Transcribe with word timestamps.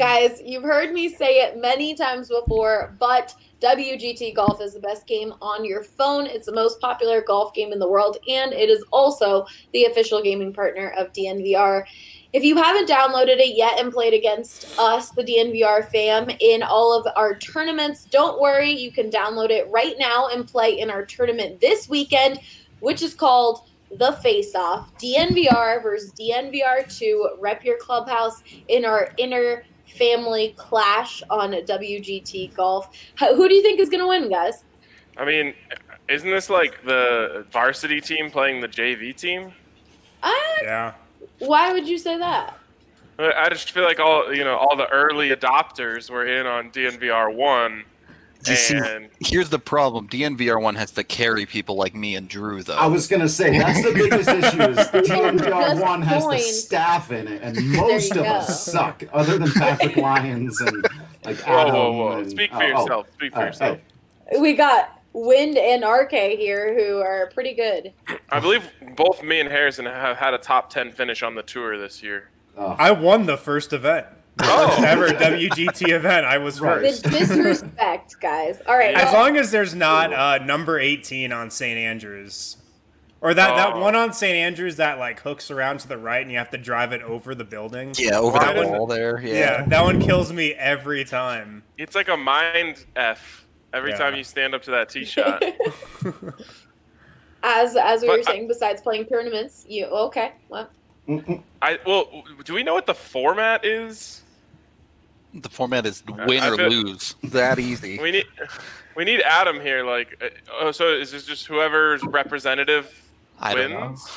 guys, 0.00 0.40
you've 0.42 0.62
heard 0.62 0.94
me 0.94 1.10
say 1.10 1.42
it 1.42 1.60
many 1.60 1.94
times 1.94 2.30
before, 2.30 2.96
but 2.98 3.34
WGT 3.60 4.34
Golf 4.34 4.58
is 4.62 4.72
the 4.72 4.80
best 4.80 5.06
game 5.06 5.34
on 5.42 5.62
your 5.62 5.82
phone. 5.82 6.24
It's 6.24 6.46
the 6.46 6.54
most 6.54 6.80
popular 6.80 7.20
golf 7.20 7.52
game 7.52 7.70
in 7.70 7.78
the 7.78 7.86
world, 7.86 8.16
and 8.26 8.54
it 8.54 8.70
is 8.70 8.82
also 8.92 9.44
the 9.74 9.84
official 9.84 10.22
gaming 10.22 10.54
partner 10.54 10.94
of 10.96 11.12
DNVR. 11.12 11.84
If 12.32 12.42
you 12.42 12.56
haven't 12.56 12.88
downloaded 12.88 13.40
it 13.40 13.54
yet 13.54 13.78
and 13.78 13.92
played 13.92 14.14
against 14.14 14.74
us, 14.78 15.10
the 15.10 15.22
DNVR 15.22 15.90
fam, 15.90 16.30
in 16.40 16.62
all 16.62 16.98
of 16.98 17.06
our 17.14 17.36
tournaments, 17.38 18.06
don't 18.06 18.40
worry. 18.40 18.70
You 18.70 18.92
can 18.92 19.10
download 19.10 19.50
it 19.50 19.68
right 19.70 19.96
now 19.98 20.28
and 20.28 20.48
play 20.48 20.80
in 20.80 20.88
our 20.88 21.04
tournament 21.04 21.60
this 21.60 21.90
weekend, 21.90 22.40
which 22.78 23.02
is 23.02 23.12
called 23.12 23.68
the 23.98 24.12
Face 24.22 24.54
Off 24.54 24.96
DNVR 24.96 25.82
versus 25.82 26.10
DNVR2. 26.12 27.38
Rep 27.38 27.64
your 27.66 27.76
clubhouse 27.76 28.42
in 28.68 28.86
our 28.86 29.10
inner 29.18 29.64
family 29.96 30.54
clash 30.56 31.22
on 31.30 31.52
WGT 31.52 32.54
Golf. 32.54 32.88
Who 33.18 33.48
do 33.48 33.54
you 33.54 33.62
think 33.62 33.80
is 33.80 33.88
going 33.88 34.00
to 34.00 34.06
win, 34.08 34.30
guys? 34.30 34.64
I 35.16 35.24
mean, 35.24 35.54
isn't 36.08 36.30
this 36.30 36.50
like 36.50 36.82
the 36.84 37.46
varsity 37.52 38.00
team 38.00 38.30
playing 38.30 38.60
the 38.60 38.68
JV 38.68 39.16
team? 39.16 39.52
Uh, 40.22 40.32
Yeah. 40.62 40.92
why 41.38 41.72
would 41.72 41.88
you 41.88 41.98
say 41.98 42.16
that? 42.18 42.56
I 43.18 43.50
just 43.50 43.72
feel 43.72 43.84
like 43.84 44.00
all 44.00 44.32
you 44.32 44.44
know, 44.44 44.56
all 44.56 44.76
the 44.76 44.88
early 44.88 45.30
adopters 45.30 46.08
were 46.08 46.26
in 46.26 46.46
on 46.46 46.70
DNVR 46.70 47.34
one, 47.34 47.84
You 48.46 48.56
see, 48.56 48.80
here's 49.20 49.50
the 49.50 49.58
problem: 49.58 50.08
DNVR 50.08 50.60
one 50.62 50.74
has 50.76 50.90
to 50.92 51.04
carry 51.04 51.44
people 51.46 51.76
like 51.76 51.94
me 51.94 52.14
and 52.16 52.28
Drew, 52.28 52.62
though. 52.62 52.74
I 52.76 52.86
was 52.86 53.06
gonna 53.06 53.28
say 53.28 53.58
that's 53.58 53.82
the 53.84 53.92
biggest 53.92 54.28
issue 54.28 54.62
is 54.62 54.78
DNVR 55.08 55.80
one 55.80 56.02
has 56.02 56.26
the 56.26 56.38
staff 56.38 57.12
in 57.12 57.28
it, 57.28 57.42
and 57.42 57.70
most 57.72 58.12
of 58.12 58.18
go. 58.24 58.24
us 58.24 58.64
suck, 58.64 59.02
other 59.12 59.38
than 59.38 59.50
Patrick 59.52 59.96
Lyons 59.98 60.60
and 60.60 60.84
like 61.24 61.36
whoa, 61.38 61.58
Adam. 61.58 61.74
whoa, 61.74 61.92
whoa! 61.92 62.18
and- 62.18 62.30
Speak 62.30 62.50
for 62.50 62.62
oh, 62.62 62.72
oh, 62.74 62.80
yourself. 62.80 63.12
Speak 63.12 63.32
for 63.32 63.36
all 63.38 63.42
right, 63.44 63.48
yourself. 63.48 63.78
Oh. 64.32 64.40
We 64.40 64.54
got 64.54 65.00
Wind 65.12 65.58
and 65.58 65.84
RK 65.84 66.12
here 66.38 66.72
who 66.78 66.98
are 67.00 67.30
pretty 67.34 67.52
good. 67.52 67.92
I 68.30 68.38
believe 68.40 68.70
both 68.96 69.22
me 69.22 69.40
and 69.40 69.48
Harrison 69.48 69.84
have 69.86 70.16
had 70.16 70.34
a 70.34 70.38
top 70.38 70.70
ten 70.70 70.92
finish 70.92 71.22
on 71.22 71.34
the 71.34 71.42
tour 71.42 71.76
this 71.78 72.02
year. 72.02 72.30
oh, 72.56 72.76
I 72.78 72.92
won 72.92 73.26
the 73.26 73.36
first 73.36 73.72
event. 73.72 74.06
The 74.40 74.46
Oh. 74.48 74.82
ever 74.84 75.08
WGT 75.08 75.90
event. 75.92 76.26
I 76.26 76.38
was 76.38 76.60
Right. 76.60 76.80
first. 76.82 77.04
The 77.04 77.10
disrespect, 77.10 78.16
guys. 78.20 78.60
All 78.66 78.76
right. 78.76 78.94
As 78.94 79.12
well, 79.12 79.22
long 79.22 79.36
as 79.36 79.50
there's 79.50 79.74
not 79.74 80.12
uh, 80.12 80.38
number 80.44 80.78
18 80.78 81.32
on 81.32 81.50
St. 81.50 81.78
Andrews. 81.78 82.56
Or 83.22 83.34
that, 83.34 83.54
that 83.56 83.74
Oh. 83.74 83.80
one 83.80 83.94
on 83.94 84.12
St. 84.14 84.34
Andrews 84.34 84.76
that 84.76 84.98
like 84.98 85.20
hooks 85.20 85.50
around 85.50 85.80
to 85.80 85.88
the 85.88 85.98
right 85.98 86.22
and 86.22 86.30
you 86.32 86.38
have 86.38 86.50
to 86.50 86.58
drive 86.58 86.92
it 86.92 87.02
over 87.02 87.34
the 87.34 87.44
building. 87.44 87.92
yeah, 87.98 88.18
over 88.18 88.38
Why 88.38 88.52
the 88.54 88.66
wall 88.68 88.86
there. 88.86 89.20
Yeah. 89.22 89.34
Yeah. 89.34 89.64
that 89.66 89.82
one 89.82 90.00
kills 90.00 90.32
me 90.32 90.54
every 90.54 91.04
time. 91.04 91.62
It's 91.76 91.94
like 91.94 92.08
a 92.08 92.16
mind 92.16 92.86
f 92.96 93.44
every 93.74 93.90
Yeah. 93.90 93.96
time 93.98 94.14
you 94.16 94.24
stand 94.24 94.54
up 94.54 94.62
to 94.62 94.70
that 94.70 94.88
tee 94.88 95.04
shot. 95.04 95.42
as 97.42 97.76
as 97.76 98.02
we 98.02 98.08
But 98.08 98.12
were 98.14 98.18
I- 98.20 98.22
saying, 98.22 98.48
besides 98.48 98.80
playing 98.82 99.06
tournaments, 99.06 99.64
you 99.68 99.86
okay? 99.86 100.32
Well, 100.48 100.68
I 101.60 101.78
well, 101.86 102.24
do 102.44 102.54
we 102.54 102.62
know 102.62 102.74
what 102.74 102.86
the 102.86 102.94
format 102.94 103.64
is? 103.64 104.19
The 105.34 105.48
format 105.48 105.86
is 105.86 106.02
win 106.26 106.42
or 106.42 106.56
lose. 106.68 107.14
That 107.24 107.58
easy. 107.58 107.98
We 108.00 108.10
need 108.10 108.26
we 108.96 109.04
need 109.04 109.20
Adam 109.22 109.60
here. 109.60 109.84
Like, 109.84 110.16
uh, 110.22 110.28
oh, 110.60 110.72
so 110.72 110.88
is 110.92 111.12
this 111.12 111.24
just 111.24 111.46
whoever's 111.46 112.02
representative 112.02 112.92
I 113.38 113.54
don't 113.54 113.70
know. 113.70 113.80
wins? 113.88 114.08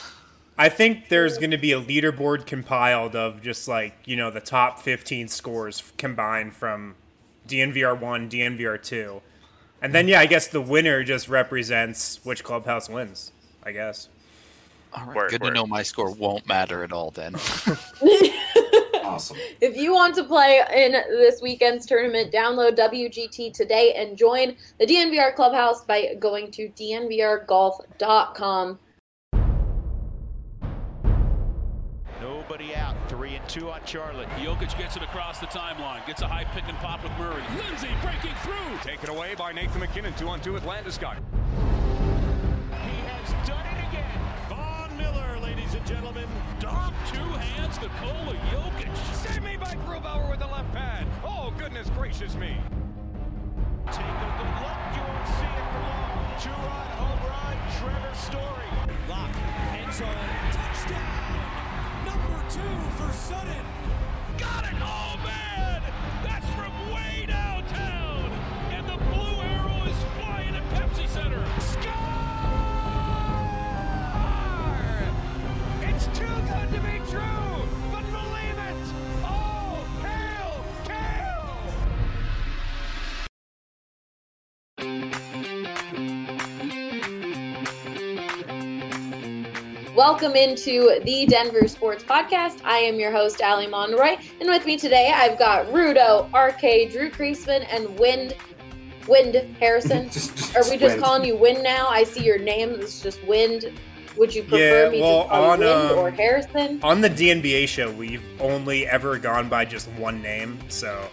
I 0.58 0.69
think 0.69 1.09
there's 1.09 1.38
going 1.38 1.52
to 1.52 1.58
be 1.58 1.72
a 1.72 1.81
leaderboard 1.81 2.45
compiled 2.45 3.16
of 3.16 3.41
just 3.41 3.67
like, 3.67 3.95
you 4.06 4.16
know, 4.16 4.30
the 4.30 4.39
top 4.39 4.80
15 4.80 5.28
scores 5.28 5.91
combined 5.97 6.53
from 6.56 6.95
DNVR 7.47 8.00
1, 8.00 8.30
DNVR 8.30 8.81
2. 8.81 9.22
And 9.81 9.94
then, 9.95 10.08
yeah, 10.08 10.19
I 10.19 10.28
guess 10.28 10.47
the 10.47 10.61
winner 10.61 11.03
just 11.03 11.28
represents 11.28 12.19
which 12.23 12.44
clubhouse 12.44 12.88
wins, 12.88 13.31
I 13.64 13.72
guess. 13.72 14.09
All 14.94 15.07
right, 15.07 15.16
Word, 15.16 15.31
good 15.31 15.41
word. 15.41 15.50
to 15.50 15.53
know 15.56 15.66
my 15.66 15.81
score 15.81 16.12
won't 16.12 16.47
matter 16.47 16.84
at 16.84 16.91
all 16.91 17.09
then. 17.12 17.34
awesome. 19.03 19.38
if 19.62 19.75
you 19.75 19.94
want 19.94 20.16
to 20.16 20.24
play 20.24 20.62
in 20.75 20.91
this 20.91 21.41
weekend's 21.41 21.86
tournament, 21.86 22.31
download 22.31 22.78
WGT 22.78 23.53
today 23.53 23.94
and 23.94 24.18
join 24.18 24.56
the 24.80 24.86
DNVR 24.86 25.36
Clubhouse 25.36 25.84
by 25.84 26.16
going 26.19 26.52
to 26.52 26.69
dnvrgolf.com. 26.69 28.80
Nobody 32.22 32.75
out. 32.75 32.96
Three 33.09 33.36
and 33.36 33.50
two 33.50 33.69
on 33.69 33.81
Charlotte. 33.86 34.30
Jokic 34.30 34.78
gets 34.78 34.96
it 34.96 35.03
across 35.03 35.40
the 35.40 35.47
timeline, 35.47 36.06
gets 36.08 36.22
a 36.22 36.28
high 36.28 36.46
pick 36.46 36.64
and 36.68 36.78
pop 36.78 37.03
with 37.03 37.12
Murray. 37.18 37.44
Lindsay 37.58 37.90
breaking 38.02 38.34
through. 38.44 38.90
Taken 38.90 39.09
away 39.09 39.35
by 39.35 39.52
Nathan 39.52 39.80
MacKinnon, 39.80 40.14
two 40.16 40.28
on 40.28 40.41
two 40.41 40.53
with 40.53 40.64
Landeskog. 40.64 41.18
Ladies 45.73 45.89
and 45.89 45.97
gentlemen. 45.97 46.29
Dom, 46.59 46.94
two 47.11 47.17
hands, 47.17 47.79
Nikola 47.81 48.35
Jokic. 48.51 49.16
Save 49.16 49.44
me 49.44 49.57
by 49.57 49.75
Grubauer 49.85 50.29
with 50.29 50.39
the 50.39 50.47
left 50.47 50.72
pad. 50.72 51.07
Oh, 51.23 51.53
goodness 51.57 51.89
gracious 51.91 52.35
me. 52.35 52.57
Take 53.88 54.06
a 54.06 54.34
good 54.38 54.53
look. 54.61 54.79
You 54.94 55.01
won't 55.01 55.28
see 55.28 55.50
it 55.50 55.66
for 55.72 55.81
long. 55.89 56.13
Juron 56.39 56.89
home 57.00 57.22
run. 57.29 57.57
Trevor 57.79 58.16
Story. 58.16 58.69
Lock, 59.09 59.35
end 59.73 59.94
zone, 59.94 60.07
touchdown. 60.51 61.39
Number 62.05 62.44
two 62.50 62.75
for 62.97 63.11
Sutton. 63.13 63.66
Got 64.38 64.66
it. 64.66 64.73
Oh, 64.81 65.19
man. 65.23 65.53
Welcome 90.06 90.36
into 90.36 91.00
the 91.06 91.25
Denver 91.28 91.66
Sports 91.69 92.03
Podcast. 92.03 92.59
I 92.66 92.80
am 92.80 93.00
your 93.00 93.09
host, 93.09 93.40
Allie 93.40 93.68
Monroy, 93.68 94.18
and 94.41 94.50
with 94.50 94.66
me 94.66 94.75
today 94.75 95.14
I've 95.16 95.40
got 95.40 95.66
Rudo, 95.68 96.28
RK, 96.34 96.91
Drew 96.91 97.09
Creasman, 97.09 97.66
and 97.72 97.97
Wind 97.97 98.36
Wind 99.08 99.36
Harrison. 99.62 100.09
Just- 100.12 100.36
just 100.36 100.58
Are 100.58 100.69
we 100.69 100.75
just 100.75 100.96
win. 100.96 101.02
calling 101.02 101.24
you 101.24 101.38
Wind 101.38 101.64
now? 101.64 101.88
I 101.88 102.03
see 102.03 102.22
your 102.22 102.38
name 102.38 102.72
is 102.72 103.00
just 103.02 103.24
Wind. 103.24 103.72
Would 104.18 104.36
you 104.36 104.44
prefer 104.44 104.84
Yeah, 104.88 104.90
me 104.90 105.00
well, 105.02 105.24
to 105.24 105.30
call 105.30 105.44
on, 105.52 105.62
you 105.62 105.68
Wind 105.68 105.91
um, 105.91 105.97
or 105.97 106.12
Harrison? 106.12 106.80
On 106.84 107.00
the 107.00 107.09
DNBA 107.09 107.66
show, 107.70 107.90
we've 107.90 108.22
only 108.41 108.85
ever 108.88 109.18
gone 109.18 109.47
by 109.47 109.64
just 109.64 109.88
one 109.91 110.22
name, 110.22 110.59
so 110.68 111.08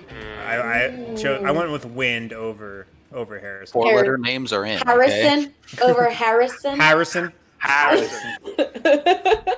I 0.49 0.57
I, 0.87 1.15
chose, 1.17 1.45
I 1.45 1.53
went 1.53 1.71
with 1.71 1.84
Wind 1.84 2.33
over 2.33 2.89
over 3.12 3.39
Harrison. 3.39 3.72
Four 3.72 3.93
letter 3.95 4.19
names 4.19 4.53
are 4.53 4.65
in. 4.65 4.78
okay? 4.81 4.84
Harrison 4.91 5.55
over 5.81 6.11
Harrison. 6.11 6.77
Harrison. 6.81 7.33
Harrison. 7.60 8.37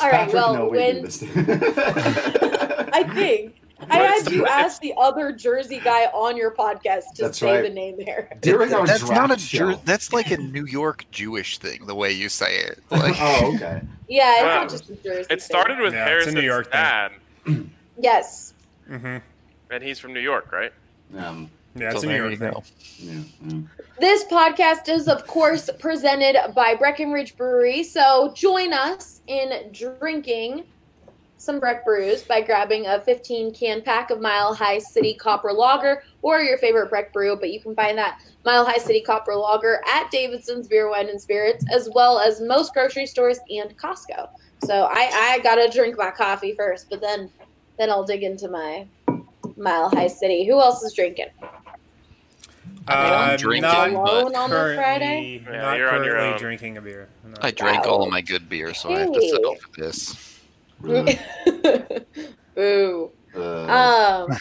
All 0.00 0.10
right, 0.10 0.32
well, 0.32 0.70
when- 0.70 1.06
I 2.92 3.02
think. 3.14 3.54
I 3.90 4.00
What's 4.00 4.24
had 4.24 4.32
you 4.32 4.40
the- 4.44 4.50
ask 4.50 4.80
the 4.80 4.94
other 4.96 5.32
Jersey 5.32 5.80
guy 5.80 6.06
on 6.06 6.34
your 6.36 6.50
podcast 6.50 7.12
to 7.16 7.22
That's 7.24 7.38
say 7.38 7.56
right. 7.56 7.62
the 7.62 7.68
name 7.68 7.96
there. 7.98 8.30
During 8.40 8.72
our 8.72 8.86
That's 8.86 9.08
not 9.10 9.30
a 9.30 9.38
show. 9.38 9.72
Jer- 9.72 9.80
that's 9.84 10.14
like 10.14 10.30
a 10.30 10.38
New 10.38 10.64
York 10.64 11.04
Jewish 11.10 11.58
thing. 11.58 11.84
The 11.86 11.94
way 11.94 12.10
you 12.12 12.30
say 12.30 12.56
it. 12.56 12.78
Like, 12.90 13.14
oh, 13.20 13.52
okay. 13.54 13.82
Yeah, 14.08 14.32
it's 14.36 14.42
Wow. 14.42 14.54
not 14.62 14.70
just 14.70 14.88
a 14.90 14.96
Jersey. 14.96 15.26
It 15.28 15.42
started 15.42 15.78
with 15.78 15.92
Yeah, 15.92 16.08
it's 16.08 16.26
a 16.26 16.32
New 16.32 16.40
York 16.40 16.64
thing. 16.66 16.72
dad, 16.72 17.12
thing. 17.44 17.70
Yes. 17.98 18.54
hmm 18.88 19.16
and 19.70 19.82
he's 19.82 19.98
from 19.98 20.12
New 20.14 20.20
York, 20.20 20.52
right? 20.52 20.72
Um, 21.18 21.50
Yeah, 21.74 21.90
it's 21.90 22.00
so 22.02 22.08
a 22.08 22.12
New 22.12 22.16
York 22.16 22.30
you 22.30 22.36
thing. 22.38 22.54
yeah, 22.98 23.22
yeah. 23.46 23.58
This 23.98 24.24
podcast 24.24 24.90
is, 24.90 25.08
of 25.08 25.26
course, 25.26 25.70
presented 25.78 26.52
by 26.54 26.74
Breckenridge 26.74 27.34
Brewery. 27.34 27.82
So 27.82 28.30
join 28.34 28.74
us 28.74 29.22
in 29.26 29.70
drinking 29.72 30.64
some 31.38 31.58
Breck 31.58 31.82
Brews 31.82 32.22
by 32.22 32.42
grabbing 32.42 32.86
a 32.86 33.00
15 33.00 33.54
can 33.54 33.80
pack 33.80 34.10
of 34.10 34.20
Mile 34.20 34.52
High 34.52 34.80
City 34.80 35.14
Copper 35.14 35.50
Lager 35.50 36.02
or 36.20 36.40
your 36.40 36.58
favorite 36.58 36.90
Breck 36.90 37.10
Brew. 37.10 37.36
But 37.36 37.50
you 37.50 37.60
can 37.60 37.74
find 37.74 37.96
that 37.96 38.20
Mile 38.44 38.66
High 38.66 38.76
City 38.76 39.00
Copper 39.00 39.34
Lager 39.34 39.82
at 39.88 40.10
Davidson's 40.10 40.68
Beer, 40.68 40.90
Wine, 40.90 41.08
and 41.08 41.20
Spirits, 41.20 41.64
as 41.72 41.88
well 41.94 42.18
as 42.18 42.42
most 42.42 42.74
grocery 42.74 43.06
stores 43.06 43.38
and 43.48 43.78
Costco. 43.78 44.28
So 44.64 44.88
I, 44.90 45.10
I 45.14 45.40
gotta 45.42 45.70
drink 45.72 45.96
my 45.96 46.10
coffee 46.10 46.54
first, 46.54 46.90
but 46.90 47.00
then 47.00 47.30
then 47.78 47.88
I'll 47.88 48.04
dig 48.04 48.22
into 48.22 48.48
my 48.48 48.86
Mile 49.56 49.88
High 49.88 50.08
City. 50.08 50.46
Who 50.46 50.60
else 50.60 50.82
is 50.82 50.92
drinking? 50.92 51.28
I'm 52.88 53.30
I'm 53.30 53.36
drinking, 53.38 53.62
not 53.62 53.90
Alone 53.90 54.34
on 54.36 54.50
the 54.50 54.72
Friday? 54.76 55.42
Yeah, 55.44 55.62
not 55.62 55.78
you're 55.78 55.88
on 55.90 56.04
your 56.04 56.14
currently 56.14 56.32
own. 56.34 56.38
drinking 56.38 56.76
a 56.76 56.80
beer. 56.80 57.08
No. 57.24 57.34
I 57.40 57.50
drank 57.50 57.84
Wow. 57.84 57.92
all 57.92 58.02
of 58.04 58.10
my 58.10 58.20
good 58.20 58.48
beer, 58.48 58.74
so 58.74 58.90
I 58.92 59.00
have 59.00 59.12
to 59.12 59.20
Hey. 59.20 59.30
settle 59.30 59.56
for 59.56 59.80
this. 59.80 60.40
Really? 60.80 61.18
Ooh. 62.58 63.10
Uh, 63.34 64.26
Um, 64.28 64.38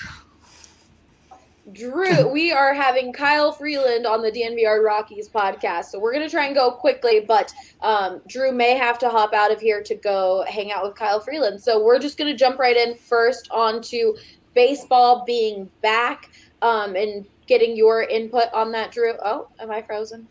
Drew, 1.73 2.27
we 2.31 2.51
are 2.51 2.75
having 2.75 3.11
Kyle 3.11 3.51
Freeland 3.51 4.05
on 4.05 4.21
the 4.21 4.31
DNVR 4.31 4.83
Rockies 4.83 5.27
podcast, 5.27 5.85
so 5.85 5.97
we're 5.99 6.13
gonna 6.13 6.29
try 6.29 6.45
and 6.45 6.53
go 6.53 6.69
quickly. 6.69 7.21
But 7.21 7.51
um, 7.81 8.21
Drew 8.27 8.51
may 8.51 8.75
have 8.75 8.99
to 8.99 9.09
hop 9.09 9.33
out 9.33 9.51
of 9.51 9.59
here 9.59 9.81
to 9.81 9.95
go 9.95 10.45
hang 10.47 10.71
out 10.71 10.83
with 10.83 10.93
Kyle 10.95 11.19
Freeland. 11.19 11.59
So 11.59 11.83
we're 11.83 11.97
just 11.97 12.19
gonna 12.19 12.35
jump 12.35 12.59
right 12.59 12.77
in 12.77 12.93
first 12.95 13.49
onto 13.49 14.13
baseball 14.53 15.23
being 15.25 15.67
back 15.81 16.29
um, 16.61 16.95
and 16.95 17.25
getting 17.47 17.75
your 17.75 18.03
input 18.03 18.51
on 18.53 18.71
that. 18.71 18.91
Drew, 18.91 19.13
oh, 19.23 19.47
am 19.59 19.71
I 19.71 19.81
frozen? 19.81 20.27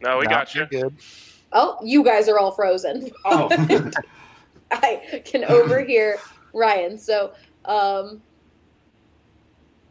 No, 0.00 0.18
we 0.18 0.24
No, 0.24 0.30
got 0.30 0.54
you. 0.54 0.66
Good. 0.66 0.94
Oh, 1.52 1.78
you 1.82 2.02
guys 2.02 2.28
are 2.28 2.38
all 2.38 2.52
frozen. 2.52 3.10
oh, 3.24 3.48
I 4.72 5.22
can 5.24 5.44
overhear 5.44 6.18
Ryan. 6.54 6.98
So, 6.98 7.32
um, 7.66 8.22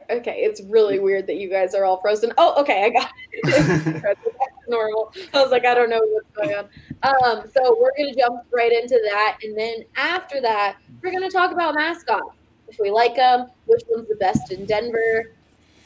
okay, 0.09 0.39
it's 0.42 0.62
really 0.62 1.00
weird 1.00 1.27
that 1.27 1.38
you 1.38 1.50
guys 1.50 1.74
are 1.75 1.86
all 1.86 1.98
frozen. 1.98 2.33
Oh, 2.38 2.59
okay, 2.62 2.83
I 2.83 2.89
got 2.89 3.12
it. 3.31 4.01
That's 4.03 4.19
normal. 4.68 5.13
I 5.33 5.42
was 5.42 5.51
like, 5.51 5.65
I 5.65 5.74
don't 5.74 5.89
know 5.89 6.01
what's 6.03 6.30
going 6.36 6.56
on. 6.56 6.68
Um, 7.03 7.50
so 7.56 7.77
we're 7.80 7.92
gonna 7.98 8.15
jump 8.15 8.44
right 8.53 8.71
into 8.71 9.00
that, 9.12 9.38
and 9.44 9.57
then 9.57 9.86
after 9.95 10.42
that, 10.42 10.77
we're 11.01 11.12
gonna 11.12 11.30
talk 11.30 11.51
about 11.51 11.75
mascots. 11.75 12.36
If 12.68 12.77
we 12.80 12.89
like 12.89 13.15
them, 13.15 13.48
which 13.65 13.83
one's 13.89 14.07
the 14.07 14.15
best 14.15 14.51
in 14.51 14.65
Denver, 14.65 15.33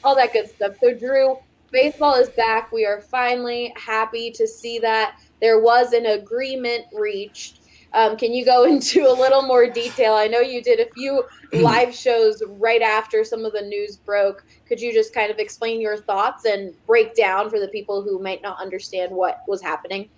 all 0.06 0.16
that 0.16 0.32
good 0.32 0.50
stuff. 0.50 0.76
So, 0.80 0.94
Drew, 0.94 1.38
baseball 1.72 2.16
is 2.16 2.30
back. 2.30 2.72
We 2.72 2.86
are 2.86 3.02
finally 3.02 3.74
happy 3.76 4.32
to 4.32 4.48
see 4.48 4.80
that 4.80 5.20
there 5.42 5.60
was 5.60 5.94
an 5.94 6.06
agreement 6.06 6.86
reached. 6.94 7.60
Um, 7.94 8.18
can 8.18 8.34
you 8.34 8.46
go 8.46 8.64
into 8.72 9.10
a 9.10 9.12
little 9.12 9.42
more 9.42 9.68
detail? 9.68 10.14
I 10.14 10.28
know 10.28 10.40
you 10.40 10.62
did 10.62 10.80
a 10.80 10.90
few 10.94 11.24
live 11.54 11.94
shows 11.94 12.42
right 12.48 12.82
after 12.82 13.24
some 13.24 13.44
of 13.46 13.54
the 13.54 13.62
news 13.62 13.98
broke. 13.98 14.46
Could 14.68 14.80
you 14.80 14.94
just 14.94 15.14
kind 15.14 15.32
of 15.32 15.40
explain 15.40 15.82
your 15.82 15.98
thoughts 15.98 16.46
and 16.46 16.74
break 16.86 17.16
down 17.16 17.50
for 17.50 17.60
the 17.60 17.68
people 17.70 18.02
who 18.02 18.20
might 18.20 18.42
not 18.42 18.60
understand 18.62 19.12
what 19.12 19.42
was 19.48 19.62
happening? 19.62 20.10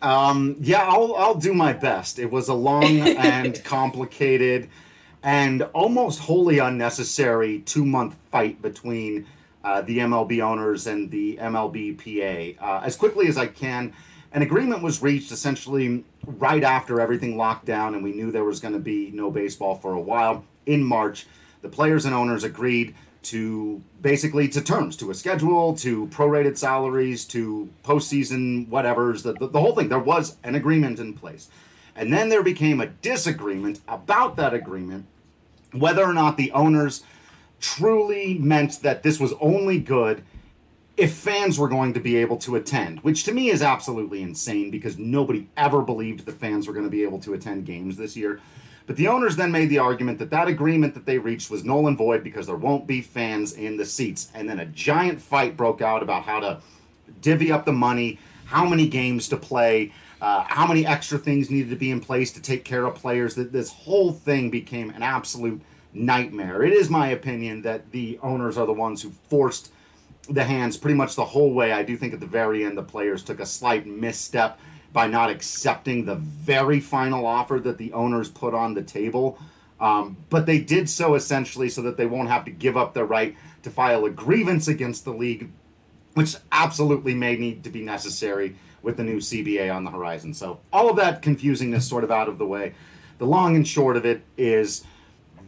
Um, 0.00 0.56
yeah, 0.60 0.86
I'll 0.88 1.14
I'll 1.14 1.34
do 1.34 1.52
my 1.52 1.72
best. 1.72 2.18
It 2.18 2.30
was 2.30 2.48
a 2.48 2.54
long 2.54 2.84
and 3.00 3.62
complicated 3.64 4.70
and 5.24 5.62
almost 5.72 6.20
wholly 6.20 6.58
unnecessary 6.58 7.60
two 7.60 7.84
month 7.84 8.14
fight 8.30 8.60
between 8.60 9.26
uh, 9.64 9.80
the 9.80 9.98
MLB 9.98 10.40
owners 10.40 10.86
and 10.86 11.10
the 11.10 11.38
MLBPA. 11.38 12.60
Uh, 12.60 12.82
as 12.84 12.94
quickly 12.94 13.26
as 13.26 13.38
I 13.38 13.46
can, 13.46 13.94
an 14.32 14.42
agreement 14.42 14.82
was 14.82 15.00
reached 15.00 15.32
essentially 15.32 16.04
right 16.26 16.62
after 16.62 17.00
everything 17.00 17.38
locked 17.38 17.64
down 17.64 17.94
and 17.94 18.04
we 18.04 18.12
knew 18.12 18.30
there 18.30 18.44
was 18.44 18.60
going 18.60 18.74
to 18.74 18.80
be 18.80 19.10
no 19.12 19.30
baseball 19.30 19.74
for 19.74 19.94
a 19.94 20.00
while. 20.00 20.44
In 20.66 20.84
March, 20.84 21.26
the 21.62 21.68
players 21.70 22.04
and 22.04 22.14
owners 22.14 22.44
agreed 22.44 22.94
to 23.22 23.80
basically 24.02 24.48
to 24.48 24.60
terms, 24.60 24.94
to 24.96 25.10
a 25.10 25.14
schedule, 25.14 25.74
to 25.76 26.06
prorated 26.08 26.58
salaries, 26.58 27.24
to 27.24 27.70
postseason 27.82 28.68
whatever's 28.68 29.22
the, 29.22 29.32
the, 29.32 29.46
the 29.46 29.60
whole 29.60 29.74
thing. 29.74 29.88
There 29.88 29.98
was 29.98 30.36
an 30.44 30.54
agreement 30.54 30.98
in 30.98 31.14
place. 31.14 31.48
And 31.96 32.12
then 32.12 32.28
there 32.28 32.42
became 32.42 32.80
a 32.80 32.86
disagreement 32.86 33.80
about 33.88 34.36
that 34.36 34.52
agreement, 34.52 35.06
whether 35.74 36.02
or 36.04 36.12
not 36.12 36.36
the 36.36 36.52
owners 36.52 37.02
truly 37.60 38.38
meant 38.38 38.82
that 38.82 39.02
this 39.02 39.18
was 39.18 39.32
only 39.40 39.78
good 39.78 40.22
if 40.96 41.12
fans 41.12 41.58
were 41.58 41.68
going 41.68 41.92
to 41.92 42.00
be 42.00 42.16
able 42.16 42.36
to 42.36 42.54
attend, 42.54 43.00
which 43.00 43.24
to 43.24 43.32
me 43.32 43.50
is 43.50 43.62
absolutely 43.62 44.22
insane 44.22 44.70
because 44.70 44.96
nobody 44.96 45.48
ever 45.56 45.82
believed 45.82 46.24
that 46.24 46.38
fans 46.38 46.66
were 46.66 46.72
going 46.72 46.86
to 46.86 46.90
be 46.90 47.02
able 47.02 47.18
to 47.18 47.34
attend 47.34 47.66
games 47.66 47.96
this 47.96 48.16
year. 48.16 48.40
But 48.86 48.96
the 48.96 49.08
owners 49.08 49.36
then 49.36 49.50
made 49.50 49.70
the 49.70 49.78
argument 49.78 50.18
that 50.18 50.30
that 50.30 50.46
agreement 50.46 50.94
that 50.94 51.06
they 51.06 51.18
reached 51.18 51.50
was 51.50 51.64
null 51.64 51.88
and 51.88 51.96
void 51.96 52.22
because 52.22 52.46
there 52.46 52.54
won't 52.54 52.86
be 52.86 53.00
fans 53.00 53.54
in 53.54 53.76
the 53.76 53.84
seats. 53.84 54.30
And 54.34 54.48
then 54.48 54.60
a 54.60 54.66
giant 54.66 55.20
fight 55.20 55.56
broke 55.56 55.80
out 55.80 56.02
about 56.02 56.24
how 56.24 56.40
to 56.40 56.60
divvy 57.20 57.50
up 57.50 57.64
the 57.64 57.72
money, 57.72 58.18
how 58.44 58.66
many 58.66 58.86
games 58.86 59.26
to 59.28 59.36
play, 59.36 59.92
uh, 60.24 60.42
how 60.48 60.66
many 60.66 60.86
extra 60.86 61.18
things 61.18 61.50
needed 61.50 61.68
to 61.68 61.76
be 61.76 61.90
in 61.90 62.00
place 62.00 62.32
to 62.32 62.40
take 62.40 62.64
care 62.64 62.86
of 62.86 62.94
players. 62.94 63.34
That 63.34 63.52
this 63.52 63.70
whole 63.70 64.10
thing 64.10 64.48
became 64.48 64.88
an 64.88 65.02
absolute 65.02 65.60
nightmare. 65.92 66.62
It 66.62 66.72
is 66.72 66.88
my 66.88 67.08
opinion 67.08 67.60
that 67.60 67.90
the 67.90 68.18
owners 68.22 68.56
are 68.56 68.64
the 68.64 68.72
ones 68.72 69.02
who 69.02 69.12
forced 69.28 69.70
the 70.26 70.44
hands 70.44 70.78
pretty 70.78 70.96
much 70.96 71.14
the 71.14 71.26
whole 71.26 71.52
way. 71.52 71.72
I 71.72 71.82
do 71.82 71.94
think 71.94 72.14
at 72.14 72.20
the 72.20 72.26
very 72.26 72.64
end 72.64 72.78
the 72.78 72.82
players 72.82 73.22
took 73.22 73.38
a 73.38 73.44
slight 73.44 73.86
misstep 73.86 74.58
by 74.94 75.08
not 75.08 75.28
accepting 75.28 76.06
the 76.06 76.14
very 76.14 76.80
final 76.80 77.26
offer 77.26 77.60
that 77.60 77.76
the 77.76 77.92
owners 77.92 78.30
put 78.30 78.54
on 78.54 78.72
the 78.72 78.82
table. 78.82 79.38
Um, 79.78 80.16
but 80.30 80.46
they 80.46 80.58
did 80.58 80.88
so 80.88 81.16
essentially 81.16 81.68
so 81.68 81.82
that 81.82 81.98
they 81.98 82.06
won't 82.06 82.30
have 82.30 82.46
to 82.46 82.50
give 82.50 82.78
up 82.78 82.94
their 82.94 83.04
right 83.04 83.36
to 83.62 83.68
file 83.68 84.06
a 84.06 84.10
grievance 84.10 84.68
against 84.68 85.04
the 85.04 85.12
league, 85.12 85.50
which 86.14 86.34
absolutely 86.50 87.12
may 87.12 87.36
need 87.36 87.62
to 87.64 87.68
be 87.68 87.82
necessary 87.82 88.56
with 88.84 88.96
the 88.96 89.04
new 89.04 89.16
CBA 89.16 89.74
on 89.74 89.84
the 89.84 89.90
horizon. 89.90 90.34
So 90.34 90.60
all 90.72 90.88
of 90.88 90.96
that 90.96 91.22
confusingness 91.22 91.82
sort 91.82 92.04
of 92.04 92.10
out 92.10 92.28
of 92.28 92.38
the 92.38 92.46
way. 92.46 92.74
The 93.18 93.26
long 93.26 93.56
and 93.56 93.66
short 93.66 93.96
of 93.96 94.04
it 94.04 94.22
is 94.36 94.84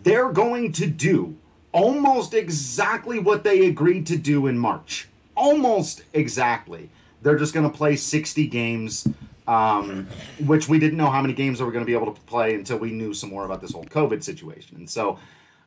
they're 0.03 0.33
going 0.33 0.73
to 0.73 0.87
do 0.87 1.37
almost 1.73 2.33
exactly 2.33 3.19
what 3.19 3.45
they 3.45 3.67
agreed 3.67 4.07
to 4.07 4.17
do 4.17 4.47
in 4.47 4.59
March. 4.59 5.09
Almost 5.37 6.03
exactly. 6.15 6.89
They're 7.23 7.37
just 7.37 7.53
going 7.53 7.71
to 7.71 7.77
play 7.77 7.97
60 7.97 8.47
games, 8.47 9.07
um, 9.47 10.07
which 10.47 10.69
we 10.69 10.79
didn't 10.79 10.97
know 10.97 11.11
how 11.11 11.21
many 11.21 11.35
games 11.35 11.59
they 11.59 11.65
were 11.65 11.73
going 11.73 11.85
to 11.85 11.87
be 11.87 11.95
able 11.95 12.13
to 12.13 12.21
play 12.23 12.55
until 12.55 12.79
we 12.79 12.93
knew 12.93 13.13
some 13.13 13.31
more 13.31 13.45
about 13.45 13.61
this 13.61 13.73
whole 13.73 13.85
COVID 13.85 14.23
situation. 14.23 14.77
And 14.77 14.89
so, 14.89 15.19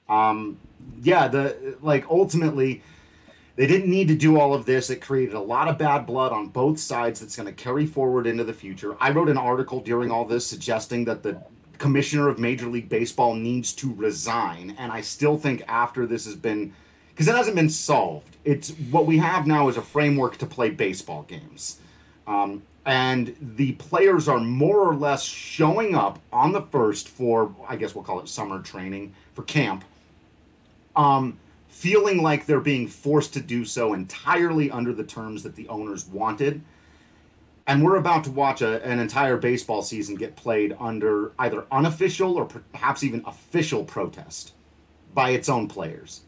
um, 0.08 0.58
yeah, 1.02 1.28
the 1.28 1.78
like 1.82 2.10
ultimately, 2.10 2.82
they 3.60 3.68
didn't 3.68 3.90
need 3.90 4.08
to 4.08 4.16
do 4.16 4.40
all 4.40 4.54
of 4.54 4.66
this. 4.66 4.90
It 4.90 5.02
created 5.02 5.36
a 5.36 5.42
lot 5.42 5.68
of 5.68 5.78
bad 5.78 6.06
blood 6.06 6.32
on 6.32 6.48
both 6.48 6.80
sides 6.80 7.20
that's 7.20 7.36
going 7.36 7.46
to 7.46 7.52
carry 7.52 7.86
forward 7.86 8.26
into 8.26 8.46
the 8.46 8.54
future. 8.54 8.96
I 9.02 9.12
wrote 9.12 9.28
an 9.28 9.38
article 9.38 9.82
during 9.82 10.12
all 10.12 10.24
this 10.24 10.48
suggesting 10.48 11.04
that 11.04 11.24
the 11.24 11.44
commissioner 11.78 12.30
of 12.30 12.40
Major 12.40 12.68
League 12.68 12.88
Baseball 12.88 13.36
needs 13.36 13.74
to 13.74 13.94
resign. 13.94 14.78
And 14.80 14.94
I 14.94 15.02
still 15.02 15.38
think 15.38 15.62
after 15.68 16.06
this 16.06 16.24
has 16.24 16.38
been, 16.38 16.74
because 17.10 17.28
it 17.28 17.36
hasn't 17.36 17.58
been 17.58 17.70
solved, 17.70 18.38
it's 18.46 18.70
what 18.92 19.06
we 19.06 19.18
have 19.18 19.46
now 19.46 19.68
is 19.68 19.76
a 19.76 19.82
framework 19.82 20.38
to 20.38 20.46
play 20.46 20.70
baseball 20.70 21.24
games. 21.24 21.80
Um, 22.28 22.64
and 22.86 23.36
the 23.42 23.74
players 23.74 24.30
are 24.30 24.40
more 24.40 24.88
or 24.88 24.96
less 24.96 25.26
showing 25.26 25.96
up 25.96 26.20
on 26.32 26.54
the 26.54 26.62
first 26.62 27.10
for, 27.10 27.54
I 27.68 27.76
guess 27.76 27.94
we'll 27.94 28.06
call 28.06 28.22
it 28.22 28.30
summer 28.30 28.62
training, 28.62 29.16
for 29.34 29.44
camp, 29.44 29.84
um, 30.96 31.38
feeling 31.80 32.22
like 32.22 32.46
they're 32.46 32.60
being 32.60 32.88
forced 32.88 33.34
to 33.34 33.42
do 33.42 33.64
so 33.64 33.94
entirely 33.94 34.70
under 34.70 34.94
the 34.94 35.04
terms 35.04 35.44
that 35.44 35.56
the 35.56 35.68
owners 35.70 36.06
wanted 36.08 36.62
and 37.70 37.84
we're 37.84 37.98
about 37.98 38.24
to 38.24 38.32
watch 38.32 38.64
a, 38.64 38.84
an 38.84 38.98
entire 38.98 39.38
baseball 39.38 39.84
season 39.84 40.16
get 40.16 40.36
played 40.36 40.76
under 40.80 41.34
either 41.38 41.66
unofficial 41.72 42.36
or 42.36 42.46
perhaps 42.46 43.04
even 43.04 43.24
official 43.28 43.84
protest 43.84 44.54
by 45.14 45.30
its 45.30 45.48
own 45.48 45.68
players. 45.68 46.22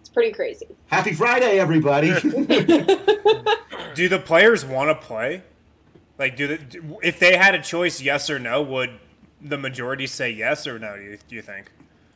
It's 0.00 0.10
pretty 0.10 0.32
crazy. 0.32 0.66
Happy 0.88 1.14
Friday, 1.14 1.58
everybody! 1.58 2.08
Do 3.94 4.08
the 4.08 4.22
players 4.22 4.66
want 4.66 4.90
to 4.90 5.06
play? 5.06 5.42
Like, 6.18 6.36
do 6.36 6.46
the, 6.48 6.98
if 7.02 7.18
they 7.18 7.38
had 7.38 7.54
a 7.54 7.62
choice, 7.62 8.02
yes 8.02 8.28
or 8.28 8.38
no, 8.38 8.60
would 8.60 8.90
the 9.40 9.56
majority 9.56 10.06
say 10.06 10.30
yes 10.30 10.66
or 10.66 10.78
no? 10.78 10.96
Do 10.96 11.02
you, 11.02 11.18
do 11.26 11.34
you 11.34 11.42
think? 11.42 11.72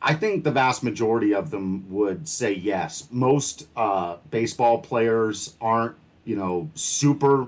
I 0.07 0.13
think 0.13 0.43
the 0.43 0.51
vast 0.51 0.83
majority 0.83 1.33
of 1.33 1.49
them 1.49 1.89
would 1.89 2.29
say 2.29 2.53
yes. 2.53 3.07
Most 3.09 3.67
uh, 3.75 4.17
baseball 4.29 4.77
players 4.77 5.55
aren't, 5.59 5.95
you 6.25 6.35
know, 6.35 6.69
super 6.75 7.47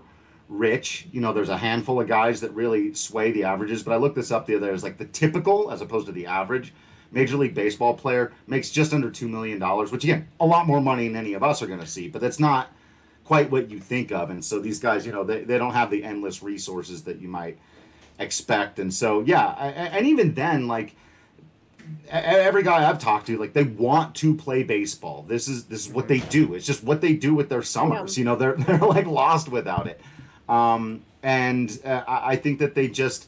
rich. 0.49 1.07
You 1.11 1.21
know, 1.21 1.33
there's 1.33 1.49
a 1.49 1.57
handful 1.57 2.01
of 2.01 2.07
guys 2.07 2.41
that 2.41 2.49
really 2.55 2.95
sway 2.95 3.31
the 3.31 3.43
averages. 3.43 3.83
But 3.83 3.93
I 3.93 3.97
looked 3.97 4.15
this 4.15 4.31
up 4.31 4.47
the 4.47 4.55
other 4.55 4.67
day. 4.67 4.73
It's 4.73 4.81
like 4.81 4.97
the 4.97 5.05
typical, 5.05 5.69
as 5.69 5.81
opposed 5.81 6.07
to 6.07 6.11
the 6.11 6.25
average, 6.25 6.73
Major 7.11 7.37
League 7.37 7.53
Baseball 7.53 7.93
player 7.93 8.33
makes 8.47 8.71
just 8.71 8.91
under 8.91 9.11
$2 9.11 9.29
million, 9.29 9.61
which, 9.91 10.03
again, 10.03 10.27
a 10.39 10.45
lot 10.45 10.65
more 10.65 10.81
money 10.81 11.07
than 11.07 11.15
any 11.15 11.33
of 11.33 11.43
us 11.43 11.61
are 11.61 11.67
going 11.67 11.79
to 11.79 11.85
see. 11.85 12.07
But 12.07 12.21
that's 12.21 12.39
not 12.39 12.71
quite 13.23 13.51
what 13.51 13.69
you 13.69 13.77
think 13.79 14.11
of. 14.11 14.31
And 14.31 14.43
so 14.43 14.59
these 14.59 14.79
guys, 14.79 15.05
you 15.05 15.11
know, 15.11 15.23
they, 15.23 15.43
they 15.43 15.59
don't 15.59 15.73
have 15.73 15.91
the 15.91 16.03
endless 16.03 16.41
resources 16.41 17.03
that 17.03 17.21
you 17.21 17.27
might 17.27 17.59
expect. 18.17 18.79
And 18.79 18.91
so, 18.91 19.21
yeah. 19.21 19.51
And 19.51 20.07
even 20.07 20.33
then, 20.33 20.67
like, 20.67 20.95
every 22.09 22.63
guy 22.63 22.89
I've 22.89 22.99
talked 22.99 23.27
to, 23.27 23.37
like 23.37 23.53
they 23.53 23.63
want 23.63 24.15
to 24.15 24.35
play 24.35 24.63
baseball. 24.63 25.23
This 25.27 25.47
is 25.47 25.65
this 25.65 25.87
is 25.87 25.93
what 25.93 26.07
they 26.07 26.19
do. 26.19 26.53
It's 26.53 26.65
just 26.65 26.83
what 26.83 27.01
they 27.01 27.13
do 27.13 27.33
with 27.33 27.49
their 27.49 27.63
summers. 27.63 28.17
You 28.17 28.25
know, 28.25 28.35
they're 28.35 28.53
they're 28.57 28.77
like 28.79 29.05
lost 29.05 29.49
without 29.49 29.87
it. 29.87 29.99
Um, 30.49 31.03
and 31.23 31.77
uh, 31.83 32.03
I 32.07 32.31
I 32.31 32.35
think 32.35 32.59
that 32.59 32.75
they 32.75 32.87
just, 32.87 33.27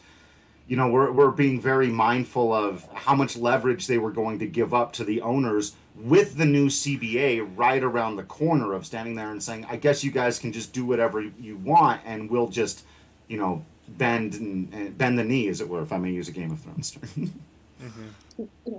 you 0.67 0.77
know, 0.77 0.89
we're 0.89 1.11
we're 1.11 1.31
being 1.31 1.59
very 1.59 1.87
mindful 1.87 2.53
of 2.53 2.87
how 2.93 3.15
much 3.15 3.35
leverage 3.37 3.87
they 3.87 3.97
were 3.97 4.11
going 4.11 4.39
to 4.39 4.47
give 4.47 4.73
up 4.73 4.93
to 4.93 5.03
the 5.03 5.21
owners 5.21 5.75
with 5.95 6.37
the 6.37 6.45
new 6.45 6.67
CBA 6.67 7.57
right 7.57 7.83
around 7.83 8.15
the 8.15 8.23
corner 8.23 8.73
of 8.73 8.85
standing 8.85 9.15
there 9.15 9.31
and 9.31 9.43
saying, 9.43 9.65
I 9.69 9.75
guess 9.75 10.03
you 10.03 10.11
guys 10.11 10.39
can 10.39 10.53
just 10.53 10.71
do 10.71 10.85
whatever 10.85 11.21
you 11.21 11.57
want, 11.57 12.01
and 12.05 12.29
we'll 12.29 12.47
just, 12.47 12.85
you 13.27 13.37
know, 13.37 13.65
bend 13.89 14.35
and, 14.35 14.73
and 14.73 14.97
bend 14.97 15.19
the 15.19 15.23
knee, 15.25 15.49
as 15.49 15.59
it 15.59 15.67
were, 15.67 15.81
if 15.81 15.91
I 15.91 15.97
may 15.97 16.11
use 16.11 16.29
a 16.29 16.31
Game 16.31 16.51
of 16.51 16.59
Thrones 16.61 16.91
term. 16.91 17.33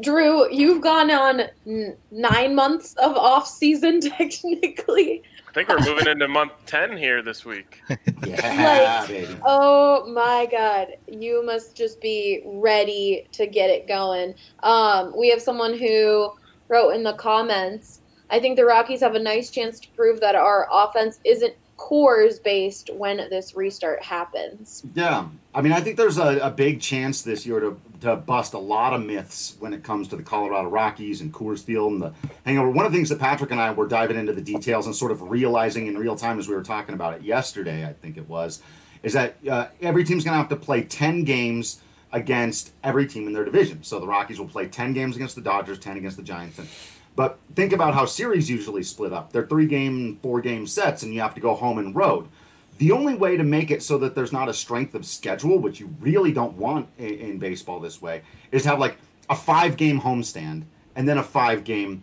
Drew, 0.00 0.50
you've 0.52 0.80
gone 0.82 1.10
on 1.10 1.42
n- 1.66 1.96
nine 2.10 2.54
months 2.54 2.94
of 2.94 3.16
off 3.16 3.46
season 3.46 4.00
technically. 4.52 5.22
I 5.48 5.52
think 5.52 5.68
we're 5.68 5.80
moving 5.80 6.06
into 6.06 6.28
month 6.28 6.52
10 6.66 6.96
here 6.96 7.22
this 7.22 7.44
week. 7.44 7.82
Yeah, 8.26 9.00
Like- 9.00 9.08
baby. 9.08 9.36
Oh 9.44 10.06
my 10.12 10.46
god, 10.50 10.88
you 11.08 11.44
must 11.44 11.74
just 11.74 12.00
be 12.00 12.42
ready 12.44 13.26
to 13.32 13.46
get 13.46 13.70
it 13.70 13.88
going. 13.88 14.34
Um, 14.62 15.12
we 15.16 15.30
have 15.30 15.40
someone 15.40 15.76
who 15.76 16.32
wrote 16.68 16.90
in 16.90 17.02
the 17.02 17.14
comments, 17.14 18.00
I 18.28 18.38
think 18.38 18.56
the 18.56 18.64
Rockies 18.64 19.00
have 19.00 19.14
a 19.16 19.18
nice 19.18 19.50
chance 19.50 19.80
to 19.80 19.88
prove 19.96 20.20
that 20.20 20.34
our 20.36 20.68
offense 20.70 21.18
isn't 21.24 21.54
Coors 21.78 22.40
based 22.42 22.90
when 22.94 23.16
this 23.30 23.56
restart 23.56 24.02
happens. 24.02 24.84
Yeah, 24.94 25.26
I 25.54 25.62
mean, 25.62 25.72
I 25.72 25.80
think 25.80 25.96
there's 25.96 26.18
a, 26.18 26.38
a 26.38 26.50
big 26.50 26.80
chance 26.80 27.22
this 27.22 27.44
year 27.46 27.58
to, 27.58 27.80
to 28.00 28.16
bust 28.16 28.54
a 28.54 28.58
lot 28.58 28.92
of 28.92 29.04
myths 29.04 29.56
when 29.58 29.72
it 29.72 29.82
comes 29.82 30.08
to 30.08 30.16
the 30.16 30.22
Colorado 30.22 30.68
Rockies 30.68 31.20
and 31.20 31.32
Coors 31.32 31.62
Field 31.62 31.92
and 31.92 32.02
the 32.02 32.12
hangover. 32.44 32.70
One 32.70 32.86
of 32.86 32.92
the 32.92 32.98
things 32.98 33.08
that 33.10 33.18
Patrick 33.18 33.50
and 33.50 33.60
I 33.60 33.72
were 33.72 33.86
diving 33.86 34.16
into 34.16 34.32
the 34.32 34.40
details 34.40 34.86
and 34.86 34.94
sort 34.94 35.12
of 35.12 35.30
realizing 35.30 35.86
in 35.86 35.98
real 35.98 36.16
time 36.16 36.38
as 36.38 36.48
we 36.48 36.54
were 36.54 36.62
talking 36.62 36.94
about 36.94 37.14
it 37.14 37.22
yesterday, 37.22 37.86
I 37.86 37.92
think 37.92 38.16
it 38.16 38.28
was, 38.28 38.62
is 39.02 39.12
that 39.12 39.36
uh, 39.48 39.66
every 39.80 40.04
team's 40.04 40.24
going 40.24 40.34
to 40.34 40.38
have 40.38 40.48
to 40.48 40.56
play 40.56 40.82
10 40.82 41.24
games 41.24 41.80
against 42.12 42.72
every 42.82 43.06
team 43.06 43.26
in 43.26 43.32
their 43.32 43.44
division. 43.44 43.82
So 43.82 44.00
the 44.00 44.06
Rockies 44.06 44.38
will 44.38 44.48
play 44.48 44.66
10 44.66 44.92
games 44.92 45.16
against 45.16 45.36
the 45.36 45.42
Dodgers, 45.42 45.78
10 45.78 45.96
against 45.96 46.16
the 46.16 46.22
Giants. 46.22 46.58
And, 46.58 46.68
but 47.16 47.38
think 47.54 47.72
about 47.72 47.94
how 47.94 48.06
series 48.06 48.50
usually 48.50 48.82
split 48.82 49.12
up. 49.12 49.32
They're 49.32 49.46
three 49.46 49.66
game, 49.66 50.18
four 50.22 50.40
game 50.40 50.66
sets, 50.66 51.02
and 51.02 51.14
you 51.14 51.20
have 51.20 51.34
to 51.34 51.40
go 51.40 51.54
home 51.54 51.78
and 51.78 51.94
road. 51.94 52.28
The 52.80 52.92
only 52.92 53.14
way 53.14 53.36
to 53.36 53.44
make 53.44 53.70
it 53.70 53.82
so 53.82 53.98
that 53.98 54.14
there's 54.14 54.32
not 54.32 54.48
a 54.48 54.54
strength 54.54 54.94
of 54.94 55.04
schedule, 55.04 55.58
which 55.58 55.80
you 55.80 55.94
really 56.00 56.32
don't 56.32 56.56
want 56.56 56.88
in, 56.96 57.10
in 57.10 57.38
baseball 57.38 57.78
this 57.78 58.00
way, 58.00 58.22
is 58.52 58.62
to 58.62 58.70
have 58.70 58.78
like 58.78 58.96
a 59.28 59.36
five 59.36 59.76
game 59.76 60.00
homestand 60.00 60.62
and 60.96 61.06
then 61.06 61.18
a 61.18 61.22
five 61.22 61.64
game 61.64 62.02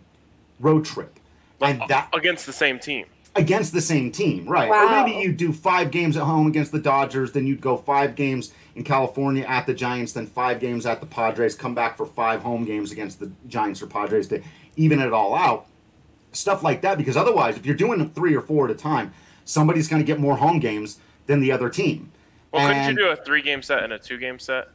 road 0.60 0.84
trip. 0.84 1.18
And 1.60 1.82
that 1.88 2.08
Against 2.14 2.46
the 2.46 2.52
same 2.52 2.78
team. 2.78 3.06
against 3.34 3.72
the 3.72 3.80
same 3.80 4.12
team, 4.12 4.48
right? 4.48 4.68
Wow. 4.68 5.02
Or 5.02 5.06
maybe 5.08 5.20
you 5.20 5.32
do 5.32 5.52
five 5.52 5.90
games 5.90 6.16
at 6.16 6.22
home 6.22 6.46
against 6.46 6.70
the 6.70 6.78
Dodgers, 6.78 7.32
then 7.32 7.44
you'd 7.44 7.60
go 7.60 7.76
five 7.76 8.14
games 8.14 8.52
in 8.76 8.84
California 8.84 9.44
at 9.48 9.66
the 9.66 9.74
Giants, 9.74 10.12
then 10.12 10.28
five 10.28 10.60
games 10.60 10.86
at 10.86 11.00
the 11.00 11.06
Padres, 11.06 11.56
come 11.56 11.74
back 11.74 11.96
for 11.96 12.06
five 12.06 12.42
home 12.42 12.64
games 12.64 12.92
against 12.92 13.18
the 13.18 13.32
Giants 13.48 13.82
or 13.82 13.88
Padres 13.88 14.28
to 14.28 14.40
even 14.76 15.00
it 15.00 15.12
all 15.12 15.34
out. 15.34 15.66
Stuff 16.30 16.62
like 16.62 16.82
that, 16.82 16.98
because 16.98 17.16
otherwise, 17.16 17.56
if 17.56 17.66
you're 17.66 17.74
doing 17.74 18.08
three 18.10 18.36
or 18.36 18.42
four 18.42 18.66
at 18.66 18.70
a 18.70 18.78
time, 18.78 19.12
somebody's 19.48 19.88
going 19.88 20.02
to 20.02 20.06
get 20.06 20.20
more 20.20 20.36
home 20.36 20.58
games 20.58 20.98
than 21.26 21.40
the 21.40 21.50
other 21.50 21.68
team. 21.68 22.12
Well, 22.52 22.66
couldn't 22.66 22.90
you 22.90 22.96
do 22.96 23.08
a 23.08 23.16
three 23.16 23.42
game 23.42 23.62
set 23.62 23.82
and 23.82 23.92
a 23.92 23.98
two 23.98 24.18
game 24.18 24.38
set? 24.38 24.68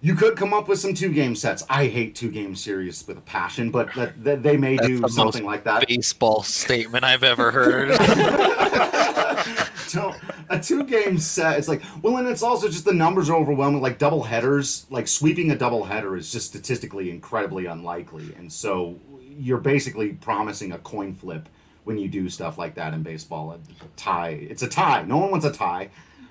You 0.00 0.14
could 0.14 0.36
come 0.36 0.52
up 0.52 0.68
with 0.68 0.78
some 0.78 0.92
two 0.92 1.10
game 1.10 1.34
sets. 1.34 1.64
I 1.70 1.86
hate 1.86 2.14
two 2.14 2.30
game 2.30 2.54
series 2.54 3.06
with 3.06 3.16
a 3.16 3.22
passion, 3.22 3.70
but 3.70 3.94
that, 3.94 4.22
that 4.22 4.42
they 4.42 4.58
may 4.58 4.76
That's 4.76 4.86
do 4.86 5.00
the 5.00 5.08
something 5.08 5.44
most 5.44 5.50
like 5.50 5.64
that. 5.64 5.88
Baseball 5.88 6.42
statement 6.42 7.04
I've 7.04 7.22
ever 7.22 7.50
heard. 7.50 7.90
So 9.94 10.12
a 10.50 10.58
two 10.58 10.82
game 10.82 11.18
set, 11.18 11.56
it's 11.56 11.68
like, 11.68 11.82
well, 12.02 12.16
and 12.16 12.26
it's 12.26 12.42
also 12.42 12.66
just 12.68 12.84
the 12.84 12.92
numbers 12.92 13.30
are 13.30 13.36
overwhelming. 13.36 13.80
Like 13.80 13.98
double 13.98 14.24
headers, 14.24 14.86
like 14.90 15.06
sweeping 15.06 15.52
a 15.52 15.56
double 15.56 15.84
header 15.84 16.16
is 16.16 16.32
just 16.32 16.46
statistically 16.46 17.10
incredibly 17.10 17.66
unlikely. 17.66 18.34
And 18.36 18.52
so 18.52 18.98
you're 19.20 19.58
basically 19.58 20.14
promising 20.14 20.72
a 20.72 20.78
coin 20.78 21.14
flip 21.14 21.48
when 21.84 21.98
you 21.98 22.08
do 22.08 22.28
stuff 22.28 22.58
like 22.58 22.74
that 22.74 22.94
in 22.94 23.02
baseball. 23.02 23.52
A, 23.52 23.58
tie, 23.96 24.30
it's 24.30 24.62
a 24.62 24.68
tie. 24.68 25.02
No 25.02 25.18
one 25.18 25.30
wants 25.30 25.46
a 25.46 25.52
tie. 25.52 25.90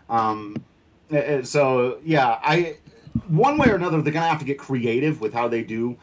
Um, 0.10 0.64
so 1.44 2.00
yeah, 2.04 2.40
I 2.44 2.78
one 3.28 3.58
way 3.58 3.70
or 3.70 3.76
another 3.76 4.02
they're 4.02 4.14
gonna 4.14 4.28
have 4.28 4.40
to 4.40 4.46
get 4.46 4.58
creative 4.58 5.22
with 5.22 5.34
how 5.34 5.48
they 5.48 5.64
do 5.64 5.98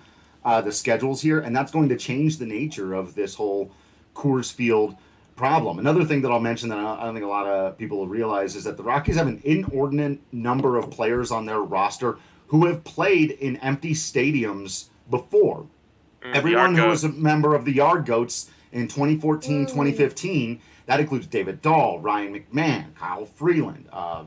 uh, 0.44 0.60
the 0.60 0.72
schedules 0.72 1.20
here, 1.20 1.40
and 1.40 1.54
that's 1.54 1.70
going 1.70 1.88
to 1.88 1.96
change 1.96 2.38
the 2.38 2.46
nature 2.46 2.94
of 2.94 3.14
this 3.14 3.34
whole 3.34 3.72
Coors 4.14 4.52
Field 4.52 4.96
problem. 5.36 5.78
Another 5.78 6.04
thing 6.04 6.22
that 6.22 6.30
I'll 6.30 6.40
mention 6.40 6.68
that 6.68 6.78
I 6.78 7.00
I 7.00 7.04
don't 7.04 7.14
think 7.14 7.24
a 7.24 7.28
lot 7.28 7.46
of 7.46 7.76
people 7.78 7.98
will 7.98 8.08
realize 8.08 8.56
is 8.56 8.64
that 8.64 8.76
the 8.76 8.82
Rockies 8.82 9.16
have 9.16 9.26
an 9.26 9.40
inordinate 9.44 10.20
number 10.32 10.76
of 10.76 10.90
players 10.90 11.30
on 11.30 11.46
their 11.46 11.60
roster 11.60 12.18
who 12.48 12.66
have 12.66 12.84
played 12.84 13.32
in 13.32 13.56
empty 13.58 13.94
stadiums 13.94 14.88
before. 15.08 15.66
Mm, 16.22 16.34
Everyone 16.34 16.74
who 16.74 16.86
was 16.86 17.04
a 17.04 17.08
member 17.08 17.54
of 17.54 17.64
the 17.64 17.72
Yard 17.72 18.04
Goats 18.06 18.50
in 18.72 18.88
2014, 18.88 19.66
2015, 19.66 20.60
that 20.86 21.00
includes 21.00 21.26
David 21.26 21.62
Dahl, 21.62 22.00
Ryan 22.00 22.34
McMahon, 22.34 22.94
Kyle 22.94 23.26
Freeland, 23.26 23.88
uh, 23.92 24.24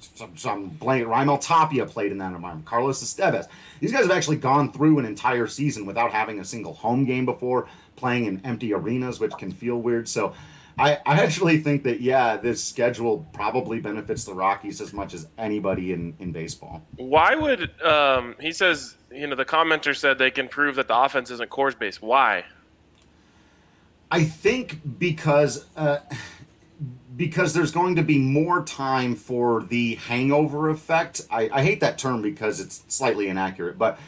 some, 0.00 0.36
some 0.36 0.68
blank, 0.68 1.06
Raimel 1.06 1.40
Tapia 1.40 1.86
played 1.86 2.12
in 2.12 2.18
that 2.18 2.32
environment, 2.32 2.66
Carlos 2.66 3.02
Estevez. 3.02 3.48
These 3.80 3.92
guys 3.92 4.02
have 4.02 4.10
actually 4.10 4.36
gone 4.36 4.72
through 4.72 4.98
an 4.98 5.04
entire 5.04 5.46
season 5.46 5.86
without 5.86 6.12
having 6.12 6.40
a 6.40 6.44
single 6.44 6.74
home 6.74 7.04
game 7.04 7.24
before, 7.24 7.68
playing 7.96 8.26
in 8.26 8.40
empty 8.44 8.72
arenas, 8.72 9.20
which 9.20 9.32
can 9.38 9.50
feel 9.50 9.76
weird. 9.76 10.08
So 10.08 10.34
I, 10.78 10.98
I 11.04 11.20
actually 11.20 11.58
think 11.58 11.82
that, 11.84 12.00
yeah, 12.00 12.36
this 12.36 12.62
schedule 12.62 13.26
probably 13.32 13.80
benefits 13.80 14.24
the 14.24 14.34
Rockies 14.34 14.80
as 14.80 14.92
much 14.92 15.12
as 15.12 15.26
anybody 15.36 15.92
in, 15.92 16.14
in 16.20 16.30
baseball. 16.30 16.82
Why 16.96 17.34
would 17.34 17.80
um, 17.82 18.36
he 18.40 18.52
says? 18.52 18.96
You 19.10 19.26
know, 19.26 19.36
the 19.36 19.44
commenter 19.44 19.96
said 19.96 20.18
they 20.18 20.30
can 20.30 20.48
prove 20.48 20.76
that 20.76 20.86
the 20.86 20.96
offense 20.96 21.30
isn't 21.30 21.50
Coors 21.50 21.76
based. 21.76 22.02
Why? 22.02 22.44
I 24.10 24.24
think 24.24 24.98
because 24.98 25.66
uh, 25.76 25.98
because 27.16 27.52
there's 27.52 27.72
going 27.72 27.96
to 27.96 28.02
be 28.02 28.18
more 28.18 28.62
time 28.62 29.14
for 29.14 29.64
the 29.64 29.96
hangover 29.96 30.70
effect. 30.70 31.22
I, 31.30 31.50
I 31.52 31.62
hate 31.62 31.80
that 31.80 31.98
term 31.98 32.22
because 32.22 32.60
it's 32.60 32.84
slightly 32.88 33.28
inaccurate, 33.28 33.76
but 33.76 33.98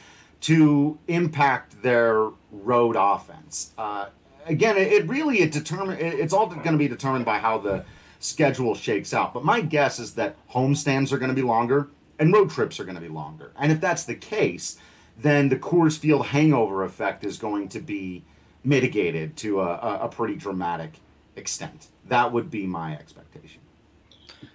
to 0.42 0.98
impact 1.08 1.82
their 1.82 2.30
road 2.50 2.96
offense. 2.98 3.72
Uh, 3.76 4.06
again, 4.46 4.76
it, 4.76 4.92
it 4.92 5.08
really 5.08 5.40
it 5.40 5.52
determine 5.52 5.98
it, 5.98 6.14
it's 6.14 6.32
all 6.32 6.46
going 6.46 6.62
to 6.62 6.78
be 6.78 6.88
determined 6.88 7.24
by 7.24 7.38
how 7.38 7.58
the 7.58 7.84
schedule 8.20 8.74
shakes 8.74 9.12
out. 9.12 9.34
But 9.34 9.44
my 9.44 9.60
guess 9.60 9.98
is 9.98 10.14
that 10.14 10.36
homestands 10.50 11.12
are 11.12 11.18
going 11.18 11.30
to 11.30 11.34
be 11.34 11.42
longer 11.42 11.88
and 12.18 12.32
road 12.32 12.50
trips 12.50 12.78
are 12.78 12.84
going 12.84 12.96
to 12.96 13.00
be 13.00 13.08
longer. 13.08 13.52
And 13.58 13.72
if 13.72 13.80
that's 13.80 14.04
the 14.04 14.14
case, 14.14 14.78
then 15.16 15.48
the 15.48 15.56
Coors 15.56 15.98
Field 15.98 16.26
hangover 16.26 16.84
effect 16.84 17.24
is 17.24 17.38
going 17.38 17.68
to 17.70 17.80
be 17.80 18.24
mitigated 18.64 19.36
to 19.38 19.60
a, 19.60 19.74
a, 19.76 19.98
a 20.02 20.08
pretty 20.08 20.36
dramatic 20.36 20.92
extent. 21.36 21.88
That 22.08 22.32
would 22.32 22.50
be 22.50 22.66
my 22.66 22.94
expectation. 22.94 23.60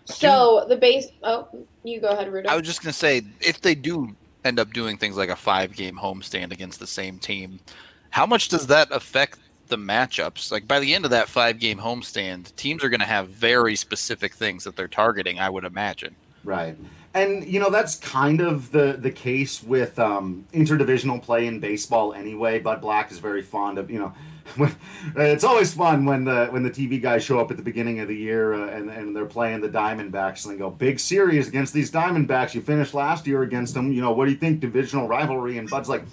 So 0.05 0.65
the 0.67 0.75
base. 0.75 1.07
Oh, 1.24 1.47
you 1.83 2.00
go 2.00 2.09
ahead, 2.09 2.31
Rudy. 2.31 2.47
I 2.47 2.55
was 2.55 2.65
just 2.65 2.81
gonna 2.83 2.93
say, 2.93 3.24
if 3.41 3.62
they 3.62 3.75
do 3.75 4.15
end 4.43 4.59
up 4.59 4.74
doing 4.74 4.97
things 4.97 5.17
like 5.17 5.29
a 5.29 5.35
five-game 5.35 5.97
homestand 5.97 6.51
against 6.51 6.79
the 6.79 6.88
same 6.88 7.17
team, 7.17 7.59
how 8.12 8.25
much 8.25 8.50
does 8.50 8.67
that 8.67 8.91
affect 8.91 9.39
the 9.67 9.77
matchups? 9.77 10.51
Like 10.51 10.67
by 10.67 10.79
the 10.79 10.93
end 10.93 11.05
of 11.05 11.12
that 11.12 11.27
five-game 11.27 11.79
homestand, 11.79 12.55
teams 12.55 12.83
are 12.83 12.89
gonna 12.89 13.05
have 13.05 13.29
very 13.29 13.75
specific 13.75 14.35
things 14.35 14.63
that 14.63 14.75
they're 14.75 14.88
targeting. 14.88 15.39
I 15.39 15.50
would 15.50 15.65
imagine. 15.65 16.15
Right. 16.43 16.77
And 17.15 17.45
you 17.48 17.62
know 17.62 17.69
that's 17.69 17.95
kind 17.95 18.41
of 18.41 18.72
the 18.72 18.98
the 19.00 19.10
case 19.10 19.63
with 19.63 19.98
um, 20.00 20.45
interdivisional 20.53 21.22
play 21.22 21.48
in 21.48 21.62
baseball 21.62 22.13
anyway. 22.13 22.60
Bud 22.60 22.81
Black 22.81 23.10
is 23.10 23.19
very 23.19 23.41
fond 23.41 23.79
of 23.79 23.89
you 23.89 24.00
know. 24.00 24.13
It's 25.15 25.43
always 25.43 25.74
fun 25.74 26.05
when 26.05 26.25
the 26.25 26.48
when 26.48 26.62
the 26.62 26.69
TV 26.69 27.01
guys 27.01 27.24
show 27.24 27.39
up 27.39 27.50
at 27.51 27.57
the 27.57 27.63
beginning 27.63 28.01
of 28.01 28.10
the 28.10 28.15
year 28.15 28.53
uh, 28.53 28.67
and 28.67 28.89
and 28.89 29.15
they're 29.15 29.25
playing 29.25 29.62
the 29.62 29.69
Diamondbacks 29.69 30.45
and 30.45 30.53
they 30.53 30.60
go 30.60 30.69
big 30.69 31.00
series 31.00 31.48
against 31.48 31.74
these 31.74 31.89
Diamondbacks. 31.89 32.53
You 32.53 32.62
finished 32.62 32.93
last 32.93 33.25
year 33.25 33.43
against 33.43 33.74
them. 33.74 33.93
You 33.93 34.01
know 34.01 34.12
what 34.12 34.25
do 34.25 34.31
you 34.31 34.38
think? 34.38 34.60
Divisional 34.60 35.07
rivalry. 35.07 35.57
And 35.57 35.69
Bud's 35.69 35.88
like, 35.89 36.03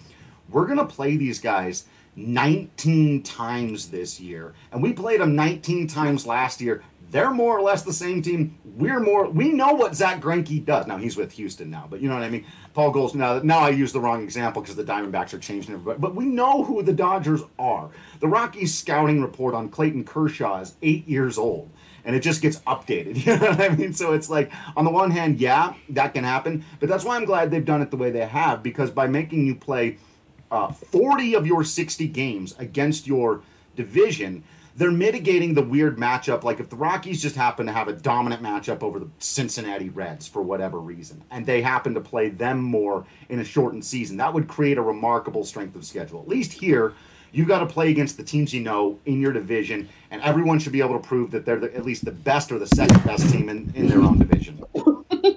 we're 0.48 0.66
gonna 0.66 0.86
play 0.86 1.16
these 1.16 1.40
guys 1.40 1.84
19 2.14 3.22
times 3.22 3.90
this 3.90 4.20
year, 4.20 4.54
and 4.70 4.82
we 4.82 4.92
played 4.92 5.20
them 5.20 5.34
19 5.34 5.88
times 5.88 6.26
last 6.26 6.60
year. 6.60 6.82
They're 7.12 7.30
more 7.30 7.58
or 7.58 7.60
less 7.60 7.82
the 7.82 7.92
same 7.92 8.22
team. 8.22 8.58
We're 8.64 8.98
more. 8.98 9.28
We 9.28 9.52
know 9.52 9.74
what 9.74 9.94
Zack 9.94 10.22
Greinke 10.22 10.64
does. 10.64 10.86
Now 10.86 10.96
he's 10.96 11.14
with 11.14 11.32
Houston 11.32 11.70
now, 11.70 11.86
but 11.88 12.00
you 12.00 12.08
know 12.08 12.14
what 12.14 12.24
I 12.24 12.30
mean. 12.30 12.46
Paul 12.72 12.90
Gold. 12.90 13.14
Now, 13.14 13.38
now 13.40 13.58
I 13.58 13.68
use 13.68 13.92
the 13.92 14.00
wrong 14.00 14.22
example 14.22 14.62
because 14.62 14.76
the 14.76 14.82
Diamondbacks 14.84 15.34
are 15.34 15.38
changing 15.38 15.74
everybody. 15.74 15.98
But 16.00 16.14
we 16.14 16.24
know 16.24 16.64
who 16.64 16.82
the 16.82 16.94
Dodgers 16.94 17.42
are. 17.58 17.90
The 18.20 18.28
Rockies 18.28 18.74
scouting 18.74 19.20
report 19.20 19.54
on 19.54 19.68
Clayton 19.68 20.04
Kershaw 20.04 20.60
is 20.60 20.74
eight 20.80 21.06
years 21.06 21.36
old, 21.36 21.68
and 22.06 22.16
it 22.16 22.20
just 22.20 22.40
gets 22.40 22.60
updated. 22.60 23.16
You 23.26 23.36
know 23.36 23.50
what 23.50 23.60
I 23.60 23.68
mean? 23.68 23.92
So 23.92 24.14
it's 24.14 24.30
like, 24.30 24.50
on 24.74 24.86
the 24.86 24.90
one 24.90 25.10
hand, 25.10 25.38
yeah, 25.38 25.74
that 25.90 26.14
can 26.14 26.24
happen, 26.24 26.64
but 26.80 26.88
that's 26.88 27.04
why 27.04 27.16
I'm 27.16 27.26
glad 27.26 27.50
they've 27.50 27.62
done 27.62 27.82
it 27.82 27.90
the 27.90 27.98
way 27.98 28.10
they 28.10 28.24
have 28.24 28.62
because 28.62 28.90
by 28.90 29.06
making 29.06 29.44
you 29.46 29.54
play 29.54 29.98
uh, 30.50 30.72
40 30.72 31.34
of 31.34 31.46
your 31.46 31.62
60 31.62 32.08
games 32.08 32.54
against 32.58 33.06
your 33.06 33.42
division, 33.76 34.44
they're 34.76 34.90
mitigating 34.90 35.54
the 35.54 35.62
weird 35.62 35.98
matchup. 35.98 36.44
Like 36.44 36.60
if 36.60 36.70
the 36.70 36.76
Rockies 36.76 37.20
just 37.22 37.36
happen 37.36 37.66
to 37.66 37.72
have 37.72 37.88
a 37.88 37.92
dominant 37.92 38.42
matchup 38.42 38.82
over 38.82 38.98
the 38.98 39.08
Cincinnati 39.18 39.88
Reds 39.88 40.26
for 40.26 40.42
whatever 40.42 40.78
reason, 40.78 41.22
and 41.30 41.44
they 41.44 41.62
happen 41.62 41.94
to 41.94 42.00
play 42.00 42.28
them 42.28 42.62
more 42.62 43.04
in 43.28 43.38
a 43.38 43.44
shortened 43.44 43.84
season, 43.84 44.16
that 44.18 44.32
would 44.32 44.48
create 44.48 44.78
a 44.78 44.82
remarkable 44.82 45.44
strength 45.44 45.76
of 45.76 45.84
schedule. 45.84 46.20
At 46.20 46.28
least 46.28 46.52
here, 46.52 46.94
you've 47.32 47.48
got 47.48 47.60
to 47.60 47.66
play 47.66 47.90
against 47.90 48.16
the 48.16 48.24
teams 48.24 48.54
you 48.54 48.60
know 48.60 48.98
in 49.04 49.20
your 49.20 49.32
division, 49.32 49.88
and 50.10 50.22
everyone 50.22 50.58
should 50.58 50.72
be 50.72 50.80
able 50.80 50.98
to 50.98 51.06
prove 51.06 51.30
that 51.32 51.44
they're 51.44 51.60
the, 51.60 51.74
at 51.74 51.84
least 51.84 52.04
the 52.04 52.12
best 52.12 52.52
or 52.52 52.58
the 52.58 52.66
second 52.66 53.04
best 53.04 53.30
team 53.30 53.48
in, 53.48 53.72
in 53.74 53.88
their 53.88 54.00
own 54.00 54.18
division. 54.18 54.64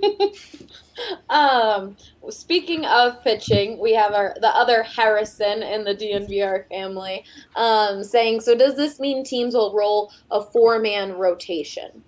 um, 1.29 1.95
speaking 2.29 2.85
of 2.85 3.23
pitching, 3.23 3.79
we 3.79 3.93
have 3.93 4.13
our 4.13 4.35
the 4.41 4.49
other 4.49 4.83
Harrison 4.83 5.63
in 5.63 5.83
the 5.83 5.95
DNVR 5.95 6.67
family 6.69 7.23
um, 7.55 8.03
saying, 8.03 8.41
"So 8.41 8.55
does 8.55 8.75
this 8.75 8.99
mean 8.99 9.23
teams 9.23 9.53
will 9.53 9.73
roll 9.75 10.11
a 10.31 10.41
four-man 10.41 11.13
rotation?" 11.13 12.03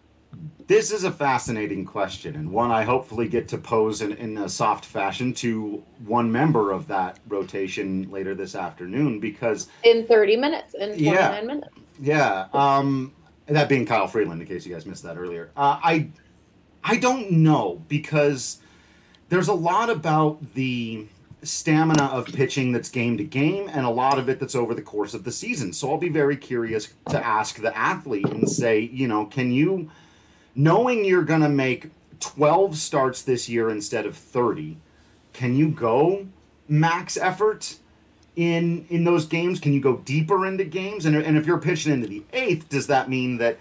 This 0.68 0.92
is 0.92 1.06
a 1.06 1.12
fascinating 1.12 1.86
question, 1.86 2.36
and 2.36 2.52
one 2.52 2.72
I 2.72 2.84
hopefully 2.84 3.30
get 3.30 3.48
to 3.50 3.58
pose 3.58 4.02
in, 4.02 4.12
in 4.14 4.38
a 4.38 4.50
soft 4.50 4.84
fashion 4.84 5.34
to 5.36 5.82
one 6.06 6.30
member 6.30 6.72
of 6.72 6.88
that 6.88 7.20
rotation 7.30 8.12
later 8.12 8.36
this 8.36 8.54
afternoon. 8.54 9.22
Because, 9.22 9.70
In 9.86 10.06
30 10.06 10.36
minutes, 10.36 10.74
in 10.74 10.90
29 10.90 11.14
Yeah. 11.14 11.42
minutes. 11.42 11.68
yeah, 12.02 12.48
um, 12.52 13.14
that 13.46 13.70
being 13.70 13.86
Kyle 13.86 14.08
Freeland, 14.08 14.42
in 14.42 14.48
case 14.48 14.66
you 14.66 14.74
guys 14.74 14.86
missed 14.86 15.04
that 15.04 15.18
earlier, 15.18 15.52
uh, 15.56 15.80
I, 15.82 16.10
I 16.90 16.96
don't 16.96 17.30
know 17.32 17.82
because 17.90 18.60
there's 19.28 19.50
a 19.50 19.54
lot 19.54 19.90
about 19.90 20.54
the 20.54 21.06
stamina 21.44 22.06
of 22.06 22.28
pitching 22.28 22.72
that's 22.72 22.90
game 22.90 23.18
to 23.18 23.26
game, 23.26 23.70
and 23.70 23.86
a 23.86 23.90
lot 23.90 24.18
of 24.18 24.30
it 24.30 24.40
that's 24.40 24.56
over 24.56 24.74
the 24.74 24.82
course 24.82 25.14
of 25.14 25.26
the 25.26 25.32
season. 25.32 25.74
So 25.74 25.92
I'll 25.92 25.98
be 25.98 26.08
very 26.08 26.38
curious 26.38 26.94
to 27.10 27.24
ask 27.24 27.58
the 27.58 27.78
athlete 27.78 28.30
and 28.30 28.50
say, 28.50 28.80
you 28.80 29.06
know, 29.08 29.26
can 29.26 29.52
you 29.52 29.92
knowing 30.56 31.04
you're 31.04 31.24
going 31.24 31.42
to 31.42 31.50
make 31.50 31.92
12 32.22 32.78
starts 32.78 33.22
this 33.22 33.48
year 33.48 33.70
instead 33.70 34.06
of 34.06 34.18
30 34.18 34.78
can 35.34 35.56
you 35.56 35.70
go 35.70 36.28
max 36.68 37.16
effort 37.16 37.78
in 38.36 38.88
in 38.90 39.04
those 39.04 39.28
games 39.28 39.60
can 39.60 39.72
you 39.72 39.80
go 39.80 39.98
deeper 39.98 40.48
into 40.48 40.64
games 40.64 41.06
and, 41.06 41.16
and 41.16 41.38
if 41.38 41.46
you're 41.46 41.60
pitching 41.60 41.94
into 41.94 42.08
the 42.08 42.24
eighth 42.34 42.68
does 42.70 42.88
that 42.88 43.08
mean 43.08 43.38
that 43.38 43.60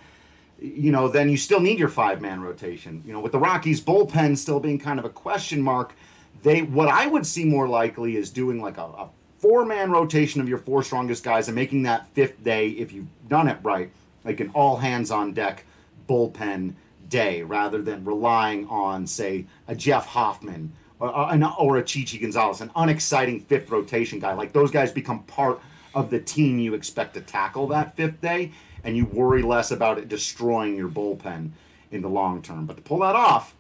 you 0.58 0.90
know 0.90 1.08
then 1.08 1.28
you 1.28 1.36
still 1.36 1.60
need 1.60 1.78
your 1.78 1.88
five 1.88 2.20
man 2.20 2.40
rotation. 2.40 3.02
You 3.06 3.12
know 3.12 3.20
with 3.20 3.32
the 3.32 3.38
rockies 3.38 3.80
bullpen 3.80 4.36
still 4.36 4.60
being 4.60 4.78
kind 4.78 4.98
of 4.98 5.04
a 5.04 5.10
question 5.10 5.60
mark 5.62 5.94
they 6.42 6.62
what 6.62 6.88
i 6.88 7.06
would 7.06 7.26
see 7.26 7.44
more 7.44 7.66
likely 7.66 8.16
is 8.16 8.30
doing 8.30 8.60
like 8.60 8.76
a, 8.76 8.82
a 8.82 9.08
four 9.38 9.64
man 9.64 9.90
rotation 9.90 10.40
of 10.40 10.48
your 10.48 10.58
four 10.58 10.82
strongest 10.82 11.24
guys 11.24 11.48
and 11.48 11.54
making 11.54 11.82
that 11.82 12.08
fifth 12.10 12.42
day 12.44 12.68
if 12.68 12.92
you've 12.92 13.08
done 13.28 13.48
it 13.48 13.58
right 13.62 13.90
like 14.24 14.40
an 14.40 14.50
all 14.54 14.76
hands 14.76 15.10
on 15.10 15.32
deck 15.32 15.64
bullpen 16.08 16.74
day 17.08 17.42
rather 17.42 17.80
than 17.80 18.04
relying 18.04 18.66
on 18.68 19.06
say 19.06 19.46
a 19.66 19.74
jeff 19.74 20.06
hoffman 20.06 20.72
or, 20.98 21.54
or 21.58 21.76
a 21.76 21.84
chichi 21.84 22.18
gonzalez 22.18 22.60
an 22.60 22.70
unexciting 22.76 23.40
fifth 23.40 23.70
rotation 23.70 24.18
guy. 24.18 24.32
Like 24.34 24.52
those 24.52 24.70
guys 24.70 24.92
become 24.92 25.22
part 25.24 25.60
of 25.94 26.10
the 26.10 26.20
team. 26.20 26.58
You 26.58 26.74
expect 26.74 27.14
to 27.14 27.20
tackle 27.20 27.66
that 27.68 27.96
fifth 27.96 28.20
day 28.20 28.52
and 28.86 28.96
you 28.96 29.04
worry 29.06 29.42
less 29.42 29.70
about 29.70 29.98
it 29.98 30.08
destroying 30.08 30.76
your 30.76 30.88
bullpen 30.88 31.50
in 31.90 32.00
the 32.00 32.08
long 32.08 32.40
term 32.40 32.64
but 32.64 32.76
to 32.76 32.82
pull 32.82 33.00
that 33.00 33.16
off 33.16 33.54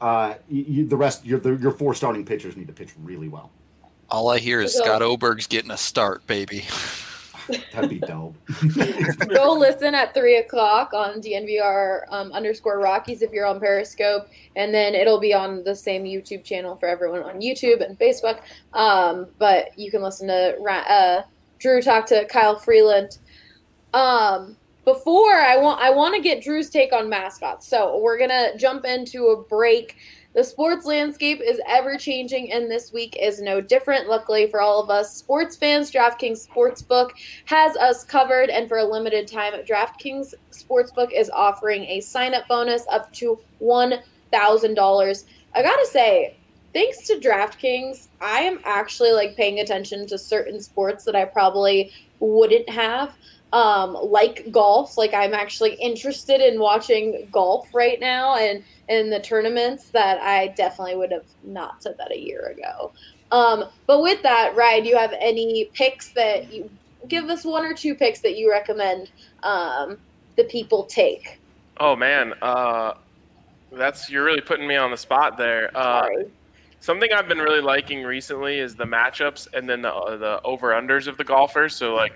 uh, 0.00 0.34
you, 0.50 0.64
you, 0.68 0.86
the 0.86 0.96
rest 0.96 1.24
your, 1.24 1.40
the, 1.40 1.54
your 1.54 1.72
four 1.72 1.94
starting 1.94 2.24
pitchers 2.24 2.56
need 2.56 2.66
to 2.66 2.72
pitch 2.72 2.90
really 3.02 3.28
well 3.28 3.50
All 4.10 4.28
I 4.28 4.38
hear 4.38 4.60
is 4.60 4.74
So- 4.74 4.84
Scott 4.84 5.00
Oberg's 5.02 5.46
getting 5.46 5.70
a 5.70 5.76
start, 5.76 6.26
baby. 6.26 6.66
that'd 7.72 7.88
be 7.88 8.00
dope 8.00 8.34
Go 9.28 9.52
listen 9.52 9.94
at 9.94 10.12
3 10.14 10.38
o'clock 10.38 10.92
on 10.92 11.20
DNVR 11.20 12.00
um, 12.10 12.32
underscore 12.32 12.78
Rockies 12.80 13.22
if 13.22 13.30
you're 13.30 13.46
on 13.46 13.60
Periscope. 13.60 14.28
And 14.56 14.74
then 14.74 14.94
it'll 14.94 15.20
be 15.20 15.32
on 15.32 15.62
the 15.62 15.74
same 15.74 16.02
YouTube 16.04 16.42
channel 16.42 16.76
for 16.76 16.88
everyone 16.88 17.22
on 17.22 17.40
YouTube 17.40 17.86
and 17.86 17.98
Facebook. 17.98 18.40
Um, 18.72 19.28
but 19.38 19.78
you 19.78 19.90
can 19.90 20.02
listen 20.02 20.26
to 20.28 20.56
uh, 20.60 21.22
Drew 21.58 21.80
talk 21.80 22.06
to 22.06 22.24
Kyle 22.26 22.58
Freeland. 22.58 23.18
Um, 23.96 24.56
before 24.84 25.32
I 25.32 25.56
want 25.56 25.80
I 25.80 25.88
want 25.88 26.14
to 26.14 26.20
get 26.20 26.42
Drew's 26.42 26.68
take 26.68 26.92
on 26.92 27.08
mascots. 27.08 27.66
So 27.66 27.98
we're 27.98 28.18
gonna 28.18 28.56
jump 28.58 28.84
into 28.84 29.28
a 29.28 29.42
break. 29.42 29.96
The 30.34 30.44
sports 30.44 30.84
landscape 30.84 31.40
is 31.42 31.58
ever 31.66 31.96
changing, 31.96 32.52
and 32.52 32.70
this 32.70 32.92
week 32.92 33.16
is 33.18 33.40
no 33.40 33.62
different. 33.62 34.06
Luckily 34.06 34.48
for 34.48 34.60
all 34.60 34.82
of 34.82 34.90
us 34.90 35.16
sports 35.16 35.56
fans, 35.56 35.90
DraftKings 35.90 36.46
Sportsbook 36.46 37.12
has 37.46 37.74
us 37.78 38.04
covered, 38.04 38.50
and 38.50 38.68
for 38.68 38.76
a 38.76 38.84
limited 38.84 39.26
time, 39.26 39.54
DraftKings 39.64 40.34
Sportsbook 40.52 41.10
is 41.12 41.30
offering 41.30 41.84
a 41.84 42.00
sign-up 42.02 42.46
bonus 42.48 42.84
up 42.92 43.10
to 43.14 43.40
one 43.60 44.00
thousand 44.30 44.74
dollars. 44.74 45.24
I 45.54 45.62
gotta 45.62 45.86
say, 45.86 46.36
thanks 46.74 47.06
to 47.06 47.14
DraftKings, 47.14 48.08
I 48.20 48.40
am 48.40 48.60
actually 48.64 49.12
like 49.12 49.36
paying 49.36 49.60
attention 49.60 50.06
to 50.08 50.18
certain 50.18 50.60
sports 50.60 51.04
that 51.04 51.16
I 51.16 51.24
probably 51.24 51.92
wouldn't 52.20 52.68
have 52.68 53.16
um, 53.56 53.96
like 54.02 54.52
golf. 54.52 54.98
Like 54.98 55.14
I'm 55.14 55.32
actually 55.32 55.74
interested 55.74 56.42
in 56.42 56.60
watching 56.60 57.26
golf 57.32 57.74
right 57.74 57.98
now 57.98 58.36
and 58.36 58.62
in 58.90 59.08
the 59.08 59.18
tournaments 59.18 59.88
that 59.90 60.20
I 60.20 60.48
definitely 60.48 60.96
would 60.96 61.10
have 61.10 61.24
not 61.42 61.82
said 61.82 61.96
that 61.96 62.12
a 62.12 62.20
year 62.20 62.48
ago. 62.48 62.92
Um, 63.32 63.64
but 63.86 64.02
with 64.02 64.22
that, 64.22 64.54
Ryan, 64.54 64.82
do 64.82 64.90
you 64.90 64.98
have 64.98 65.14
any 65.18 65.70
picks 65.72 66.10
that 66.10 66.52
you 66.52 66.70
give 67.08 67.30
us 67.30 67.46
one 67.46 67.64
or 67.64 67.72
two 67.72 67.94
picks 67.94 68.20
that 68.20 68.36
you 68.36 68.50
recommend 68.50 69.10
um, 69.42 69.96
the 70.36 70.44
people 70.44 70.84
take? 70.84 71.40
Oh 71.78 71.96
man, 71.96 72.34
uh, 72.42 72.92
that's 73.72 74.10
you're 74.10 74.24
really 74.24 74.42
putting 74.42 74.68
me 74.68 74.76
on 74.76 74.90
the 74.90 74.98
spot 74.98 75.38
there. 75.38 75.74
Uh, 75.74 76.02
Sorry. 76.02 76.26
something 76.80 77.10
I've 77.10 77.26
been 77.26 77.38
really 77.38 77.62
liking 77.62 78.02
recently 78.02 78.58
is 78.58 78.76
the 78.76 78.84
matchups 78.84 79.48
and 79.54 79.66
then 79.66 79.80
the 79.80 79.94
uh, 79.94 80.16
the 80.18 80.42
over 80.42 80.72
unders 80.72 81.06
of 81.06 81.16
the 81.16 81.24
golfers. 81.24 81.74
So 81.74 81.94
like, 81.94 82.12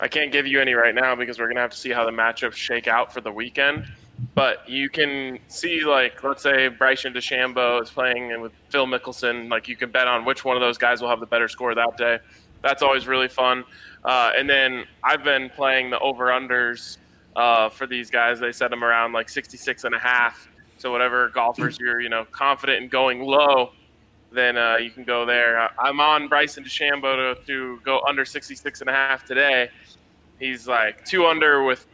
I 0.00 0.08
can't 0.08 0.32
give 0.32 0.46
you 0.46 0.60
any 0.60 0.74
right 0.74 0.94
now 0.94 1.14
because 1.14 1.38
we're 1.38 1.48
gonna 1.48 1.60
have 1.60 1.70
to 1.70 1.76
see 1.76 1.90
how 1.90 2.04
the 2.04 2.10
matchups 2.10 2.54
shake 2.54 2.88
out 2.88 3.12
for 3.12 3.20
the 3.20 3.32
weekend. 3.32 3.86
But 4.34 4.68
you 4.68 4.88
can 4.88 5.38
see 5.48 5.84
like, 5.84 6.22
let's 6.22 6.42
say 6.42 6.68
Bryson 6.68 7.12
DeChambeau 7.12 7.82
is 7.82 7.90
playing 7.90 8.40
with 8.40 8.52
Phil 8.68 8.86
Mickelson. 8.86 9.50
Like 9.50 9.68
you 9.68 9.76
can 9.76 9.90
bet 9.90 10.06
on 10.06 10.24
which 10.24 10.44
one 10.44 10.56
of 10.56 10.60
those 10.60 10.78
guys 10.78 11.00
will 11.00 11.08
have 11.08 11.20
the 11.20 11.26
better 11.26 11.48
score 11.48 11.74
that 11.74 11.96
day. 11.96 12.18
That's 12.62 12.82
always 12.82 13.06
really 13.06 13.28
fun. 13.28 13.64
Uh, 14.04 14.32
and 14.36 14.48
then 14.48 14.84
I've 15.02 15.22
been 15.22 15.50
playing 15.50 15.90
the 15.90 15.98
over 15.98 16.26
unders 16.26 16.98
uh, 17.36 17.68
for 17.68 17.86
these 17.86 18.10
guys. 18.10 18.40
They 18.40 18.52
set 18.52 18.70
them 18.70 18.84
around 18.84 19.12
like 19.12 19.28
66 19.28 19.84
and 19.84 19.94
a 19.94 19.98
half. 19.98 20.48
So 20.78 20.90
whatever 20.90 21.28
golfers 21.30 21.78
you're, 21.78 22.00
you 22.00 22.08
know, 22.08 22.24
confident 22.30 22.82
in 22.82 22.88
going 22.88 23.20
low, 23.20 23.72
then 24.34 24.58
uh, 24.58 24.76
you 24.76 24.90
can 24.90 25.04
go 25.04 25.24
there. 25.24 25.70
I'm 25.78 26.00
on 26.00 26.28
Bryson 26.28 26.64
DeChambeau 26.64 27.36
to, 27.36 27.46
to 27.46 27.80
go 27.84 28.00
under 28.06 28.24
66 28.24 28.80
and 28.80 28.90
a 28.90 28.92
half 28.92 29.24
today. 29.24 29.70
He's 30.38 30.66
like 30.66 31.04
two 31.04 31.26
under 31.26 31.62
with 31.62 31.86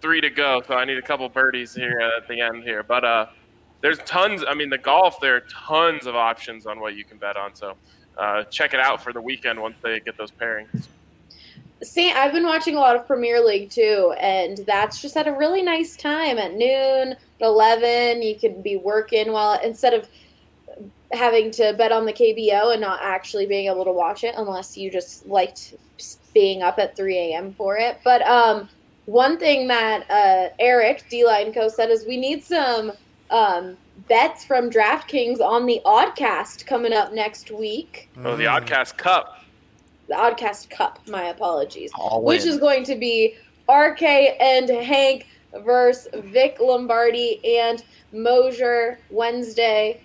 three 0.00 0.20
to 0.20 0.30
go, 0.30 0.62
so 0.66 0.74
I 0.74 0.84
need 0.84 0.98
a 0.98 1.02
couple 1.02 1.28
birdies 1.28 1.74
here 1.74 2.00
at 2.16 2.26
the 2.28 2.40
end 2.40 2.62
here. 2.62 2.82
But 2.82 3.04
uh, 3.04 3.26
there's 3.80 3.98
tons. 4.00 4.44
I 4.46 4.54
mean, 4.54 4.70
the 4.70 4.78
golf 4.78 5.20
there 5.20 5.36
are 5.36 5.42
tons 5.50 6.06
of 6.06 6.14
options 6.14 6.66
on 6.66 6.80
what 6.80 6.94
you 6.94 7.04
can 7.04 7.18
bet 7.18 7.36
on. 7.36 7.54
So 7.54 7.74
uh, 8.16 8.44
check 8.44 8.74
it 8.74 8.80
out 8.80 9.02
for 9.02 9.12
the 9.12 9.20
weekend 9.20 9.60
once 9.60 9.76
they 9.82 10.00
get 10.00 10.16
those 10.16 10.30
pairings. 10.30 10.86
See, 11.82 12.12
I've 12.12 12.32
been 12.32 12.44
watching 12.44 12.76
a 12.76 12.78
lot 12.78 12.94
of 12.94 13.06
Premier 13.06 13.42
League 13.42 13.70
too, 13.70 14.14
and 14.20 14.58
that's 14.66 15.00
just 15.00 15.16
at 15.16 15.26
a 15.26 15.32
really 15.32 15.62
nice 15.62 15.96
time 15.96 16.38
at 16.38 16.52
noon, 16.54 17.12
at 17.12 17.18
eleven. 17.40 18.22
You 18.22 18.38
could 18.38 18.62
be 18.62 18.76
working 18.76 19.32
while 19.32 19.58
instead 19.64 19.94
of 19.94 20.06
having 21.12 21.50
to 21.52 21.74
bet 21.76 21.92
on 21.92 22.06
the 22.06 22.12
KBO 22.12 22.72
and 22.72 22.80
not 22.80 23.00
actually 23.02 23.46
being 23.46 23.66
able 23.66 23.84
to 23.84 23.92
watch 23.92 24.24
it, 24.24 24.34
unless 24.36 24.76
you 24.76 24.90
just 24.90 25.26
liked 25.26 25.74
being 26.32 26.62
up 26.62 26.78
at 26.78 26.96
three 26.96 27.16
a.m. 27.18 27.52
for 27.52 27.76
it. 27.76 27.98
But 28.04 28.22
um, 28.22 28.68
one 29.06 29.38
thing 29.38 29.66
that 29.68 30.08
uh, 30.10 30.54
Eric 30.58 31.04
D 31.10 31.24
Line 31.26 31.52
Co 31.52 31.68
said 31.68 31.90
is 31.90 32.06
we 32.06 32.16
need 32.16 32.44
some 32.44 32.92
um, 33.30 33.76
bets 34.08 34.44
from 34.44 34.70
DraftKings 34.70 35.40
on 35.40 35.66
the 35.66 35.80
Oddcast 35.84 36.66
coming 36.66 36.92
up 36.92 37.12
next 37.12 37.50
week. 37.50 38.08
Oh, 38.24 38.36
the 38.36 38.44
Mm. 38.44 38.64
Oddcast 38.66 38.96
Cup. 38.96 39.36
The 40.08 40.14
Oddcast 40.14 40.70
Cup. 40.70 41.00
My 41.08 41.24
apologies 41.24 41.90
All 41.94 42.22
which 42.22 42.44
is 42.44 42.58
going 42.58 42.84
to 42.84 42.96
be 42.96 43.34
RK 43.68 44.02
and 44.02 44.68
Hank 44.68 45.26
versus 45.64 46.08
Vic 46.26 46.58
Lombardi 46.60 47.40
and 47.58 47.82
Mosier 48.12 48.98
Wednesday. 49.10 50.00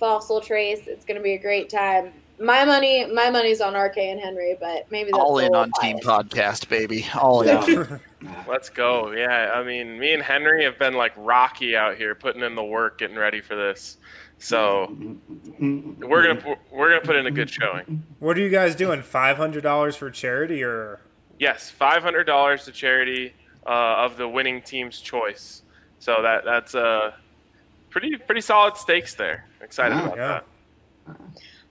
Fossil 0.00 0.40
Trace. 0.40 0.88
It's 0.88 1.04
going 1.04 1.18
to 1.18 1.22
be 1.22 1.34
a 1.34 1.38
great 1.38 1.70
time. 1.70 2.12
My 2.40 2.64
money, 2.64 3.04
my 3.04 3.28
money's 3.28 3.60
on 3.60 3.74
RK 3.74 3.98
and 3.98 4.18
Henry, 4.18 4.56
but 4.58 4.90
maybe 4.90 5.10
that's 5.10 5.22
All 5.22 5.38
in 5.38 5.52
little 5.52 5.58
on 5.58 5.72
Team. 5.80 5.98
Podcast, 5.98 6.68
baby. 6.70 7.06
All 7.14 7.42
in. 7.42 8.00
Let's 8.48 8.70
go. 8.70 9.12
Yeah, 9.12 9.52
I 9.54 9.62
mean, 9.62 9.98
me 9.98 10.14
and 10.14 10.22
Henry 10.22 10.64
have 10.64 10.78
been 10.78 10.94
like 10.94 11.12
Rocky 11.18 11.76
out 11.76 11.98
here, 11.98 12.14
putting 12.14 12.42
in 12.42 12.54
the 12.54 12.64
work, 12.64 12.98
getting 12.98 13.16
ready 13.16 13.42
for 13.42 13.56
this. 13.56 13.98
So 14.38 14.96
we're 15.60 16.34
gonna 16.34 16.56
we're 16.70 16.88
gonna 16.88 17.02
put 17.02 17.16
in 17.16 17.26
a 17.26 17.30
good 17.30 17.50
showing. 17.50 18.02
What 18.20 18.38
are 18.38 18.40
you 18.40 18.48
guys 18.48 18.74
doing? 18.74 19.02
Five 19.02 19.36
hundred 19.36 19.62
dollars 19.62 19.96
for 19.96 20.10
charity, 20.10 20.64
or 20.64 21.00
Yes, 21.38 21.68
five 21.68 22.02
hundred 22.02 22.24
dollars 22.24 22.64
to 22.64 22.72
charity 22.72 23.34
uh, 23.66 23.96
of 23.98 24.16
the 24.16 24.26
winning 24.26 24.62
team's 24.62 24.98
choice. 25.00 25.62
So 25.98 26.22
that 26.22 26.46
that's 26.46 26.74
uh, 26.74 27.12
pretty 27.90 28.16
pretty 28.16 28.40
solid 28.40 28.76
stakes 28.76 29.14
there. 29.14 29.46
Excited 29.60 29.94
Yeah. 29.96 30.04
about 30.06 30.16
Yeah. 30.16 30.40
that. 31.06 31.16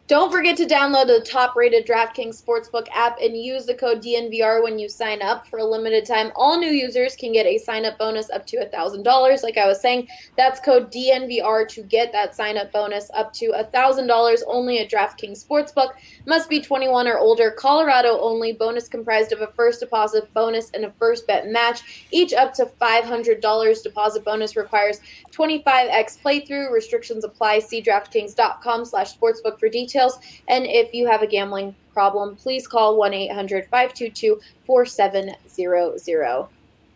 Don't 0.09 0.31
forget 0.31 0.57
to 0.57 0.65
download 0.65 1.05
the 1.05 1.21
top 1.23 1.55
rated 1.55 1.85
DraftKings 1.85 2.43
Sportsbook 2.43 2.87
app 2.95 3.19
and 3.21 3.37
use 3.37 3.67
the 3.67 3.75
code 3.75 4.01
DNVR 4.01 4.63
when 4.63 4.79
you 4.79 4.89
sign 4.89 5.21
up. 5.21 5.45
For 5.45 5.59
a 5.59 5.63
limited 5.63 6.03
time, 6.03 6.31
all 6.35 6.57
new 6.57 6.71
users 6.71 7.15
can 7.15 7.31
get 7.31 7.45
a 7.45 7.59
sign 7.59 7.85
up 7.85 7.99
bonus 7.99 8.31
up 8.31 8.43
to 8.47 8.57
$1,000. 8.57 9.43
Like 9.43 9.57
I 9.59 9.67
was 9.67 9.79
saying, 9.79 10.07
that's 10.35 10.59
code 10.61 10.91
DNVR 10.91 11.67
to 11.67 11.83
get 11.83 12.11
that 12.11 12.33
sign 12.33 12.57
up 12.57 12.71
bonus 12.71 13.11
up 13.13 13.31
to 13.33 13.51
$1,000 13.51 14.41
only 14.47 14.79
at 14.79 14.89
DraftKings 14.89 15.45
Sportsbook. 15.45 15.91
Must 16.25 16.49
be 16.49 16.59
21 16.59 17.07
or 17.07 17.19
older. 17.19 17.51
Colorado 17.51 18.19
only. 18.19 18.51
Bonus 18.51 18.87
comprised 18.87 19.31
of 19.31 19.41
a 19.41 19.53
first 19.53 19.79
deposit 19.79 20.33
bonus 20.33 20.71
and 20.71 20.85
a 20.85 20.91
first 20.93 21.27
bet 21.27 21.49
match, 21.49 22.07
each 22.09 22.33
up 22.33 22.55
to 22.55 22.65
$500. 22.81 23.83
Deposit 23.83 24.25
bonus 24.25 24.55
requires 24.55 25.01
25x 25.31 26.17
playthrough. 26.19 26.71
Restrictions 26.71 27.23
apply. 27.23 27.59
See 27.59 27.79
DraftKings.com 27.79 28.85
slash 28.85 29.15
sportsbook 29.15 29.59
for 29.59 29.69
details. 29.69 29.98
And 30.47 30.65
if 30.65 30.93
you 30.93 31.07
have 31.07 31.21
a 31.21 31.27
gambling 31.27 31.75
problem, 31.93 32.35
please 32.35 32.67
call 32.67 32.97
1 32.97 33.13
800 33.13 33.65
522 33.65 34.39
4700. 34.65 36.47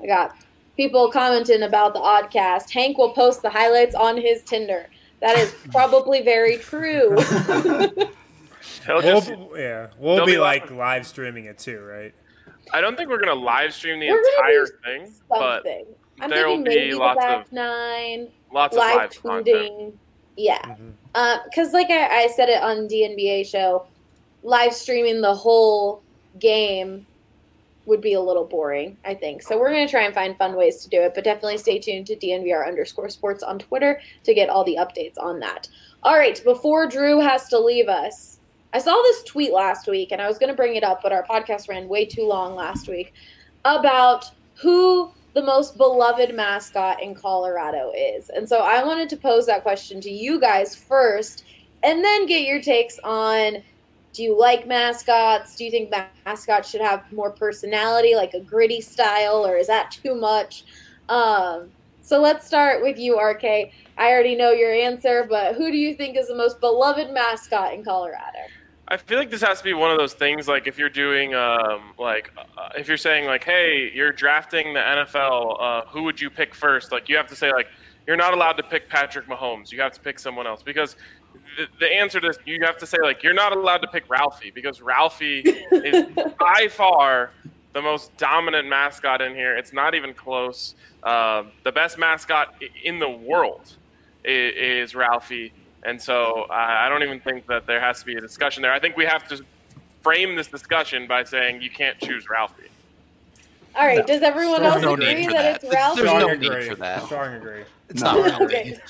I 0.02 0.08
got 0.08 0.36
people 0.76 1.12
commenting 1.12 1.64
about 1.64 1.94
the 1.94 2.00
oddcast. 2.00 2.72
Hank 2.72 2.98
will 2.98 3.14
post 3.14 3.42
the 3.42 3.50
highlights 3.50 3.96
on 3.96 4.18
his 4.18 4.42
Tinder. 4.44 4.88
That 5.20 5.38
is 5.38 5.54
probably 5.72 6.22
very 6.22 6.58
true. 6.58 7.16
He'll 8.86 9.02
We'll, 9.02 9.50
yeah, 9.58 9.88
we'll 9.98 10.26
be 10.26 10.34
be 10.34 10.38
like 10.40 10.70
live 10.72 11.06
streaming 11.06 11.46
it 11.46 11.58
too, 11.58 11.82
right? 11.82 12.14
I 12.72 12.82
don't 12.82 12.96
think 12.96 13.10
we're 13.10 13.20
gonna 13.20 13.34
live 13.36 13.74
stream 13.74 14.00
the 14.00 14.10
We're 14.10 14.24
entire 14.38 14.66
do 14.66 14.72
thing, 14.84 15.14
but 15.30 15.66
I'm 16.22 16.30
there 16.30 16.48
will 16.48 16.56
thinking 16.56 16.74
be 16.74 16.80
maybe 16.80 16.92
the 16.92 16.98
lots 16.98 17.20
back 17.20 17.46
of 17.46 17.52
nine, 17.52 18.30
lots 18.52 18.76
of 18.76 18.80
live 18.80 18.96
live 18.96 19.22
content. 19.22 20.00
Yeah. 20.36 20.62
Mm-hmm. 20.62 20.90
Uh, 21.16 21.38
because 21.46 21.74
like 21.74 21.90
I, 21.90 22.24
I 22.24 22.28
said 22.28 22.50
it 22.50 22.62
on 22.62 22.88
DNBA 22.88 23.46
show, 23.46 23.86
live 24.44 24.74
streaming 24.74 25.22
the 25.22 25.34
whole 25.34 26.02
game 26.40 27.06
would 27.86 28.02
be 28.02 28.14
a 28.14 28.22
little 28.22 28.46
boring, 28.46 28.98
I 29.04 29.14
think. 29.14 29.42
So 29.42 29.60
we're 29.60 29.70
gonna 29.70 29.88
try 29.88 30.04
and 30.04 30.14
find 30.14 30.38
fun 30.38 30.56
ways 30.56 30.84
to 30.84 30.90
do 30.90 31.02
it, 31.02 31.14
but 31.14 31.24
definitely 31.24 31.58
stay 31.58 31.80
tuned 31.80 32.08
to 32.08 32.16
DNVR 32.16 32.66
underscore 32.68 33.10
sports 33.10 33.44
on 33.44 33.60
Twitter 33.60 34.00
to 34.24 34.34
get 34.34 34.50
all 34.50 34.64
the 34.64 34.78
updates 34.78 35.18
on 35.20 35.40
that. 35.40 35.68
All 36.02 36.18
right, 36.18 36.42
before 36.44 36.88
Drew 36.88 37.20
has 37.20 37.50
to 37.50 37.60
leave 37.60 37.90
us, 37.90 38.40
I 38.74 38.80
saw 38.80 38.94
this 39.04 39.24
tweet 39.24 39.54
last 39.54 39.88
week 39.88 40.12
and 40.12 40.22
I 40.22 40.28
was 40.28 40.38
gonna 40.38 40.56
bring 40.56 40.76
it 40.76 40.84
up, 40.84 41.02
but 41.04 41.12
our 41.12 41.24
podcast 41.24 41.68
ran 41.68 41.88
way 41.88 42.06
too 42.06 42.26
long 42.26 42.56
last 42.56 42.88
week 42.88 43.14
about 43.66 44.32
who 44.56 45.12
the 45.34 45.44
most 45.44 45.78
beloved 45.78 46.34
mascot 46.36 47.02
in 47.02 47.16
Colorado 47.16 47.92
is. 47.96 48.30
And 48.30 48.48
so 48.48 48.60
I 48.60 48.84
wanted 48.84 49.10
to 49.10 49.18
pose 49.18 49.46
that 49.48 49.64
question 49.64 50.00
to 50.02 50.10
you 50.10 50.40
guys 50.40 50.76
first 50.76 51.44
and 51.82 52.04
then 52.04 52.26
get 52.26 52.44
your 52.44 52.62
takes 52.62 53.00
on 53.04 53.64
do 54.14 54.22
you 54.22 54.40
like 54.40 54.68
mascots? 54.68 55.56
Do 55.56 55.66
you 55.66 55.72
think 55.72 55.92
mascots 56.24 56.70
should 56.70 56.82
have 56.82 57.12
more 57.12 57.32
personality, 57.32 58.16
like 58.16 58.36
a 58.36 58.40
gritty 58.40 58.80
style, 58.80 59.46
or 59.46 59.58
is 59.58 59.66
that 59.68 59.90
too 59.90 60.14
much? 60.14 60.66
Um, 61.10 61.72
so 62.04 62.22
let's 62.22 62.46
start 62.46 62.84
with 62.84 63.00
you, 63.00 63.20
RK. 63.20 63.44
I 63.44 64.12
already 64.12 64.36
know 64.36 64.52
your 64.52 64.72
answer, 64.72 65.26
but 65.28 65.56
who 65.56 65.72
do 65.72 65.78
you 65.78 65.96
think 65.96 66.16
is 66.16 66.28
the 66.28 66.36
most 66.36 66.60
beloved 66.60 67.12
mascot 67.12 67.74
in 67.74 67.84
Colorado? 67.84 68.38
I 68.88 68.98
feel 68.98 69.18
like 69.18 69.32
this 69.32 69.42
has 69.42 69.60
to 69.60 69.64
be 69.64 69.74
one 69.74 69.92
of 69.92 69.98
those 69.98 70.14
things 70.14 70.48
like 70.48 70.68
if 70.68 70.78
you're 70.78 70.90
doing 70.90 71.34
um 71.34 71.94
like 71.98 72.32
uh, 72.38 72.70
if 72.78 72.88
you're 72.88 72.98
saying 72.98 73.26
like 73.26 73.44
hey 73.44 73.90
you're 73.94 74.12
drafting 74.12 74.74
the 74.74 74.80
NFL 74.80 75.62
uh, 75.62 75.86
who 75.88 76.04
would 76.04 76.20
you 76.20 76.30
pick 76.30 76.54
first? 76.54 76.92
Like 76.92 77.08
you 77.08 77.16
have 77.16 77.28
to 77.28 77.36
say 77.36 77.52
like 77.52 77.68
you're 78.06 78.18
not 78.18 78.34
allowed 78.34 78.54
to 78.54 78.64
pick 78.64 78.90
Patrick 78.90 79.28
Mahomes. 79.28 79.72
You 79.72 79.80
have 79.82 79.94
to 79.94 80.00
pick 80.02 80.20
someone 80.20 80.46
else. 80.46 80.62
Because 80.62 80.98
the, 81.58 81.68
the 81.80 81.88
answer 81.88 82.20
to 82.20 82.28
this 82.28 82.38
you 82.46 82.60
have 82.64 82.78
to 82.78 82.86
say 82.86 82.98
like 83.02 83.24
you're 83.24 83.34
not 83.34 83.56
allowed 83.56 83.80
to 83.80 83.88
pick 83.88 84.10
Ralphie. 84.10 84.52
Because 84.52 84.82
Ralphie 84.82 85.40
is 85.72 86.08
by 86.38 86.68
far 86.70 87.32
the 87.72 87.82
most 87.82 88.16
dominant 88.18 88.68
mascot 88.68 89.22
in 89.22 89.34
here. 89.34 89.56
It's 89.58 89.74
not 89.74 89.96
even 89.96 90.14
close. 90.14 90.76
Uh, 91.02 91.44
the 91.64 91.72
best 91.72 91.98
mascot 91.98 92.56
in 92.84 93.00
the 93.00 93.10
world 93.10 93.76
is, 94.24 94.90
is 94.90 94.96
Ralphie 94.96 95.54
and 95.86 96.02
so 96.02 96.46
uh, 96.50 96.54
I 96.54 96.90
don't 96.90 97.04
even 97.04 97.20
think 97.20 97.48
that 97.48 97.66
there 97.68 97.80
has 97.80 98.00
to 98.02 98.06
be 98.06 98.16
a 98.16 98.22
discussion 98.22 98.62
there. 98.64 98.72
I 98.74 98.80
think 98.80 98.98
we 98.98 99.06
have 99.06 99.28
to 99.30 99.44
frame 100.02 100.36
this 100.36 100.48
discussion 100.48 101.08
by 101.08 101.24
saying 101.24 101.62
you 101.62 101.70
can't 101.70 101.98
choose 102.00 102.30
Ralphie. 102.30 102.64
All 103.76 103.88
right, 103.88 104.06
does 104.06 104.22
everyone 104.22 104.62
There's 104.62 104.74
else 104.76 104.84
no 104.84 104.94
agree 104.94 105.14
need 105.16 105.30
that, 105.30 105.34
that. 105.34 105.56
it's 105.56 105.64
There's 105.64 105.74
Ralphie? 105.74 106.04
no 106.04 106.20
Strong 106.20 106.40
need 106.40 106.68
for 106.70 106.76
that. 106.76 107.04
Strong 107.06 107.34
agree. 107.36 107.64
It's 107.90 108.02
No. 108.02 108.14
not 108.14 108.40
Ralphie. 108.40 108.44
Okay. 108.46 108.78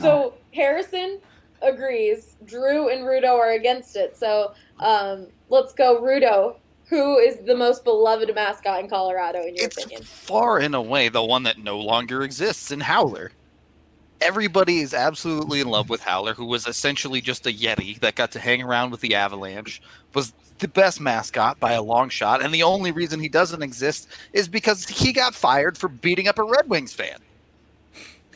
So 0.00 0.34
Harrison 0.54 1.18
agrees. 1.60 2.36
Drew 2.44 2.88
and 2.90 3.00
Rudo 3.02 3.34
are 3.36 3.50
against 3.52 3.96
it. 3.96 4.16
So 4.16 4.52
um, 4.78 5.26
let's 5.48 5.72
go, 5.72 6.00
Rudo. 6.00 6.54
Who 6.88 7.18
is 7.18 7.38
the 7.44 7.56
most 7.56 7.82
beloved 7.82 8.32
mascot 8.32 8.78
in 8.80 8.88
Colorado, 8.88 9.40
in 9.42 9.56
your 9.56 9.64
It's 9.66 9.76
opinion? 9.76 10.02
far 10.04 10.58
and 10.58 10.76
away 10.76 11.08
the 11.08 11.22
one 11.24 11.42
that 11.42 11.58
no 11.58 11.80
longer 11.80 12.22
exists 12.22 12.70
in 12.70 12.78
Howler. 12.80 13.32
Everybody 14.20 14.78
is 14.80 14.94
absolutely 14.94 15.60
in 15.60 15.68
love 15.68 15.88
with 15.88 16.00
Howler, 16.00 16.34
who 16.34 16.44
was 16.46 16.66
essentially 16.66 17.20
just 17.20 17.46
a 17.46 17.50
Yeti 17.52 18.00
that 18.00 18.14
got 18.16 18.32
to 18.32 18.40
hang 18.40 18.62
around 18.62 18.90
with 18.90 19.00
the 19.00 19.14
Avalanche, 19.14 19.80
was 20.14 20.32
the 20.58 20.66
best 20.68 21.00
mascot 21.00 21.60
by 21.60 21.72
a 21.72 21.82
long 21.82 22.08
shot, 22.08 22.42
and 22.42 22.52
the 22.52 22.64
only 22.64 22.90
reason 22.90 23.20
he 23.20 23.28
doesn't 23.28 23.62
exist 23.62 24.08
is 24.32 24.48
because 24.48 24.86
he 24.88 25.12
got 25.12 25.34
fired 25.34 25.78
for 25.78 25.88
beating 25.88 26.26
up 26.26 26.38
a 26.38 26.42
Red 26.42 26.68
Wings 26.68 26.92
fan. 26.92 27.18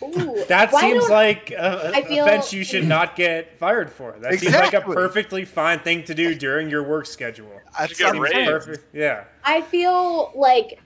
Ooh, 0.03 0.45
That 0.49 0.73
seems 0.73 1.01
don't- 1.03 1.11
like 1.11 1.51
a, 1.51 1.93
I 1.95 1.99
a 1.99 2.05
feel- 2.05 2.25
offense 2.25 2.53
you 2.53 2.63
should 2.63 2.87
not 2.87 3.17
get 3.17 3.59
fired 3.59 3.91
for. 3.91 4.15
That 4.21 4.39
seems 4.39 4.53
like 4.55 4.75
a 4.75 4.81
perfectly 4.83 5.45
fine 5.45 5.81
thing 5.81 6.05
to 6.05 6.15
do 6.15 6.35
during 6.37 6.71
your 6.71 6.85
work 6.85 7.07
schedule. 7.07 7.51
That 7.79 7.89
should 7.89 7.99
get 7.99 8.07
sounds 8.15 8.21
raised. 8.21 8.51
Perfect. 8.51 8.95
Yeah. 8.95 9.25
I 9.45 9.63
feel 9.63 10.33
like 10.37 10.81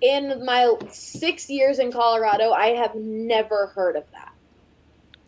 in 0.00 0.44
my 0.44 0.74
six 0.90 1.48
years 1.48 1.78
in 1.78 1.92
Colorado, 1.92 2.50
I 2.50 2.68
have 2.68 2.94
never 2.96 3.68
heard 3.68 3.94
of 3.94 4.04
that. 4.12 4.31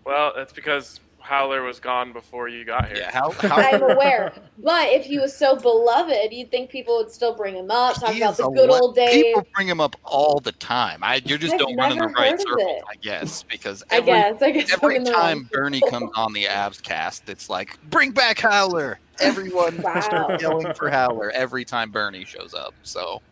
Well, 0.04 0.32
that's 0.36 0.52
because 0.52 1.00
Howler 1.20 1.62
was 1.62 1.80
gone 1.80 2.12
before 2.12 2.48
you 2.48 2.66
got 2.66 2.88
here. 2.88 2.98
Yeah, 2.98 3.10
how, 3.10 3.30
how 3.48 3.56
I'm 3.56 3.82
aware. 3.82 4.34
But 4.58 4.88
if 4.90 5.06
he 5.06 5.18
was 5.18 5.34
so 5.34 5.56
beloved, 5.56 6.32
you'd 6.32 6.50
think 6.50 6.68
people 6.68 6.98
would 6.98 7.10
still 7.10 7.34
bring 7.34 7.54
him 7.56 7.70
up, 7.70 7.94
talk 7.94 8.10
He 8.12 8.20
about 8.20 8.32
is 8.32 8.36
the 8.36 8.46
a 8.48 8.52
good 8.52 8.68
le- 8.68 8.78
old 8.80 8.94
days. 8.94 9.22
People 9.22 9.46
bring 9.54 9.66
him 9.66 9.80
up 9.80 9.96
all 10.04 10.38
the 10.40 10.52
time. 10.52 10.98
I 11.02 11.22
you 11.24 11.38
just 11.38 11.54
I've 11.54 11.60
don't 11.60 11.74
run 11.76 11.92
in 11.92 11.98
the 11.98 12.04
never 12.04 12.12
right 12.14 12.30
heard 12.32 12.34
of 12.34 12.40
circles, 12.40 12.60
it. 12.68 12.82
I 12.90 12.94
guess, 13.00 13.42
because 13.44 13.82
I 13.90 13.96
every 13.96 14.12
guess. 14.12 14.42
I 14.42 14.50
guess 14.50 14.72
I'm 14.72 14.78
every 14.82 14.96
in 14.96 15.04
the 15.04 15.12
time 15.12 15.48
Bernie 15.50 15.80
comes 15.88 16.10
on 16.14 16.34
the 16.34 16.44
Avs 16.44 16.82
cast, 16.82 17.28
it's 17.30 17.48
like 17.48 17.78
bring 17.88 18.10
back 18.12 18.38
Howler. 18.40 18.98
Everyone 19.20 19.80
Wow. 19.80 20.00
starts 20.00 20.42
yelling 20.42 20.74
for 20.74 20.90
Howler 20.90 21.30
every 21.30 21.64
time 21.64 21.90
Bernie 21.90 22.26
shows 22.26 22.52
up. 22.52 22.74
So 22.82 23.22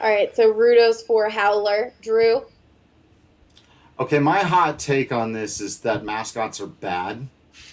All 0.00 0.10
right, 0.10 0.34
so 0.36 0.52
Rudo's 0.52 1.02
for 1.02 1.28
Howler. 1.30 1.94
Drew. 2.02 2.42
Okay, 4.00 4.18
my 4.20 4.38
hot 4.40 4.78
take 4.78 5.10
on 5.12 5.32
this 5.32 5.60
is 5.60 5.80
that 5.80 6.04
mascots 6.04 6.60
are 6.60 6.66
bad, 6.68 7.26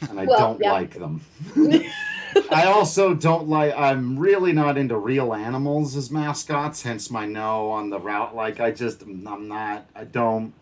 and 0.10 0.20
I 0.20 0.26
Well, 0.26 0.40
don't 0.40 0.62
yeah. 0.62 0.72
like 0.72 0.96
them. 0.96 1.22
I 2.52 2.66
also 2.66 3.14
don't 3.14 3.48
like. 3.48 3.74
I'm 3.78 4.18
really 4.18 4.52
not 4.52 4.78
into 4.78 4.98
real 4.98 5.34
animals 5.34 5.96
as 5.96 6.10
mascots. 6.12 6.82
Hence 6.82 7.10
my 7.12 7.26
no 7.26 7.70
on 7.70 7.90
the 7.92 8.00
route. 8.00 8.36
Like 8.36 8.60
I 8.60 8.72
just, 8.72 9.04
I'm 9.04 9.48
not. 9.48 9.86
I 9.96 10.04
don't. 10.04 10.54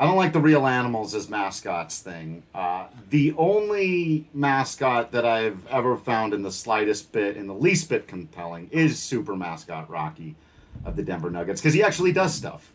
I 0.00 0.06
don't 0.06 0.16
like 0.16 0.32
the 0.32 0.40
real 0.40 0.64
animals 0.66 1.14
as 1.14 1.28
mascots 1.28 1.98
thing. 1.98 2.44
Uh, 2.54 2.86
the 3.10 3.34
only 3.36 4.28
mascot 4.32 5.10
that 5.12 5.26
I've 5.26 5.66
ever 5.66 5.96
found 5.96 6.32
in 6.32 6.42
the 6.42 6.52
slightest 6.52 7.10
bit, 7.12 7.36
in 7.36 7.46
the 7.48 7.54
least 7.54 7.88
bit 7.88 8.06
compelling, 8.06 8.68
is 8.70 8.98
Super 9.00 9.34
Mascot 9.34 9.90
Rocky 9.90 10.36
of 10.84 10.94
the 10.94 11.02
Denver 11.02 11.30
Nuggets 11.30 11.60
because 11.60 11.74
he 11.74 11.82
actually 11.82 12.12
does 12.12 12.32
stuff. 12.32 12.72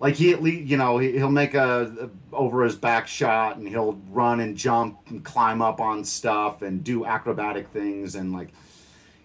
Like 0.00 0.16
he 0.16 0.32
at 0.32 0.42
least, 0.42 0.68
you 0.68 0.78
know, 0.78 0.98
he, 0.98 1.12
he'll 1.12 1.30
make 1.30 1.54
a, 1.54 2.10
a 2.32 2.34
over 2.34 2.64
his 2.64 2.74
back 2.74 3.06
shot 3.06 3.58
and 3.58 3.68
he'll 3.68 4.00
run 4.10 4.40
and 4.40 4.56
jump 4.56 4.98
and 5.08 5.22
climb 5.22 5.60
up 5.60 5.78
on 5.78 6.04
stuff 6.04 6.62
and 6.62 6.82
do 6.82 7.04
acrobatic 7.04 7.68
things 7.68 8.14
and 8.14 8.32
like 8.32 8.48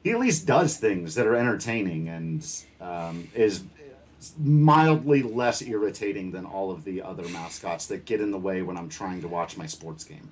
he 0.03 0.11
at 0.11 0.19
least 0.19 0.45
does 0.45 0.77
things 0.77 1.15
that 1.15 1.25
are 1.25 1.35
entertaining 1.35 2.09
and 2.09 2.45
um, 2.79 3.27
is 3.33 3.63
mildly 4.37 5.23
less 5.23 5.61
irritating 5.61 6.31
than 6.31 6.45
all 6.45 6.71
of 6.71 6.83
the 6.83 7.01
other 7.01 7.27
mascots 7.29 7.87
that 7.87 8.05
get 8.05 8.21
in 8.21 8.31
the 8.31 8.37
way 8.37 8.61
when 8.61 8.77
I'm 8.77 8.89
trying 8.89 9.21
to 9.21 9.27
watch 9.27 9.57
my 9.57 9.65
sports 9.65 10.03
game. 10.03 10.29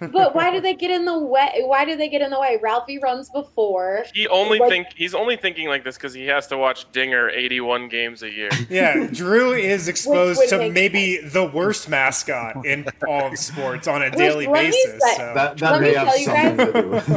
But 0.00 0.34
why 0.34 0.50
do 0.52 0.60
they 0.60 0.74
get 0.74 0.90
in 0.90 1.04
the 1.04 1.18
way? 1.18 1.62
Why 1.64 1.84
do 1.84 1.96
they 1.96 2.08
get 2.08 2.22
in 2.22 2.30
the 2.30 2.38
way? 2.40 2.58
Ralphie 2.62 2.98
runs 2.98 3.28
before. 3.30 4.04
He 4.14 4.26
only 4.28 4.58
Like- 4.58 4.70
think 4.70 4.86
he's 4.96 5.14
only 5.14 5.36
thinking 5.36 5.68
like 5.68 5.84
this 5.84 5.96
because 5.96 6.12
he 6.14 6.26
has 6.26 6.46
to 6.48 6.56
watch 6.58 6.90
Dinger 6.92 7.28
81 7.30 7.88
games 7.88 8.22
a 8.22 8.30
year. 8.30 8.50
Yeah, 8.70 9.06
Drew 9.12 9.52
is 9.52 9.88
exposed 9.88 10.38
would 10.38 10.48
to 10.50 10.58
make 10.58 10.72
maybe 10.72 11.18
the 11.18 11.44
worst 11.46 11.88
mascot 11.88 12.64
in 12.64 12.86
all 13.06 13.26
of 13.26 13.38
sports 13.38 13.86
on 13.88 14.02
a 14.02 14.06
Look, 14.06 14.16
daily 14.16 14.46
let 14.46 14.64
me 14.64 14.70
basis. 14.70 15.02
say- 15.02 15.16
so. 15.16 15.32
That, 15.34 15.58
that 15.58 15.72
Let 15.72 15.80
may 15.80 15.88
me 15.90 15.94
have 15.94 16.06
tell 16.08 16.18
you 16.18 16.26
guys. 16.26 16.56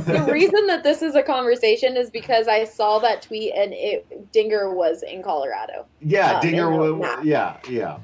The 0.05 0.27
reason 0.31 0.67
that 0.67 0.83
this 0.83 1.01
is 1.01 1.15
a 1.15 1.23
conversation 1.23 1.95
is 1.97 2.09
because 2.09 2.47
I 2.47 2.63
saw 2.65 2.99
that 2.99 3.21
tweet 3.21 3.53
and 3.55 3.73
it 3.73 4.31
Dinger 4.31 4.73
was 4.73 5.03
in 5.03 5.23
Colorado. 5.23 5.85
yeah, 6.01 6.33
uh, 6.33 6.41
Dinger. 6.41 6.71
in 6.73 6.79
the 6.81 6.93
wa- 6.95 7.07
map. 7.15 7.23
Yeah, 7.25 7.57
yeah. 7.69 7.97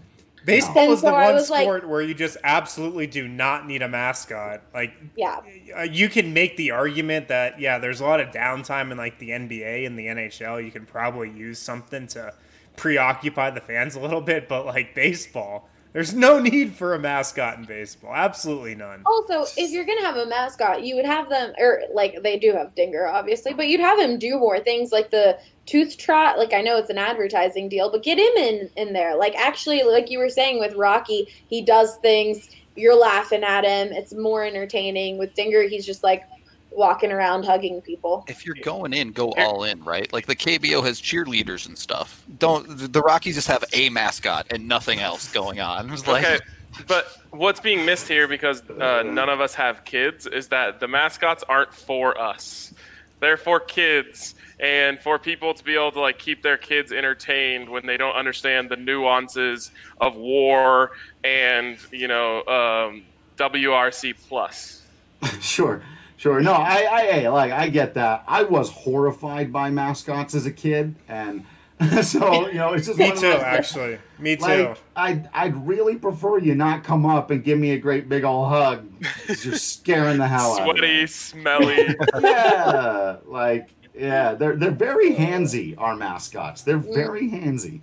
Baseball 0.45 0.83
And 0.85 0.91
is 0.93 1.01
the 1.01 1.07
so 1.09 1.15
I 1.15 1.25
one 1.27 1.35
was 1.35 1.49
like- 1.49 1.63
sport 1.63 1.87
where 1.87 2.01
you 2.01 2.13
just 2.13 2.37
absolutely 2.43 3.07
do 3.07 3.27
not 3.27 3.67
need 3.67 3.81
a 3.81 3.87
mascot. 3.87 4.61
Like, 4.73 4.93
Yeah. 5.15 5.39
uh, 5.77 5.81
you 5.83 6.09
can 6.09 6.33
make 6.33 6.57
the 6.57 6.71
argument 6.71 7.27
that 7.27 7.59
yeah, 7.59 7.77
there's 7.77 8.01
a 8.01 8.05
lot 8.05 8.19
of 8.19 8.29
downtime 8.29 8.91
in 8.91 8.97
like 8.97 9.19
the 9.19 9.29
NBA 9.31 9.85
and 9.85 9.97
the 9.97 10.07
NHL. 10.07 10.59
You 10.63 10.71
can 10.71 10.85
probably 10.85 11.29
use 11.29 11.59
something 11.59 12.07
to 12.07 12.33
preoccupy 12.75 13.51
the 13.51 13.61
fans 13.61 13.95
a 13.95 13.99
little 13.99 14.21
bit, 14.21 14.47
but 14.47 14.65
like 14.65 14.95
baseball, 14.95 15.69
there's 15.93 16.13
no 16.13 16.39
need 16.39 16.73
for 16.73 16.93
a 16.93 16.99
mascot 16.99 17.57
in 17.57 17.65
baseball. 17.65 18.13
Absolutely 18.13 18.75
none. 18.75 19.01
Also, 19.05 19.43
if 19.57 19.71
you're 19.71 19.85
gonna 19.85 20.05
have 20.05 20.17
a 20.17 20.25
mascot, 20.25 20.83
you 20.83 20.95
would 20.95 21.05
have 21.05 21.29
them, 21.29 21.53
or 21.57 21.83
like 21.93 22.21
they 22.23 22.39
do 22.39 22.53
have 22.53 22.73
Dinger, 22.75 23.07
obviously, 23.07 23.53
but 23.53 23.67
you'd 23.67 23.81
have 23.81 23.99
him 23.99 24.17
do 24.17 24.39
more 24.39 24.59
things 24.59 24.91
like 24.91 25.11
the 25.11 25.37
tooth 25.65 25.97
trot. 25.97 26.37
Like 26.37 26.53
I 26.53 26.61
know 26.61 26.77
it's 26.77 26.89
an 26.89 26.97
advertising 26.97 27.67
deal, 27.67 27.91
but 27.91 28.03
get 28.03 28.17
him 28.17 28.37
in 28.37 28.69
in 28.77 28.93
there. 28.93 29.15
Like 29.15 29.35
actually, 29.35 29.83
like 29.83 30.09
you 30.09 30.19
were 30.19 30.29
saying 30.29 30.59
with 30.59 30.75
Rocky, 30.75 31.27
he 31.47 31.61
does 31.61 31.97
things. 31.97 32.49
You're 32.75 32.95
laughing 32.95 33.43
at 33.43 33.65
him. 33.65 33.91
It's 33.91 34.13
more 34.13 34.45
entertaining. 34.45 35.17
With 35.17 35.33
Dinger, 35.33 35.63
he's 35.63 35.85
just 35.85 36.03
like 36.03 36.23
walking 36.71 37.11
around 37.11 37.43
hugging 37.43 37.81
people. 37.81 38.25
If 38.27 38.45
you're 38.45 38.55
going 38.63 38.93
in, 38.93 39.11
go 39.11 39.31
all 39.33 39.63
in, 39.63 39.83
right? 39.83 40.11
Like 40.11 40.25
the 40.25 40.35
KBO 40.35 40.83
has 40.83 41.01
cheerleaders 41.01 41.67
and 41.67 41.77
stuff. 41.77 42.23
Don't 42.39 42.91
the 42.91 43.01
Rockies 43.01 43.35
just 43.35 43.47
have 43.47 43.63
a 43.73 43.89
mascot 43.89 44.47
and 44.49 44.67
nothing 44.67 44.99
else 44.99 45.31
going 45.31 45.59
on? 45.59 45.91
It's 45.91 46.07
like 46.07 46.25
Okay, 46.25 46.39
but 46.87 47.17
what's 47.31 47.59
being 47.59 47.85
missed 47.85 48.07
here 48.07 48.27
because 48.27 48.61
uh, 48.69 49.03
none 49.03 49.29
of 49.29 49.41
us 49.41 49.53
have 49.55 49.83
kids 49.85 50.25
is 50.25 50.47
that 50.49 50.79
the 50.79 50.87
mascots 50.87 51.43
aren't 51.47 51.73
for 51.73 52.19
us. 52.19 52.73
They're 53.19 53.37
for 53.37 53.59
kids 53.59 54.33
and 54.59 54.99
for 54.99 55.19
people 55.19 55.53
to 55.53 55.63
be 55.63 55.75
able 55.75 55.91
to 55.91 55.99
like 55.99 56.19
keep 56.19 56.41
their 56.41 56.57
kids 56.57 56.91
entertained 56.91 57.69
when 57.69 57.85
they 57.85 57.97
don't 57.97 58.15
understand 58.15 58.69
the 58.69 58.75
nuances 58.75 59.71
of 59.99 60.15
war 60.15 60.91
and 61.23 61.77
you 61.91 62.07
know 62.07 62.37
um, 62.45 63.03
WRC 63.37 64.15
plus. 64.27 64.77
Sure, 65.39 65.83
sure. 66.21 66.41
No, 66.41 66.53
I, 66.53 66.87
I, 66.91 67.01
hey, 67.11 67.29
like, 67.29 67.51
I 67.51 67.69
get 67.69 67.95
that. 67.95 68.23
I 68.27 68.43
was 68.43 68.69
horrified 68.69 69.51
by 69.51 69.71
mascots 69.71 70.35
as 70.35 70.45
a 70.45 70.51
kid, 70.51 70.95
and 71.07 71.45
so 72.03 72.47
you 72.47 72.55
know, 72.55 72.73
it's 72.73 72.87
just 72.87 72.99
Me 72.99 73.05
one 73.05 73.13
of 73.13 73.19
too, 73.19 73.29
those- 73.29 73.41
actually. 73.41 73.97
Me 74.19 74.35
too. 74.35 74.43
Like, 74.43 74.77
I'd, 74.95 75.29
I'd 75.33 75.67
really 75.67 75.95
prefer 75.95 76.37
you 76.37 76.53
not 76.53 76.83
come 76.83 77.05
up 77.05 77.31
and 77.31 77.43
give 77.43 77.57
me 77.57 77.71
a 77.71 77.79
great 77.79 78.07
big 78.07 78.23
old 78.23 78.49
hug. 78.49 78.87
You're 79.27 79.55
scaring 79.55 80.19
the 80.19 80.27
hell 80.27 80.59
out 80.59 80.63
Sweaty, 80.65 81.07
smelly. 81.07 81.95
Yeah, 82.21 83.17
like, 83.25 83.69
yeah, 83.95 84.35
they're 84.35 84.55
they're 84.55 84.71
very 84.71 85.15
handsy. 85.15 85.75
Our 85.77 85.95
mascots, 85.95 86.61
they're 86.61 86.79
mm. 86.79 86.93
very 86.93 87.29
handsy. 87.29 87.81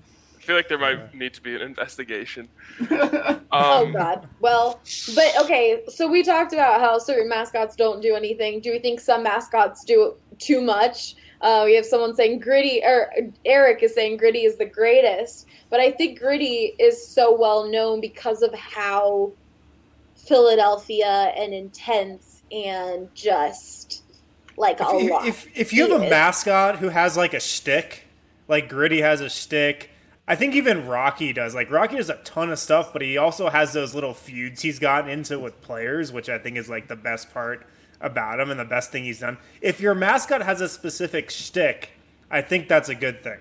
I 0.48 0.50
feel 0.50 0.56
like 0.56 0.68
there 0.68 0.78
might 0.78 1.14
need 1.14 1.34
to 1.34 1.42
be 1.42 1.54
an 1.54 1.60
investigation. 1.60 2.48
oh 2.90 3.38
Um, 3.52 3.92
God. 3.92 4.26
Well, 4.40 4.80
but 5.14 5.38
okay. 5.42 5.82
So 5.88 6.08
we 6.08 6.22
talked 6.22 6.54
about 6.54 6.80
how 6.80 6.98
certain 6.98 7.28
mascots 7.28 7.76
don't 7.76 8.00
do 8.00 8.14
anything. 8.14 8.60
Do 8.60 8.70
we 8.72 8.78
think 8.78 8.98
some 8.98 9.22
mascots 9.22 9.84
do 9.84 10.14
too 10.38 10.62
much? 10.62 11.16
Uh, 11.42 11.64
we 11.66 11.74
have 11.74 11.84
someone 11.84 12.14
saying 12.14 12.38
Gritty, 12.38 12.80
or 12.82 13.12
Eric 13.44 13.82
is 13.82 13.94
saying 13.94 14.16
Gritty 14.16 14.44
is 14.44 14.56
the 14.56 14.64
greatest. 14.64 15.48
But 15.68 15.80
I 15.80 15.90
think 15.90 16.18
Gritty 16.18 16.74
is 16.78 17.06
so 17.06 17.38
well 17.38 17.70
known 17.70 18.00
because 18.00 18.40
of 18.40 18.54
how 18.54 19.32
Philadelphia 20.16 21.30
and 21.36 21.52
intense 21.52 22.42
and 22.50 23.14
just 23.14 24.02
like 24.56 24.80
a 24.80 24.88
if, 24.94 25.10
lot. 25.10 25.26
if, 25.26 25.46
if 25.54 25.72
you 25.74 25.90
have 25.90 26.00
He 26.00 26.06
a 26.06 26.10
mascot 26.10 26.76
who 26.78 26.88
has 26.88 27.18
like 27.18 27.34
a 27.34 27.40
stick, 27.40 28.04
like 28.48 28.70
Gritty 28.70 29.02
has 29.02 29.20
a 29.20 29.28
stick, 29.28 29.90
I 30.28 30.36
think 30.36 30.54
even 30.54 30.86
Rocky 30.86 31.32
does. 31.32 31.54
Like 31.54 31.70
Rocky 31.70 31.96
does 31.96 32.10
a 32.10 32.16
ton 32.16 32.50
of 32.50 32.58
stuff, 32.58 32.92
but 32.92 33.00
he 33.00 33.16
also 33.16 33.48
has 33.48 33.72
those 33.72 33.94
little 33.94 34.12
feuds 34.12 34.60
he's 34.60 34.78
gotten 34.78 35.10
into 35.10 35.38
with 35.38 35.60
players, 35.62 36.12
which 36.12 36.28
I 36.28 36.38
think 36.38 36.58
is 36.58 36.68
like 36.68 36.86
the 36.86 36.96
best 36.96 37.32
part 37.32 37.66
about 38.00 38.38
him 38.38 38.50
and 38.50 38.60
the 38.60 38.66
best 38.66 38.92
thing 38.92 39.04
he's 39.04 39.20
done. 39.20 39.38
If 39.62 39.80
your 39.80 39.94
mascot 39.94 40.42
has 40.42 40.60
a 40.60 40.68
specific 40.68 41.30
stick, 41.30 41.90
I 42.30 42.42
think 42.42 42.68
that's 42.68 42.90
a 42.90 42.94
good 42.94 43.22
thing. 43.22 43.38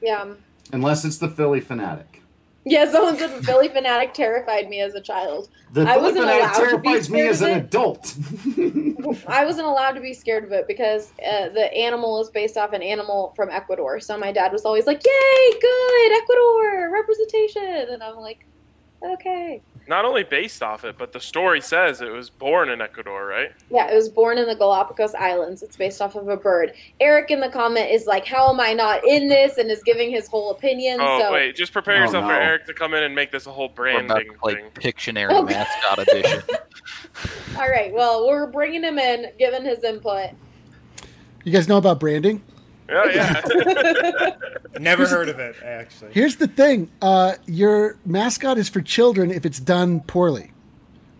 yeah. 0.00 0.34
Unless 0.72 1.04
it's 1.04 1.18
the 1.18 1.28
Phillie 1.28 1.60
Phanatic. 1.60 2.20
Yeah, 2.66 2.90
someone 2.90 3.18
said 3.18 3.44
Phillie 3.44 3.68
Phanatic 3.68 4.14
terrified 4.14 4.70
me 4.70 4.80
as 4.80 4.94
a 4.94 5.00
child. 5.00 5.50
The 5.72 5.82
I 5.82 5.98
wasn't 5.98 6.24
Phanatic 6.24 6.38
allowed 6.38 6.70
to 6.70 6.78
be 6.78 6.88
terrifies 6.88 7.10
me 7.10 7.20
as 7.22 7.42
an 7.42 7.50
adult. 7.50 8.16
I 9.28 9.44
wasn't 9.44 9.66
allowed 9.66 9.92
to 9.92 10.00
be 10.00 10.14
scared 10.14 10.44
of 10.44 10.52
it 10.52 10.66
because 10.66 11.12
uh, 11.26 11.50
the 11.50 11.72
animal 11.74 12.22
is 12.22 12.30
based 12.30 12.56
off 12.56 12.72
an 12.72 12.82
animal 12.82 13.34
from 13.36 13.50
Ecuador. 13.50 14.00
So 14.00 14.16
my 14.16 14.32
dad 14.32 14.50
was 14.50 14.64
always 14.64 14.86
like, 14.86 15.04
"Yay, 15.04 15.60
good 15.60 16.22
Ecuador 16.22 16.90
representation," 16.90 17.88
and 17.90 18.02
I'm 18.02 18.16
like, 18.16 18.46
"Okay." 19.02 19.60
Not 19.86 20.04
only 20.04 20.22
based 20.24 20.62
off 20.62 20.84
it, 20.84 20.96
but 20.98 21.12
the 21.12 21.20
story 21.20 21.60
says 21.60 22.00
it 22.00 22.10
was 22.10 22.30
born 22.30 22.70
in 22.70 22.80
Ecuador, 22.80 23.26
right? 23.26 23.52
Yeah, 23.70 23.90
it 23.90 23.94
was 23.94 24.08
born 24.08 24.38
in 24.38 24.46
the 24.46 24.54
Galapagos 24.54 25.14
Islands. 25.14 25.62
It's 25.62 25.76
based 25.76 26.00
off 26.00 26.14
of 26.16 26.28
a 26.28 26.36
bird. 26.36 26.72
Eric 27.00 27.30
in 27.30 27.40
the 27.40 27.48
comment 27.48 27.90
is 27.90 28.06
like, 28.06 28.26
"How 28.26 28.50
am 28.52 28.60
I 28.60 28.72
not 28.72 29.06
in 29.06 29.28
this?" 29.28 29.58
and 29.58 29.70
is 29.70 29.82
giving 29.82 30.10
his 30.10 30.26
whole 30.28 30.50
opinion. 30.50 30.98
Oh 31.00 31.18
so 31.20 31.32
wait, 31.32 31.56
just 31.56 31.72
prepare 31.72 31.96
Oh, 31.96 32.00
yourself 32.00 32.24
for. 32.24 32.32
Eric 32.32 32.66
to 32.66 32.74
come 32.74 32.94
in 32.94 33.02
and 33.02 33.14
make 33.14 33.30
this 33.30 33.46
a 33.46 33.50
whole 33.52 33.72
we're 33.76 33.90
about 33.94 34.06
branding 34.08 34.32
to 34.32 34.38
play 34.38 34.54
thing. 34.54 34.70
Pictionary 34.74 35.28
Oh, 35.30 35.42
mascot 35.42 35.98
edition. 35.98 36.42
all 37.58 37.68
right, 37.68 37.92
well, 37.92 38.26
we're 38.26 38.46
bringing 38.46 38.82
him 38.82 38.98
in, 38.98 39.32
giving 39.38 39.64
his 39.64 39.84
input. 39.84 40.30
You 41.44 41.52
guys 41.52 41.68
know 41.68 41.76
about 41.76 42.00
branding? 42.00 42.42
Yeah, 42.88 43.04
yeah. 43.12 44.30
Never 44.78 45.06
heard 45.06 45.28
of 45.28 45.38
it 45.38 45.56
actually. 45.64 46.12
Here's 46.12 46.36
the 46.36 46.48
thing: 46.48 46.90
uh, 47.00 47.34
your 47.46 47.96
mascot 48.04 48.58
is 48.58 48.68
for 48.68 48.80
children 48.80 49.30
if 49.30 49.46
it's 49.46 49.60
done 49.60 50.00
poorly. 50.00 50.52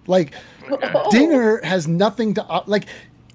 Like 0.07 0.33
Oh. 0.71 1.09
Dinger 1.11 1.61
has 1.63 1.87
nothing 1.89 2.35
to 2.35 2.45
uh, 2.45 2.65
like. 2.67 2.85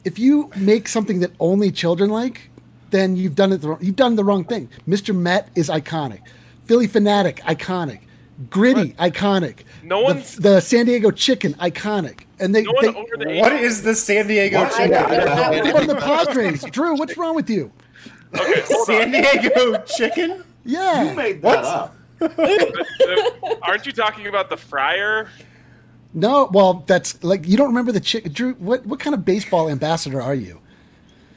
If 0.05 0.17
you 0.17 0.49
make 0.55 0.87
something 0.87 1.19
that 1.19 1.31
only 1.39 1.71
children 1.71 2.09
like, 2.09 2.49
then 2.91 3.15
you've 3.15 3.35
done 3.35 3.51
it. 3.51 3.57
The, 3.61 3.69
wrong- 3.69 3.79
you've 3.81 3.95
done 3.97 4.15
the 4.15 4.23
wrong 4.23 4.45
thing. 4.45 4.69
Mr. 4.87 5.15
Met 5.15 5.49
is 5.55 5.69
iconic. 5.69 6.21
Phillie 6.65 6.87
Phanatic 6.87 7.39
iconic. 7.41 7.99
Gritty 8.49 8.93
iconic. 8.93 9.63
No 9.83 10.13
The- 10.13 10.41
the, 10.41 10.59
San 10.61 10.85
Diego 10.85 11.11
Chicken 11.11 11.53
iconic. 11.55 12.21
And 12.39 12.55
they, 12.55 12.63
No 12.63 12.71
they 12.81 12.87
the 12.91 13.39
What 13.41 13.51
is 13.51 13.81
the 13.83 13.93
San 13.93 14.27
Diego 14.27 14.59
What? 14.61 14.71
Chicken? 14.71 14.91
don't 14.91 15.09
know 15.09 15.15
that 15.17 15.53
Yeah. 15.53 15.63
one. 15.63 15.73
What 15.73 15.87
the 15.87 15.95
Padres? 15.95 16.63
Drew, 16.71 16.95
what's 16.95 17.17
wrong 17.17 17.35
with 17.35 17.49
you? 17.49 17.69
Okay, 18.35 18.61
hold 18.67 18.85
San 18.87 19.15
on. 19.15 19.21
Diego 19.21 19.83
chicken? 19.83 20.43
Yeah. 20.65 21.03
you 21.09 21.15
made 21.15 21.41
What? 21.41 21.61
that 21.63 21.65
up. 21.65 21.95
Uh, 22.21 23.57
Aren't 23.61 23.85
you 23.85 23.91
talking 23.91 24.27
about 24.27 24.49
the 24.49 24.57
fryer? 24.57 25.29
No, 26.13 26.49
well, 26.51 26.83
that's 26.87 27.23
like 27.23 27.47
you 27.47 27.55
don't 27.55 27.67
remember 27.67 27.91
the 27.91 27.99
chicken. 27.99 28.31
Drew, 28.33 28.53
what 28.55 28.85
what 28.85 28.99
kind 28.99 29.13
of 29.13 29.23
baseball 29.25 29.69
ambassador 29.69 30.21
are 30.21 30.35
you? 30.35 30.59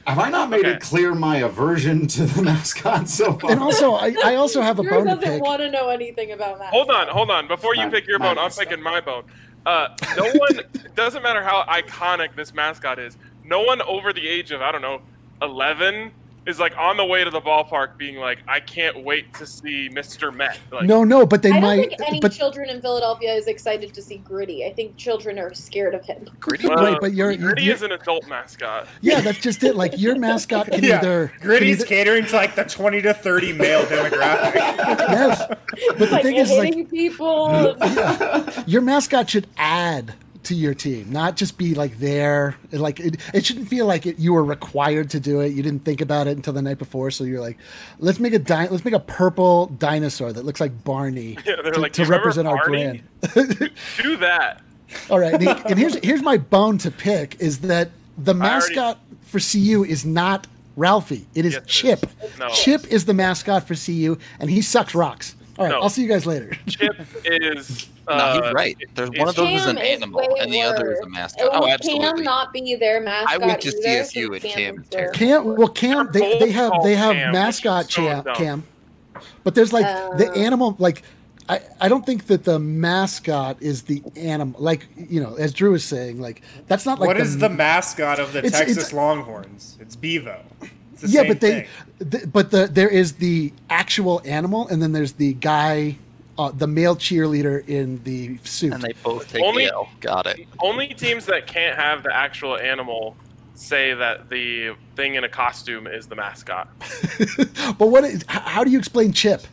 Have 0.05 0.19
I 0.19 0.29
not 0.29 0.49
made 0.49 0.61
Okay. 0.65 0.71
it 0.71 0.81
clear 0.81 1.15
my 1.15 1.37
aversion 1.37 2.07
to 2.07 2.25
the 2.25 2.41
mascot 2.43 3.07
so 3.07 3.33
far? 3.33 3.51
And 3.51 3.61
also, 3.61 3.93
I, 3.93 4.13
I 4.25 4.35
also 4.35 4.61
have 4.61 4.79
a 4.79 4.81
Drew 4.83 4.91
bone 4.91 5.05
to 5.05 5.15
doesn't 5.15 5.23
pick. 5.35 5.41
want 5.43 5.61
to 5.61 5.71
know 5.71 5.87
anything 5.89 6.33
about 6.33 6.59
that. 6.59 6.71
Hold 6.73 6.89
on, 6.89 7.07
hold 7.07 7.31
on. 7.31 7.47
Before 7.47 7.73
you 7.75 7.83
Not- 7.83 7.93
pick 7.93 8.07
your 8.07 8.19
not 8.19 8.35
bone, 8.35 8.43
I'm 8.45 8.51
picking 8.51 8.81
my 8.83 8.99
bone. 8.99 9.23
Uh, 9.65 9.87
no 10.17 10.25
one 10.33 10.59
doesn't 10.95 11.23
matter 11.23 11.41
how 11.41 11.63
iconic 11.69 12.35
this 12.35 12.53
mascot 12.53 12.99
is. 12.99 13.17
No 13.45 13.61
one 13.61 13.81
over 13.83 14.11
the 14.11 14.27
age 14.27 14.51
of 14.51 14.61
I 14.61 14.73
don't 14.73 14.81
know, 14.81 15.01
11 15.41 16.11
is 16.45 16.59
like 16.59 16.77
on 16.77 16.97
the 16.97 17.05
way 17.05 17.23
to 17.23 17.29
the 17.29 17.39
ballpark, 17.39 17.97
being 17.97 18.17
like, 18.17 18.39
I 18.47 18.59
can't 18.59 19.03
wait 19.03 19.33
to 19.35 19.45
see 19.45 19.89
Mr. 19.89 20.33
Met. 20.33 20.59
Like, 20.71 20.83
no, 20.85 21.03
no, 21.03 21.25
but 21.25 21.41
they 21.41 21.49
I 21.49 21.53
don't 21.53 21.61
might. 21.61 21.89
think 21.89 22.01
any 22.07 22.19
but 22.19 22.33
children 22.33 22.69
in 22.69 22.81
Philadelphia 22.81 23.33
is 23.33 23.47
excited 23.47 23.93
to 23.93 24.01
see 24.01 24.17
Gritty. 24.17 24.65
I 24.65 24.73
think 24.73 24.97
children 24.97 25.39
are 25.39 25.53
scared 25.53 25.93
of 25.95 26.03
him. 26.05 26.29
Gritty. 26.39 26.67
uh, 26.67 26.83
Wait, 26.83 26.97
but 26.99 27.13
you're- 27.13 27.37
Gritty 27.37 27.63
you're- 27.63 27.73
is 27.75 27.81
an 27.81 27.93
adult 27.93 28.27
mascot. 28.27 28.87
yeah, 29.01 29.21
that's 29.21 29.37
just 29.39 29.63
it. 29.63 29.75
Like 29.75 29.97
your 29.97 30.17
mascot 30.17 30.67
can 30.69 30.83
Yeah. 30.83 30.97
either 30.99 31.27
can 31.39 31.47
Gritty's 31.47 31.77
either- 31.77 31.85
catering 31.85 32.25
to 32.25 32.35
like 32.35 32.55
the 32.55 32.63
20 32.65 33.01
to 33.03 33.13
30 33.13 33.53
male 33.53 33.83
demographic. 33.83 34.55
yes, 34.55 35.43
but 35.47 35.97
the 35.97 36.05
like 36.07 36.23
thing 36.23 36.35
is, 36.35 36.51
like 36.51 36.69
hitting 36.75 36.87
people. 36.87 37.75
your 38.67 38.81
mascot 38.81 39.29
should 39.29 39.47
add 39.57 40.13
to 40.45 40.55
your 40.55 40.73
team, 40.73 41.11
not 41.11 41.35
just 41.37 41.57
be 41.57 41.73
like 41.75 41.97
there. 41.99 42.55
Like 42.71 42.99
it, 42.99 43.17
it 43.33 43.45
shouldn't 43.45 43.67
feel 43.67 43.85
like 43.85 44.05
it, 44.05 44.19
you 44.19 44.33
were 44.33 44.43
required 44.43 45.09
to 45.11 45.19
do 45.19 45.39
it. 45.41 45.53
You 45.53 45.63
didn't 45.63 45.85
think 45.85 46.01
about 46.01 46.27
it 46.27 46.35
until 46.35 46.53
the 46.53 46.61
night 46.61 46.77
before, 46.77 47.11
so 47.11 47.23
you're 47.23 47.39
like, 47.41 47.57
let's 47.99 48.19
make 48.19 48.33
a 48.33 48.39
di- 48.39 48.67
let's 48.67 48.85
make 48.85 48.93
a 48.93 48.99
purple 48.99 49.67
dinosaur 49.77 50.33
that 50.33 50.45
looks 50.45 50.59
like 50.61 50.83
Barney 50.83 51.37
Yeah, 51.45 51.55
to, 51.57 51.79
like, 51.79 51.93
to 51.93 52.05
represent 52.05 52.47
our 52.47 52.57
Barney?" 52.57 53.03
brand. 53.33 53.71
Do 54.01 54.17
that. 54.17 54.61
All 55.09 55.19
right, 55.19 55.33
and, 55.33 55.47
and 55.47 55.79
here's 55.79 55.95
here's 56.03 56.21
my 56.21 56.37
bone 56.37 56.77
to 56.79 56.91
pick 56.91 57.39
is 57.39 57.59
that 57.59 57.89
the 58.17 58.33
I 58.33 58.37
already- 58.37 58.75
mascot 58.75 58.99
for 59.23 59.39
CU 59.39 59.83
is 59.83 60.05
not 60.05 60.45
Ralphie. 60.75 61.25
It 61.35 61.45
is 61.45 61.53
Yes, 61.53 61.63
Chip. 61.67 62.05
is. 62.23 62.39
No. 62.39 62.49
Chip 62.49 62.85
is 62.91 63.05
the 63.05 63.13
mascot 63.13 63.67
for 63.67 63.75
CU, 63.75 64.17
and 64.39 64.49
he 64.49 64.61
sucks 64.61 64.93
rocks. 64.95 65.35
All 65.57 65.65
right, 65.65 65.71
No. 65.71 65.81
I'll 65.81 65.89
see 65.89 66.01
you 66.01 66.07
guys 66.07 66.25
later. 66.25 66.51
Chip 66.67 66.95
is. 67.25 67.87
No, 68.07 68.13
Uh, 68.15 68.41
he's 68.43 68.53
right. 68.53 68.77
There's 68.95 69.09
one 69.11 69.29
of 69.29 69.35
those 69.35 69.61
is 69.61 69.65
an 69.67 69.75
Cam 69.77 69.85
is 69.85 69.91
animal, 70.01 70.37
and 70.41 70.51
the 70.51 70.61
other 70.61 70.91
is 70.93 70.99
a 70.99 71.03
worse. 71.03 71.11
mascot. 71.11 71.45
It 71.45 71.49
Oh, 71.53 71.61
would 71.61 71.69
absolutely. 71.69 72.05
Cam 72.15 72.23
not 72.23 72.51
be 72.53 72.75
their 72.75 72.99
mascot 73.01 73.39
went 73.41 73.61
to 73.61 73.67
either, 73.69 74.03
CSU 74.03 74.27
so 74.27 74.33
and 74.33 74.41
Cam 74.41 74.51
Cam 74.51 74.75
is 74.75 74.83
is 74.83 74.89
their- 74.89 75.11
terrible. 75.11 75.53
Cam, 75.53 75.57
well, 75.57 75.67
Cam, 75.69 76.09
they, 76.11 76.39
they 76.39 76.51
have 76.51 76.71
they 76.83 76.95
have 76.95 77.13
Cam, 77.15 77.31
mascot 77.31 77.85
which 77.85 77.93
so 77.95 78.01
Cam. 78.23 78.35
Cam, 78.35 78.63
but 79.43 79.55
there's 79.55 79.71
like 79.71 79.85
the 80.17 80.29
Oh. 80.31 80.33
animal 80.33 80.75
like 80.79 81.03
I, 81.49 81.59
I 81.81 81.87
don't 81.89 82.05
think 82.05 82.27
that 82.27 82.45
the 82.45 82.57
mascot 82.57 83.61
is 83.61 83.83
the 83.83 84.01
animal. 84.17 84.59
Like 84.61 84.87
you 84.97 85.21
know, 85.21 85.35
as 85.35 85.53
Drew 85.53 85.71
was 85.71 85.83
saying, 85.85 86.19
like 86.19 86.41
that's 86.67 86.85
not 86.85 86.99
like 86.99 87.07
what 87.07 87.17
is 87.17 87.37
the 87.37 87.49
mascot 87.49 88.19
of 88.19 88.33
the 88.33 88.39
It's- 88.39 88.53
Texas 88.59 88.77
it's- 88.77 88.93
Longhorns? 88.93 89.77
It's 89.79 89.95
Bevo. 89.95 90.39
It's 90.93 91.01
the 91.01 91.07
yeah, 91.09 91.21
same 91.21 91.27
but 91.27 91.41
they, 91.41 91.51
thing. 91.99 92.09
th- 92.11 92.23
but 92.31 92.51
the 92.51 92.67
there 92.67 92.89
is 92.89 93.13
the 93.13 93.51
actual 93.69 94.21
animal, 94.25 94.67
and 94.69 94.81
then 94.81 94.91
there's 94.91 95.13
the 95.13 95.33
guy, 95.33 95.97
uh, 96.37 96.51
the 96.51 96.67
male 96.67 96.95
cheerleader 96.95 97.67
in 97.67 98.01
the 98.03 98.37
suit. 98.43 98.73
And 98.73 98.81
they 98.81 98.93
both 99.03 99.27
take 99.31 99.43
Only- 99.43 99.65
the 99.65 99.73
L. 99.73 99.89
Got 99.99 100.27
it. 100.27 100.47
Only 100.59 100.87
teams 100.89 101.25
that 101.27 101.47
can't 101.47 101.75
have 101.77 102.03
the 102.03 102.15
actual 102.15 102.57
animal 102.57 103.15
say 103.55 103.93
that 103.93 104.29
the 104.29 104.73
thing 104.95 105.15
in 105.15 105.23
a 105.23 105.29
costume 105.29 105.85
is 105.87 106.07
the 106.07 106.15
mascot. 106.15 106.67
but 107.77 107.87
what? 107.87 108.03
Is, 108.03 108.23
how 108.27 108.63
do 108.63 108.71
you 108.71 108.79
explain 108.79 109.11
Chip? 109.13 109.43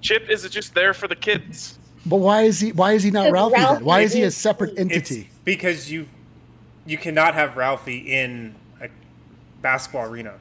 Chip 0.00 0.28
is 0.28 0.48
just 0.50 0.74
there 0.74 0.92
for 0.94 1.08
the 1.08 1.16
kids. 1.16 1.78
But 2.06 2.16
why 2.16 2.42
is 2.42 2.60
he? 2.60 2.72
Why 2.72 2.92
is 2.92 3.02
he 3.02 3.10
not 3.10 3.30
Because 3.30 3.52
Ralphie? 3.52 3.74
then? 3.76 3.84
Why 3.84 4.00
is 4.00 4.12
he 4.12 4.22
a 4.22 4.26
is- 4.26 4.36
separate 4.36 4.70
It's 4.72 4.80
entity? 4.80 5.30
because 5.44 5.90
you 5.90 6.06
you 6.86 6.98
cannot 6.98 7.34
have 7.34 7.56
Ralphie 7.56 7.98
in 8.12 8.54
a 8.82 8.88
basketball 9.62 10.04
arena. 10.10 10.34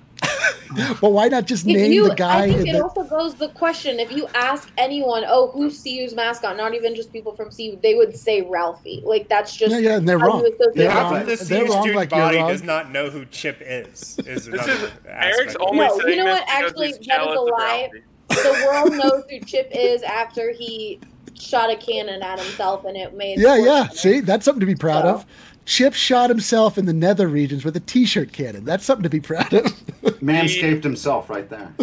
But 1.01 1.11
why 1.11 1.27
not 1.27 1.45
just 1.45 1.67
If 1.67 1.75
name 1.75 1.91
you, 1.91 2.09
the 2.09 2.15
guy? 2.15 2.43
I 2.45 2.53
think 2.53 2.69
it 2.69 2.73
that- 2.73 2.81
also 2.81 3.03
goes 3.03 3.35
the 3.35 3.49
question. 3.49 3.99
If 3.99 4.11
you 4.11 4.27
ask 4.33 4.71
anyone, 4.77 5.23
oh, 5.27 5.51
who's 5.51 5.81
CU's 5.83 6.15
mascot? 6.15 6.57
Not 6.57 6.73
even 6.73 6.95
just 6.95 7.13
people 7.13 7.33
from 7.35 7.49
CU, 7.51 7.77
they 7.83 7.93
would 7.95 8.15
say 8.17 8.41
Ralphie. 8.41 9.03
Like 9.05 9.29
that's 9.29 9.55
just 9.55 9.71
Yeah, 9.71 9.77
yeah, 9.79 9.97
and 9.97 10.07
they're 10.09 10.17
how 10.19 10.27
wrong. 10.27 10.51
They're 10.73 10.89
Half 10.89 11.11
wrong. 11.11 11.21
of 11.21 11.27
the 11.27 11.35
They're 11.45 11.65
CU 11.65 11.71
wrong 11.71 11.81
student 11.81 11.95
like 11.97 12.09
body 12.09 12.37
does 12.37 12.63
not 12.63 12.91
know 12.91 13.09
who 13.09 13.25
Chip 13.25 13.57
is. 13.61 14.17
Is 14.25 14.45
This 14.45 14.47
another 14.47 14.71
is 14.73 14.91
Eric's 15.07 15.39
aspect. 15.55 15.57
only 15.59 15.85
No, 15.87 16.07
you 16.07 16.15
know 16.17 16.25
what? 16.25 16.43
Actually, 16.47 16.87
he's 16.87 16.95
that 16.97 17.01
is 17.01 17.07
jealous 17.07 17.37
a 17.37 17.41
lie. 17.41 17.89
The 18.29 18.63
world 18.65 18.91
knows 18.97 19.23
who 19.29 19.39
Chip 19.41 19.69
is 19.73 20.01
after 20.03 20.51
he 20.51 20.99
shot 21.39 21.69
a 21.69 21.75
cannon 21.75 22.23
at 22.23 22.39
himself 22.39 22.85
and 22.85 22.97
it 22.97 23.15
made. 23.15 23.39
Yeah, 23.39 23.57
yeah. 23.57 23.83
center. 23.87 23.95
See, 23.97 24.19
that's 24.21 24.43
something 24.45 24.59
to 24.61 24.65
be 24.65 24.75
proud 24.75 25.03
So- 25.03 25.09
of. 25.09 25.25
Chip 25.65 25.93
shot 25.93 26.29
himself 26.29 26.77
in 26.77 26.85
the 26.87 26.91
nether 26.91 27.25
regions 27.29 27.63
with 27.63 27.73
a 27.77 27.79
T-shirt 27.79 28.33
cannon. 28.33 28.65
That's 28.65 28.83
something 28.83 29.03
to 29.03 29.09
be 29.09 29.21
proud 29.21 29.53
of. 29.53 29.65
Manscaped 30.21 30.83
himself 30.83 31.29
right 31.29 31.49
there. 31.49 31.73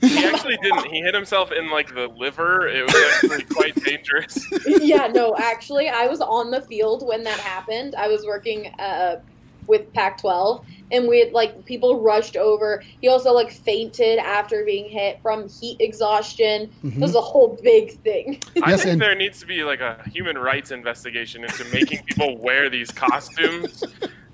He 0.00 0.24
actually 0.24 0.56
didn't. 0.58 0.86
He 0.86 1.00
hit 1.00 1.14
himself 1.14 1.52
in 1.52 1.70
like 1.70 1.94
the 1.94 2.08
liver. 2.08 2.68
It 2.68 2.82
was 2.84 2.94
actually 2.94 3.44
quite 3.44 3.74
dangerous. 3.84 4.38
yeah, 4.66 5.06
no, 5.08 5.34
actually, 5.36 5.88
I 5.88 6.06
was 6.06 6.20
on 6.20 6.50
the 6.50 6.60
field 6.62 7.06
when 7.06 7.22
that 7.24 7.38
happened. 7.40 7.94
I 7.96 8.08
was 8.08 8.24
working 8.26 8.66
uh, 8.78 9.20
with 9.68 9.92
Pac-12, 9.92 10.64
and 10.90 11.06
we 11.06 11.20
had, 11.20 11.32
like 11.32 11.64
people 11.64 12.00
rushed 12.00 12.36
over. 12.36 12.82
He 13.00 13.06
also 13.08 13.32
like 13.32 13.50
fainted 13.52 14.18
after 14.18 14.64
being 14.64 14.88
hit 14.88 15.20
from 15.22 15.48
heat 15.48 15.76
exhaustion. 15.80 16.68
It 16.82 16.98
was 16.98 17.14
a 17.14 17.20
whole 17.20 17.58
big 17.62 18.00
thing. 18.02 18.40
I 18.62 18.70
Yes, 18.70 18.82
think 18.82 18.94
and- 18.94 19.02
there 19.02 19.14
needs 19.14 19.38
to 19.40 19.46
be 19.46 19.62
like 19.62 19.80
a 19.80 20.02
human 20.12 20.36
rights 20.36 20.72
investigation 20.72 21.44
into 21.44 21.64
making 21.72 22.02
people 22.04 22.38
wear 22.38 22.68
these 22.70 22.90
costumes. 22.90 23.84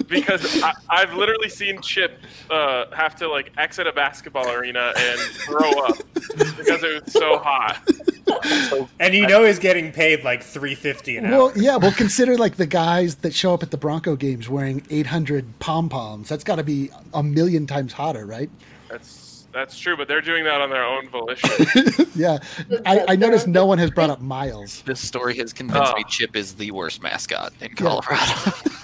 Because 0.09 0.63
I, 0.63 0.73
I've 0.89 1.13
literally 1.15 1.49
seen 1.49 1.81
Chip 1.83 2.21
uh, 2.51 2.87
have 2.95 3.15
to 3.17 3.29
like 3.29 3.53
exit 3.59 3.87
a 3.87 3.93
basketball 3.93 4.51
arena 4.51 4.93
and 4.97 5.21
throw 5.21 5.71
up 5.85 5.97
because 6.57 6.83
it 6.83 7.03
was 7.05 7.13
so 7.13 7.39
hot. 7.39 7.81
And 9.01 9.15
you 9.15 9.27
know 9.27 9.45
he's 9.45 9.59
getting 9.59 9.93
paid 9.93 10.25
like 10.25 10.43
three 10.43 10.75
fifty 10.75 11.17
an 11.17 11.31
well, 11.31 11.49
hour. 11.49 11.53
yeah. 11.57 11.77
Well, 11.77 11.93
consider 11.93 12.37
like 12.37 12.57
the 12.57 12.67
guys 12.67 13.17
that 13.17 13.35
show 13.35 13.55
up 13.55 13.63
at 13.63 13.71
the 13.71 13.77
Bronco 13.79 14.17
games 14.17 14.49
wearing 14.49 14.83
800 14.91 15.59
pom 15.61 15.89
poms. 15.89 16.29
That's 16.29 16.45
got 16.45 16.57
to 16.57 16.63
be 16.65 16.91
a 17.15 17.23
million 17.23 17.67
times 17.67 17.93
hotter, 17.93 18.27
right? 18.27 18.51
That's 18.89 19.47
that's 19.53 19.79
true, 19.79 19.97
but 19.97 20.09
they're 20.09 20.21
doing 20.21 20.45
that 20.45 20.61
on 20.61 20.69
their 20.71 20.85
own 20.85 21.09
volition. 21.09 21.51
Yeah. 22.15 22.39
I, 22.85 23.05
I 23.11 23.17
noticed 23.17 23.47
no 23.47 23.65
one 23.65 23.79
has 23.79 23.91
brought 23.93 24.11
up 24.11 24.21
Miles. 24.21 24.83
This 24.83 24.99
story 25.01 25.37
has 25.37 25.53
convinced 25.53 25.93
Oh. 25.95 25.97
me 25.97 26.05
Chip 26.09 26.35
is 26.35 26.55
the 26.55 26.73
worst 26.73 27.01
mascot 27.03 27.53
in 27.61 27.75
Colorado. 27.77 28.53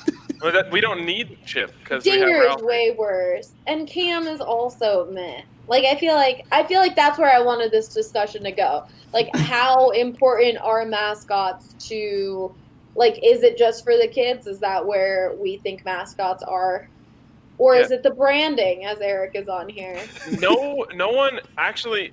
But 0.45 0.71
we 0.71 0.83
don't 0.83 1.07
need 1.07 1.39
Chip 1.47 1.73
because 1.79 2.05
Dinger 2.05 2.43
is 2.43 2.63
way 2.63 2.91
worse, 2.91 3.53
and 3.67 3.89
Cam 3.89 4.27
is 4.27 4.43
also 4.43 5.11
meh. 5.11 5.41
Like 5.69 5.87
I 5.87 5.97
feel 5.97 6.13
like 6.17 6.45
I 6.53 6.65
feel 6.65 6.81
like 6.81 6.95
that's 6.95 7.19
where 7.19 7.35
I 7.35 7.41
wanted 7.41 7.71
this 7.71 7.89
discussion 7.89 8.45
to 8.45 8.53
go. 8.53 8.85
Like 9.15 9.31
how 9.37 9.89
important 9.93 10.59
are 10.59 10.85
mascots 10.85 11.75
to 11.89 12.55
like 12.95 13.19
is 13.23 13.43
it 13.43 13.57
just 13.57 13.85
for 13.85 13.97
the 13.97 14.07
kids? 14.07 14.47
Is 14.47 14.59
that 14.59 14.85
where 14.85 15.35
we 15.39 15.57
think 15.57 15.83
mascots 15.87 16.43
are? 16.43 16.91
Or 17.57 17.77
is 17.77 17.91
it 17.91 18.03
the 18.03 18.11
branding 18.11 18.85
as 18.85 19.01
Eric 19.01 19.37
is 19.37 19.49
on 19.49 19.67
here? 19.67 19.99
no, 20.41 20.85
no 20.95 21.09
one 21.09 21.41
actually. 21.57 22.13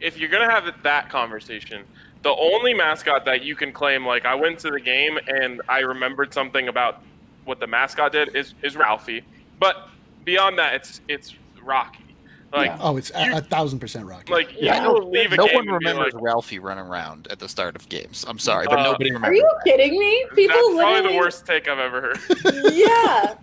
If 0.00 0.16
you're 0.16 0.28
gonna 0.28 0.48
have 0.48 0.72
that 0.84 1.10
conversation, 1.10 1.82
the 2.22 2.36
only 2.36 2.72
mascot 2.72 3.24
that 3.24 3.42
you 3.42 3.56
can 3.56 3.72
claim, 3.72 4.06
like 4.06 4.26
I 4.26 4.36
went 4.36 4.60
to 4.60 4.70
the 4.70 4.78
game 4.78 5.18
and 5.26 5.60
I 5.68 5.80
remembered 5.80 6.32
something 6.32 6.68
about 6.68 7.02
what 7.44 7.60
the 7.60 7.66
mascot 7.66 8.12
did, 8.12 8.34
is 8.36 8.54
is 8.62 8.76
Ralphie. 8.76 9.24
But 9.58 9.88
beyond 10.24 10.58
that, 10.58 10.74
it's 10.74 11.00
it's 11.08 11.34
Rocky. 11.62 12.00
Like 12.52 12.66
Yeah. 12.66 12.78
Oh, 12.80 12.96
it's 12.96 13.10
a, 13.16 13.24
You- 13.26 13.36
a 13.36 13.40
thousand 13.40 13.80
percent 13.80 14.06
Rocky. 14.06 14.32
like 14.32 14.52
you 14.52 14.58
Yeah. 14.66 14.86
will 14.86 15.10
leave 15.10 15.32
a 15.32 15.36
no 15.36 15.46
game 15.46 15.56
one 15.56 15.66
remembers 15.66 16.14
like, 16.14 16.22
Ralphie 16.22 16.60
running 16.60 16.84
around 16.86 17.26
at 17.32 17.40
the 17.40 17.48
start 17.48 17.74
of 17.74 17.88
games. 17.88 18.24
I'm 18.28 18.38
sorry, 18.38 18.66
but 18.68 18.78
Uh, 18.78 18.82
nobody 18.84 19.10
remembers. 19.10 19.30
Are 19.30 19.34
you 19.34 19.50
that. 19.56 19.64
kidding 19.64 19.98
me? 19.98 20.24
People 20.36 20.54
That's 20.54 20.68
probably 20.68 20.76
literally 20.76 21.12
the 21.14 21.18
worst 21.18 21.46
take 21.46 21.66
I've 21.66 21.80
ever 21.80 22.00
heard. 22.00 22.18
yeah. 22.72 23.34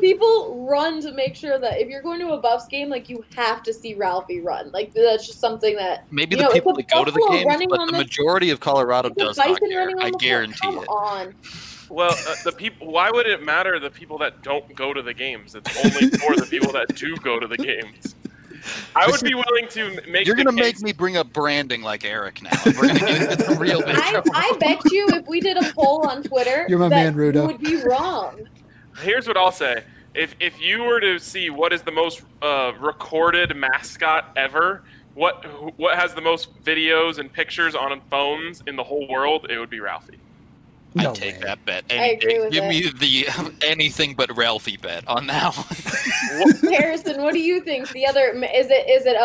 People 0.00 0.66
run 0.68 1.00
to 1.02 1.12
make 1.12 1.36
sure 1.36 1.60
that 1.60 1.80
if 1.80 1.86
you're 1.88 2.02
going 2.02 2.18
to 2.20 2.32
a 2.32 2.38
Buffs 2.38 2.66
game, 2.66 2.88
like 2.88 3.08
you 3.08 3.24
have 3.36 3.62
to 3.62 3.72
see 3.72 3.94
Ralphie 3.94 4.40
run. 4.40 4.72
Like 4.72 4.92
that's 4.92 5.26
just 5.28 5.38
something 5.38 5.76
that 5.76 6.04
Maybe 6.10 6.34
the 6.34 6.42
know, 6.42 6.50
people 6.50 6.72
that 6.74 6.88
go 6.88 7.04
to 7.04 7.10
the 7.12 7.18
buffalo 7.20 7.36
games, 7.38 7.46
running 7.46 7.68
but 7.68 7.78
the 7.86 7.92
the- 7.92 7.98
majority 7.98 8.50
of 8.50 8.58
Colorado 8.58 9.10
does 9.10 9.36
not 9.38 9.60
care. 9.60 9.82
I 9.90 9.92
the 9.92 9.92
floor. 10.00 10.10
guarantee 10.18 10.56
Come 10.60 10.78
it. 10.78 10.88
on. 10.88 11.34
Well, 11.88 12.10
uh, 12.10 12.34
the 12.44 12.52
people. 12.52 12.90
Why 12.90 13.10
would 13.10 13.26
it 13.26 13.42
matter 13.42 13.78
the 13.78 13.90
people 13.90 14.18
that 14.18 14.42
don't 14.42 14.74
go 14.74 14.92
to 14.92 15.02
the 15.02 15.14
games? 15.14 15.54
It's 15.54 15.84
only 15.84 16.10
for 16.18 16.34
the 16.36 16.46
people 16.48 16.72
that 16.72 16.94
do 16.96 17.16
go 17.16 17.38
to 17.38 17.46
the 17.46 17.56
games. 17.56 18.14
I 18.94 19.06
would 19.08 19.20
be 19.20 19.34
willing 19.34 19.68
to 19.70 20.00
make. 20.08 20.26
You're 20.26 20.36
gonna 20.36 20.52
make 20.52 20.80
me 20.80 20.92
bring 20.92 21.16
up 21.16 21.32
branding 21.32 21.82
like 21.82 22.04
Eric 22.04 22.42
now. 22.42 22.50
We're 22.66 22.88
gonna 22.88 22.98
get 23.00 23.32
into 23.32 23.44
some 23.44 23.58
real 23.58 23.80
big 23.80 23.96
I. 23.96 24.22
I 24.32 24.56
bet 24.58 24.80
you 24.90 25.06
if 25.10 25.26
we 25.26 25.40
did 25.40 25.56
a 25.56 25.72
poll 25.72 26.06
on 26.08 26.22
Twitter, 26.22 26.66
You're 26.68 26.78
my 26.78 26.88
that 26.88 27.14
man, 27.14 27.14
Rudo. 27.14 27.46
would 27.46 27.60
be 27.60 27.76
wrong. 27.82 28.48
Here's 29.00 29.28
what 29.28 29.36
I'll 29.36 29.52
say: 29.52 29.84
if 30.14 30.34
if 30.40 30.60
you 30.60 30.82
were 30.82 31.00
to 31.00 31.18
see 31.18 31.50
what 31.50 31.72
is 31.72 31.82
the 31.82 31.92
most 31.92 32.22
uh, 32.42 32.72
recorded 32.80 33.54
mascot 33.54 34.32
ever, 34.36 34.82
what 35.14 35.44
what 35.78 35.96
has 35.96 36.14
the 36.14 36.20
most 36.22 36.60
videos 36.62 37.18
and 37.18 37.32
pictures 37.32 37.74
on 37.74 38.00
phones 38.10 38.62
in 38.66 38.76
the 38.76 38.84
whole 38.84 39.06
world, 39.08 39.46
it 39.50 39.58
would 39.58 39.70
be 39.70 39.80
Ralphie. 39.80 40.18
No 40.96 41.10
I 41.10 41.14
take 41.14 41.34
way. 41.36 41.40
that 41.42 41.64
bet 41.64 41.84
I 41.90 41.94
any 41.94 42.14
agree 42.16 42.32
day. 42.34 42.40
with 42.40 42.52
Give 42.52 42.64
it. 42.64 42.68
me 42.68 42.90
the 42.90 43.54
anything 43.66 44.14
but 44.14 44.34
Ralphie 44.36 44.76
bet 44.78 45.06
on 45.06 45.26
that 45.28 45.54
one. 45.54 46.72
Harrison, 46.72 47.22
what 47.22 47.32
do 47.34 47.40
you 47.40 47.60
think? 47.60 47.88
The 47.90 48.06
other 48.06 48.30
is 48.32 48.70
it 48.70 48.88
is 48.88 49.06
it 49.06 49.16
a, 49.16 49.20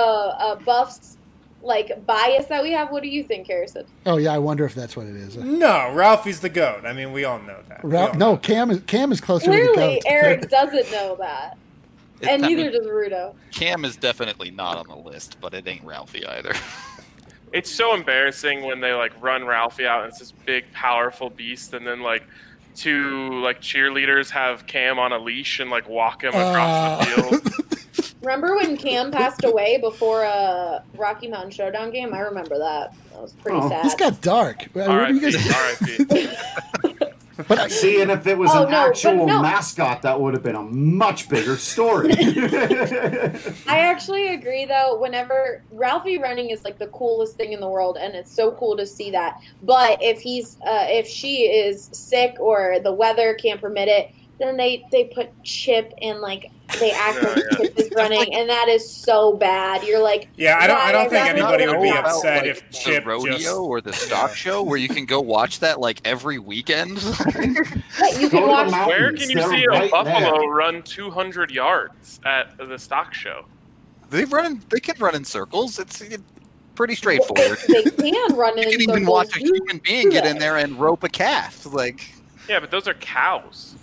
a 0.53 0.59
Buffs 0.65 1.17
like 1.63 2.05
bias 2.07 2.47
that 2.47 2.61
we 2.63 2.71
have? 2.71 2.91
What 2.91 3.03
do 3.03 3.09
you 3.09 3.23
think, 3.23 3.47
Harrison? 3.47 3.85
Oh 4.05 4.17
yeah, 4.17 4.33
I 4.33 4.37
wonder 4.39 4.65
if 4.65 4.73
that's 4.75 4.97
what 4.97 5.05
it 5.05 5.15
is. 5.15 5.37
No, 5.37 5.91
Ralphie's 5.93 6.39
the 6.39 6.49
goat. 6.49 6.85
I 6.85 6.93
mean, 6.93 7.11
we 7.13 7.23
all 7.23 7.39
know 7.39 7.59
that. 7.69 7.83
We 7.83 7.91
Ra- 7.93 8.07
all 8.07 8.13
no, 8.13 8.31
know 8.31 8.37
Cam 8.37 8.71
is 8.71 8.81
Cam 8.87 9.11
is 9.11 9.21
closer 9.21 9.45
to 9.45 9.51
the 9.51 9.57
Clearly, 9.73 9.95
goat. 9.95 10.03
Eric 10.07 10.49
doesn't 10.49 10.91
know 10.91 11.15
that, 11.19 11.57
It- 12.19 12.29
and 12.29 12.43
I 12.43 12.47
neither 12.49 12.63
mean, 12.63 12.71
does 12.73 12.87
Rudo. 12.87 13.33
Cam 13.51 13.85
is 13.85 13.95
definitely 13.95 14.51
not 14.51 14.75
on 14.77 14.87
the 14.87 14.95
list, 14.95 15.37
but 15.39 15.53
it 15.53 15.67
ain't 15.67 15.83
Ralphie 15.85 16.25
either. 16.25 16.53
It's 17.53 17.69
so 17.69 17.93
embarrassing 17.93 18.63
when 18.63 18.79
they 18.79 18.93
like 18.93 19.11
run 19.21 19.45
Ralphie 19.45 19.85
out 19.85 20.03
and 20.03 20.09
it's 20.09 20.19
this 20.19 20.31
big, 20.31 20.71
powerful 20.73 21.29
beast, 21.29 21.73
and 21.73 21.85
then 21.85 22.01
like 22.01 22.23
two 22.75 23.41
like 23.41 23.59
cheerleaders 23.61 24.29
have 24.29 24.65
Cam 24.67 24.97
on 24.99 25.11
a 25.11 25.19
leash 25.19 25.59
and 25.59 25.69
like 25.69 25.89
walk 25.89 26.23
him 26.23 26.29
across 26.33 27.05
the 27.05 27.11
Uh. 27.13 27.21
field. 27.39 27.47
Remember 28.21 28.55
when 28.55 28.77
Cam 28.77 29.09
passed 29.11 29.43
away 29.43 29.77
before 29.79 30.21
a 30.23 30.83
Rocky 30.95 31.27
Mountain 31.27 31.49
Showdown 31.51 31.89
game? 31.91 32.13
I 32.13 32.19
remember 32.19 32.57
that. 32.59 32.93
That 33.11 33.21
was 33.21 33.33
pretty 33.33 33.57
Oh. 33.59 33.67
sad. 33.67 33.83
This 33.83 33.95
got 33.95 34.21
dark. 34.21 34.67
Uh, 34.75 34.81
All 34.81 34.87
what 34.97 35.07
do 35.09 35.15
you 35.15 35.21
right, 35.25 35.33
guys? 35.33 35.53
all 35.53 35.61
right, 36.83 36.97
But 37.47 37.59
I- 37.59 37.67
See, 37.69 38.01
and 38.01 38.11
if 38.11 38.27
it 38.27 38.37
was 38.37 38.51
Oh, 38.53 38.65
an 38.65 38.71
no, 38.71 38.87
actual 38.87 39.25
no. 39.25 39.41
mascot, 39.41 40.01
that 40.03 40.19
would 40.19 40.33
have 40.33 40.43
been 40.43 40.55
a 40.55 40.61
much 40.63 41.29
bigger 41.29 41.57
story. 41.57 42.11
I 43.67 43.79
actually 43.79 44.33
agree 44.33 44.65
though. 44.65 44.99
Whenever 44.99 45.63
Ralphie 45.71 46.17
running 46.17 46.49
is 46.49 46.63
like 46.63 46.77
the 46.77 46.87
coolest 46.87 47.37
thing 47.37 47.53
in 47.53 47.59
the 47.59 47.69
world, 47.69 47.97
and 47.99 48.13
it's 48.13 48.33
so 48.33 48.51
cool 48.51 48.75
to 48.77 48.85
see 48.85 49.11
that. 49.11 49.39
But 49.63 50.01
if 50.01 50.21
he's 50.21 50.57
uh, 50.61 50.85
if 50.89 51.07
she 51.07 51.43
is 51.43 51.89
sick 51.93 52.35
or 52.39 52.77
the 52.83 52.91
weather 52.93 53.33
can't 53.35 53.59
permit 53.61 53.87
it, 53.87 54.11
then 54.39 54.57
they 54.57 54.85
they 54.91 55.05
put 55.05 55.29
Chip 55.43 55.93
in 55.99 56.21
like 56.21 56.51
they 56.79 56.91
act 56.91 57.19
Yeah, 57.21 57.29
like 57.29 57.37
yeah. 57.51 57.57
Chip 57.57 57.79
is 57.79 57.89
running, 57.95 58.33
and 58.35 58.49
that 58.49 58.67
is 58.67 58.89
so 58.89 59.33
bad. 59.33 59.83
You're 59.83 60.01
like, 60.01 60.27
Yeah, 60.37 60.57
I 60.59 60.67
don't. 60.67 60.77
I 60.77 60.91
don't 60.91 61.09
think 61.09 61.25
anybody 61.27 61.67
would 61.67 61.81
be 61.81 61.89
about, 61.89 62.05
upset 62.05 62.43
like, 62.43 62.51
if 62.51 62.67
the 62.69 62.77
Chip 62.77 63.05
rodeo 63.05 63.37
just. 63.37 63.55
or 63.57 63.81
the 63.81 63.93
stock 63.93 64.35
show 64.35 64.63
where 64.63 64.77
you 64.77 64.87
can 64.89 65.05
go 65.05 65.19
watch 65.21 65.59
that 65.59 65.79
like 65.79 66.01
every 66.05 66.39
weekend. 66.39 67.01
you 68.19 68.29
can 68.29 68.47
watch. 68.47 68.71
Where 68.87 69.11
can 69.13 69.29
you 69.29 69.35
They're 69.35 69.49
see 69.49 69.65
a 69.65 69.89
buffalo 69.89 70.39
there. 70.39 70.49
run 70.49 70.83
200 70.83 71.51
yards 71.51 72.19
at 72.25 72.57
the 72.57 72.77
stock 72.77 73.13
show? 73.13 73.45
they 74.09 74.25
run. 74.25 74.45
In, 74.45 74.61
they 74.69 74.79
can 74.79 74.95
run 74.99 75.15
in 75.15 75.23
circles. 75.23 75.79
It's 75.79 76.01
it, 76.01 76.21
Pretty 76.73 76.95
straightforward. 76.95 77.59
They, 77.67 77.83
they 77.83 78.11
can 78.11 78.35
run 78.35 78.57
in 78.57 78.69
You 78.69 78.77
can 78.77 78.89
even 78.89 79.05
watch 79.05 79.35
a 79.35 79.39
human 79.39 79.79
being 79.83 80.09
get 80.09 80.25
in 80.25 80.37
there 80.39 80.57
and 80.57 80.79
rope 80.79 81.03
a 81.03 81.09
calf. 81.09 81.65
Like, 81.65 82.09
Yeah, 82.47 82.59
but 82.61 82.71
those 82.71 82.87
are 82.87 82.93
cows. 82.95 83.75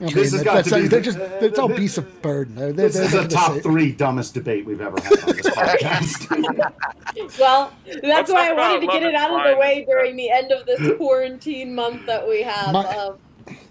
I 0.00 0.04
mean, 0.04 0.14
This 0.14 0.30
has 0.30 0.42
that- 0.42 0.44
got 0.44 0.64
to 0.64 0.74
be 0.76 0.80
they're 0.86 1.00
the- 1.00 1.04
just 1.04 1.18
it's 1.18 1.58
all 1.58 1.66
this- 1.68 1.76
beasts 1.78 1.98
of 1.98 2.22
burden. 2.22 2.54
They're, 2.54 2.72
they're, 2.72 2.86
This 2.88 2.96
is 2.96 3.10
they're 3.12 3.22
the 3.22 3.28
gonna 3.28 3.46
top 3.46 3.54
say- 3.54 3.60
three 3.60 3.90
dumbest 3.92 4.32
debate 4.34 4.64
we've 4.64 4.80
ever 4.80 5.00
had 5.00 5.18
on 5.24 5.36
this 5.36 5.46
podcast. 5.48 6.72
Well, 7.38 7.72
Let's 7.86 8.00
that's 8.02 8.32
why 8.32 8.50
I 8.50 8.52
wanted 8.52 8.80
to 8.82 8.86
get 8.86 9.02
it 9.02 9.14
out 9.14 9.30
of 9.44 9.50
the 9.52 9.58
way 9.58 9.84
during 9.88 10.14
the 10.14 10.30
end 10.30 10.52
of 10.52 10.66
this 10.66 10.96
quarantine 10.98 11.74
month 11.74 12.06
that 12.06 12.26
we 12.28 12.42
have 12.42 12.72
My- 12.72 12.84
of, 12.96 13.18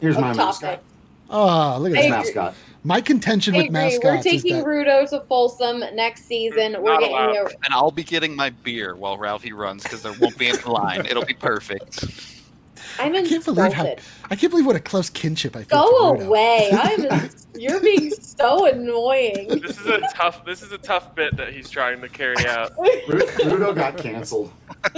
Here's 0.02 0.16
of 0.16 0.22
my 0.22 0.34
topic. 0.34 0.62
mascot. 0.62 0.84
Oh, 1.30 1.78
look 1.80 1.96
at 1.96 2.02
this. 2.02 2.10
Mascot. 2.10 2.54
My 2.84 3.00
contention 3.02 3.54
with 3.54 3.66
agree. 3.66 3.72
mascots 3.74 4.04
We're 4.04 4.16
is 4.34 4.44
taking 4.44 4.58
that 4.58 4.66
Rudo 4.66 5.10
to 5.10 5.22
Folsom 5.22 5.80
next 5.94 6.26
season. 6.26 6.74
We're 6.82 6.92
Not 6.94 7.00
getting 7.02 7.16
allowed. 7.16 7.36
a, 7.36 7.66
and 7.66 7.74
I'll 7.74 7.92
be 7.92 8.04
getting 8.04 8.36
my 8.36 8.50
beer 8.50 8.96
while 8.96 9.18
Ralphie 9.18 9.52
runs 9.54 9.84
because 9.84 10.02
there 10.04 10.14
won't 10.20 10.38
be 10.38 10.48
any 10.48 10.62
line. 10.64 11.06
It'll 11.06 11.26
be 11.26 11.34
perfect. 11.34 12.06
I'm 13.00 13.16
I 13.16 13.24
can't 13.24 13.44
believe 13.46 13.74
how. 13.74 13.96
I 14.30 14.36
can't 14.36 14.50
believe 14.52 14.66
what 14.66 14.76
a 14.76 14.80
close 14.80 15.10
kinship 15.10 15.56
I 15.56 15.64
feel. 15.64 15.82
Go 15.82 16.16
to 16.16 16.24
Rudo. 16.24 16.28
away! 16.28 16.70
I'm. 16.74 17.30
You're 17.56 17.80
being 17.82 18.12
so 18.12 18.68
annoying. 18.68 19.48
This 19.48 19.80
is 19.80 19.88
a 19.88 20.02
tough. 20.14 20.46
This 20.46 20.62
is 20.62 20.72
a 20.72 20.78
tough 20.78 21.16
bit 21.16 21.36
that 21.38 21.54
he's 21.54 21.70
trying 21.70 22.02
to 22.02 22.10
carry 22.10 22.46
out. 22.48 22.76
Rudo 22.78 23.74
got 23.76 23.98
canceled. 23.98 24.52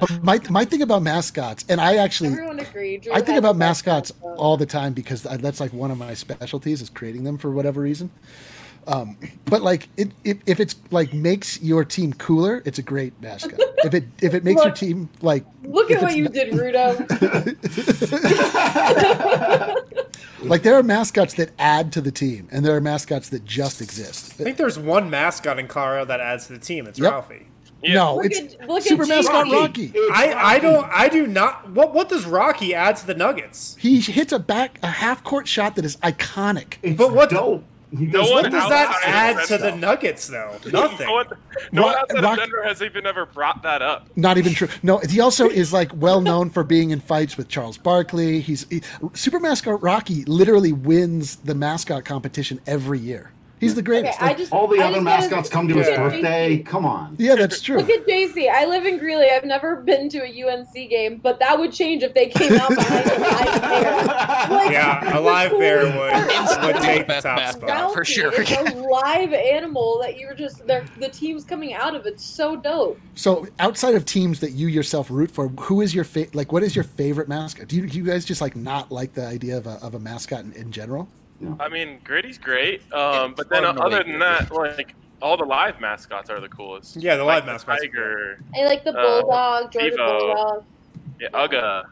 But 0.00 0.22
my 0.22 0.40
my 0.48 0.64
thing 0.64 0.80
about 0.80 1.02
mascots, 1.02 1.64
and 1.68 1.78
I 1.80 1.96
actually 1.96 2.30
Everyone 2.30 2.58
agreed. 2.60 3.02
Drew 3.02 3.12
I 3.12 3.20
think 3.20 3.36
about 3.38 3.56
mascots 3.56 4.12
mascot. 4.14 4.38
all 4.38 4.56
the 4.56 4.64
time 4.64 4.94
because 4.94 5.26
uh, 5.26 5.36
that's 5.36 5.60
like 5.60 5.74
one 5.74 5.90
of 5.90 5.98
my 5.98 6.14
specialties 6.14 6.80
is 6.80 6.88
creating 6.88 7.24
them 7.24 7.36
for 7.36 7.50
whatever 7.50 7.82
reason. 7.82 8.10
Um, 8.86 9.16
but 9.44 9.62
like 9.62 9.88
it, 9.96 10.10
if 10.24 10.38
if 10.46 10.58
it's 10.60 10.74
like 10.90 11.12
makes 11.14 11.60
your 11.62 11.84
team 11.84 12.12
cooler, 12.14 12.62
it's 12.64 12.78
a 12.78 12.82
great 12.82 13.12
mascot. 13.20 13.58
if 13.84 13.94
it 13.94 14.04
if 14.20 14.34
it 14.34 14.42
makes 14.44 14.62
your 14.64 14.72
team 14.72 15.08
like 15.22 15.44
Look 15.64 15.90
at 15.90 16.02
what 16.02 16.16
you 16.16 16.24
not- 16.24 16.32
did, 16.32 16.52
Rudo. 16.54 16.96
like 20.42 20.62
there 20.62 20.74
are 20.74 20.82
mascots 20.82 21.34
that 21.34 21.50
add 21.58 21.92
to 21.92 22.00
the 22.00 22.10
team, 22.10 22.48
and 22.50 22.64
there 22.64 22.74
are 22.74 22.80
mascots 22.80 23.28
that 23.30 23.44
just 23.44 23.80
exist. 23.80 24.40
I 24.40 24.44
think 24.44 24.56
there's 24.56 24.78
one 24.78 25.10
mascot 25.10 25.58
in 25.58 25.68
Colorado 25.68 26.06
that 26.06 26.20
adds 26.20 26.46
to 26.46 26.54
the 26.54 26.58
team. 26.58 26.86
It's 26.86 26.98
Yep. 26.98 27.12
Ralphie. 27.12 27.46
Yeah. 27.82 27.94
No, 27.94 28.16
Look 28.16 28.26
it's 28.26 28.54
at- 28.54 28.68
look 28.68 28.82
super 28.82 29.04
G- 29.04 29.10
mascot 29.10 29.44
Rocky. 29.50 29.86
Rocky. 29.86 29.92
I, 30.12 30.34
I 30.36 30.58
don't 30.58 30.86
I 30.92 31.08
do 31.08 31.26
not 31.26 31.70
what 31.70 31.94
what 31.94 32.08
does 32.08 32.26
Rocky 32.26 32.74
add 32.74 32.96
to 32.96 33.06
the 33.06 33.14
Nuggets? 33.14 33.76
He 33.78 34.00
hits 34.00 34.32
a 34.32 34.38
back 34.38 34.78
a 34.82 34.88
half 34.88 35.24
court 35.24 35.46
shot 35.48 35.76
that 35.76 35.84
is 35.84 35.96
iconic. 35.98 36.74
It's 36.82 36.96
But 36.98 37.12
what- 37.14 37.30
dope. 37.30 37.64
He 37.96 38.06
No 38.06 38.22
one 38.22 38.30
What 38.44 38.50
does 38.52 38.68
that 38.68 39.02
add 39.04 39.36
Denver. 39.36 39.46
to 39.46 39.58
the 39.58 39.76
Nuggets 39.76 40.28
though? 40.28 40.56
Nothing. 40.72 41.06
No 41.06 41.12
one, 41.14 41.26
no 41.72 41.82
one 41.82 41.92
Rock- 41.94 41.96
outside 42.02 42.22
Rock- 42.22 42.32
of 42.38 42.44
Denver 42.44 42.62
has 42.64 42.82
even 42.82 43.06
ever 43.06 43.26
brought 43.26 43.62
that 43.64 43.82
up. 43.82 44.08
Not 44.16 44.38
even 44.38 44.54
true. 44.54 44.68
No, 44.82 44.98
he 44.98 45.18
also 45.20 45.48
is 45.48 45.72
like 45.72 45.90
well 45.94 46.20
known 46.20 46.50
for 46.50 46.62
being 46.62 46.90
in 46.90 47.00
fights 47.00 47.36
with 47.36 47.48
Charles 47.48 47.78
Barkley. 47.78 48.40
He's 48.40 48.68
he, 48.70 48.82
Super 49.14 49.40
Mascot 49.40 49.82
Rocky 49.82 50.24
literally 50.26 50.72
wins 50.72 51.36
the 51.36 51.54
mascot 51.54 52.04
competition 52.04 52.60
every 52.66 52.98
year. 53.00 53.32
He's 53.60 53.74
the 53.74 53.82
greatest. 53.82 54.20
I 54.22 54.28
Like, 54.28 54.38
just 54.38 54.52
All 54.52 54.66
the 54.66 54.80
I 54.80 54.86
other 54.88 55.00
mascots 55.02 55.48
come 55.50 55.68
to 55.68 55.74
his 55.74 55.86
Yeah. 55.86 55.96
birthday. 55.98 56.58
Come 56.58 56.86
on. 56.86 57.14
yeah, 57.18 57.34
that's 57.34 57.60
true. 57.60 57.76
Look 57.76 57.90
at 57.90 58.06
JC. 58.06 58.48
I 58.48 58.64
live 58.64 58.86
in 58.86 58.98
Greeley. 58.98 59.26
I've 59.30 59.44
never 59.44 59.76
been 59.76 60.08
to 60.08 60.18
a 60.24 60.28
UNC 60.44 60.72
game, 60.88 61.18
but 61.22 61.38
that 61.40 61.58
would 61.58 61.70
change 61.72 62.02
if 62.02 62.14
they 62.14 62.26
came 62.28 62.54
out 62.54 62.70
behind 62.70 63.06
a 63.10 63.18
live 63.20 63.60
bear. 63.60 64.06
Like, 64.56 64.70
Yeah, 64.72 65.18
a 65.18 65.20
live 65.20 65.50
bear 65.58 65.84
would, 65.84 65.92
part 65.92 66.64
would 66.74 66.82
take 66.82 67.06
the 67.06 67.20
top 67.20 67.36
mascot. 67.36 67.52
spot. 67.62 67.68
Ralphie 67.68 67.94
for 67.94 68.04
sure. 68.04 68.32
is 68.42 68.50
a 68.50 68.76
live 68.78 69.32
animal 69.34 69.98
that 70.02 70.18
you're 70.18 70.34
just 70.34 70.66
they're, 70.66 70.84
the 70.98 71.08
team's 71.10 71.44
coming 71.44 71.74
out 71.74 71.94
of. 71.94 72.06
It's 72.06 72.24
so 72.24 72.56
dope. 72.56 72.98
So 73.14 73.46
outside 73.58 73.94
of 73.94 74.04
teams 74.06 74.40
that 74.40 74.52
you 74.52 74.68
yourself 74.68 75.10
root 75.10 75.30
for, 75.30 75.48
who 75.48 75.82
is 75.82 75.94
your 75.94 76.04
fa- 76.04 76.26
like? 76.32 76.50
What 76.52 76.62
is 76.62 76.74
your 76.74 76.84
favorite 76.84 77.28
mascot? 77.28 77.68
Do 77.68 77.76
you, 77.76 77.86
do 77.86 77.98
you 77.98 78.04
guys 78.04 78.24
just 78.24 78.40
like 78.40 78.56
not 78.56 78.90
like 78.90 79.12
the 79.12 79.26
idea 79.26 79.56
of 79.58 79.66
a, 79.66 79.78
of 79.82 79.94
a 79.94 79.98
mascot 80.00 80.44
in, 80.44 80.52
in 80.54 80.72
general? 80.72 81.08
I 81.58 81.68
mean, 81.68 82.00
Gritty's 82.04 82.38
great, 82.38 82.80
um, 82.92 83.34
but 83.36 83.48
then 83.50 83.62
fun 83.64 83.78
other 83.78 84.02
than 84.04 84.18
that, 84.18 84.50
like 84.52 84.94
all 85.22 85.36
the 85.36 85.44
live 85.44 85.80
mascots 85.80 86.30
are 86.30 86.40
the 86.40 86.48
coolest. 86.48 86.96
Yeah, 86.96 87.16
the 87.16 87.24
Like 87.24 87.42
live 87.44 87.46
mascots 87.46 87.82
Tiger, 87.82 88.42
I 88.58 88.64
like 88.64 88.84
the 88.84 88.96
Uh, 88.98 89.22
bulldog, 89.22 89.72
Georgia 89.72 89.90
Devo. 89.96 90.18
bulldog. 90.18 90.64
yeah, 91.20 91.28
Uga, 91.34 91.82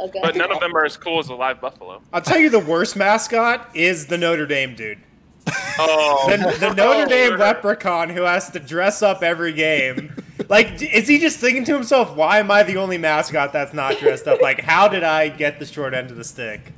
Okay. 0.00 0.20
but 0.22 0.36
none 0.36 0.52
of 0.52 0.60
them 0.60 0.76
are 0.76 0.84
as 0.84 0.96
cool 0.96 1.18
as 1.18 1.28
the 1.28 1.34
live 1.34 1.60
buffalo. 1.60 2.02
I'll 2.12 2.20
tell 2.20 2.38
you 2.38 2.50
the 2.50 2.58
worst 2.58 2.96
mascot 2.96 3.68
is 3.74 4.06
the 4.06 4.18
Notre 4.18 4.46
Dame 4.46 4.74
dude. 4.74 4.98
Oh, 5.78 6.26
The, 6.28 6.56
the 6.58 6.74
Notre 6.74 7.02
Oh, 7.02 7.06
Dame 7.06 7.28
sure. 7.28 7.38
leprechaun 7.38 8.08
who 8.10 8.22
has 8.22 8.50
to 8.52 8.58
dress 8.58 9.02
up 9.02 9.22
every 9.22 9.52
game. 9.52 10.12
Like, 10.48 10.80
is 10.80 11.06
he 11.06 11.18
just 11.18 11.38
thinking 11.38 11.64
to 11.64 11.74
himself, 11.74 12.16
why 12.16 12.38
am 12.38 12.50
I 12.50 12.62
the 12.62 12.76
only 12.78 12.96
mascot 12.98 13.52
that's 13.52 13.74
not 13.74 13.98
dressed 13.98 14.26
up? 14.26 14.40
Like, 14.40 14.60
how 14.62 14.88
did 14.88 15.02
I 15.02 15.28
get 15.28 15.58
the 15.58 15.66
short 15.66 15.92
end 15.92 16.10
of 16.10 16.16
the 16.16 16.24
stick? 16.24 16.72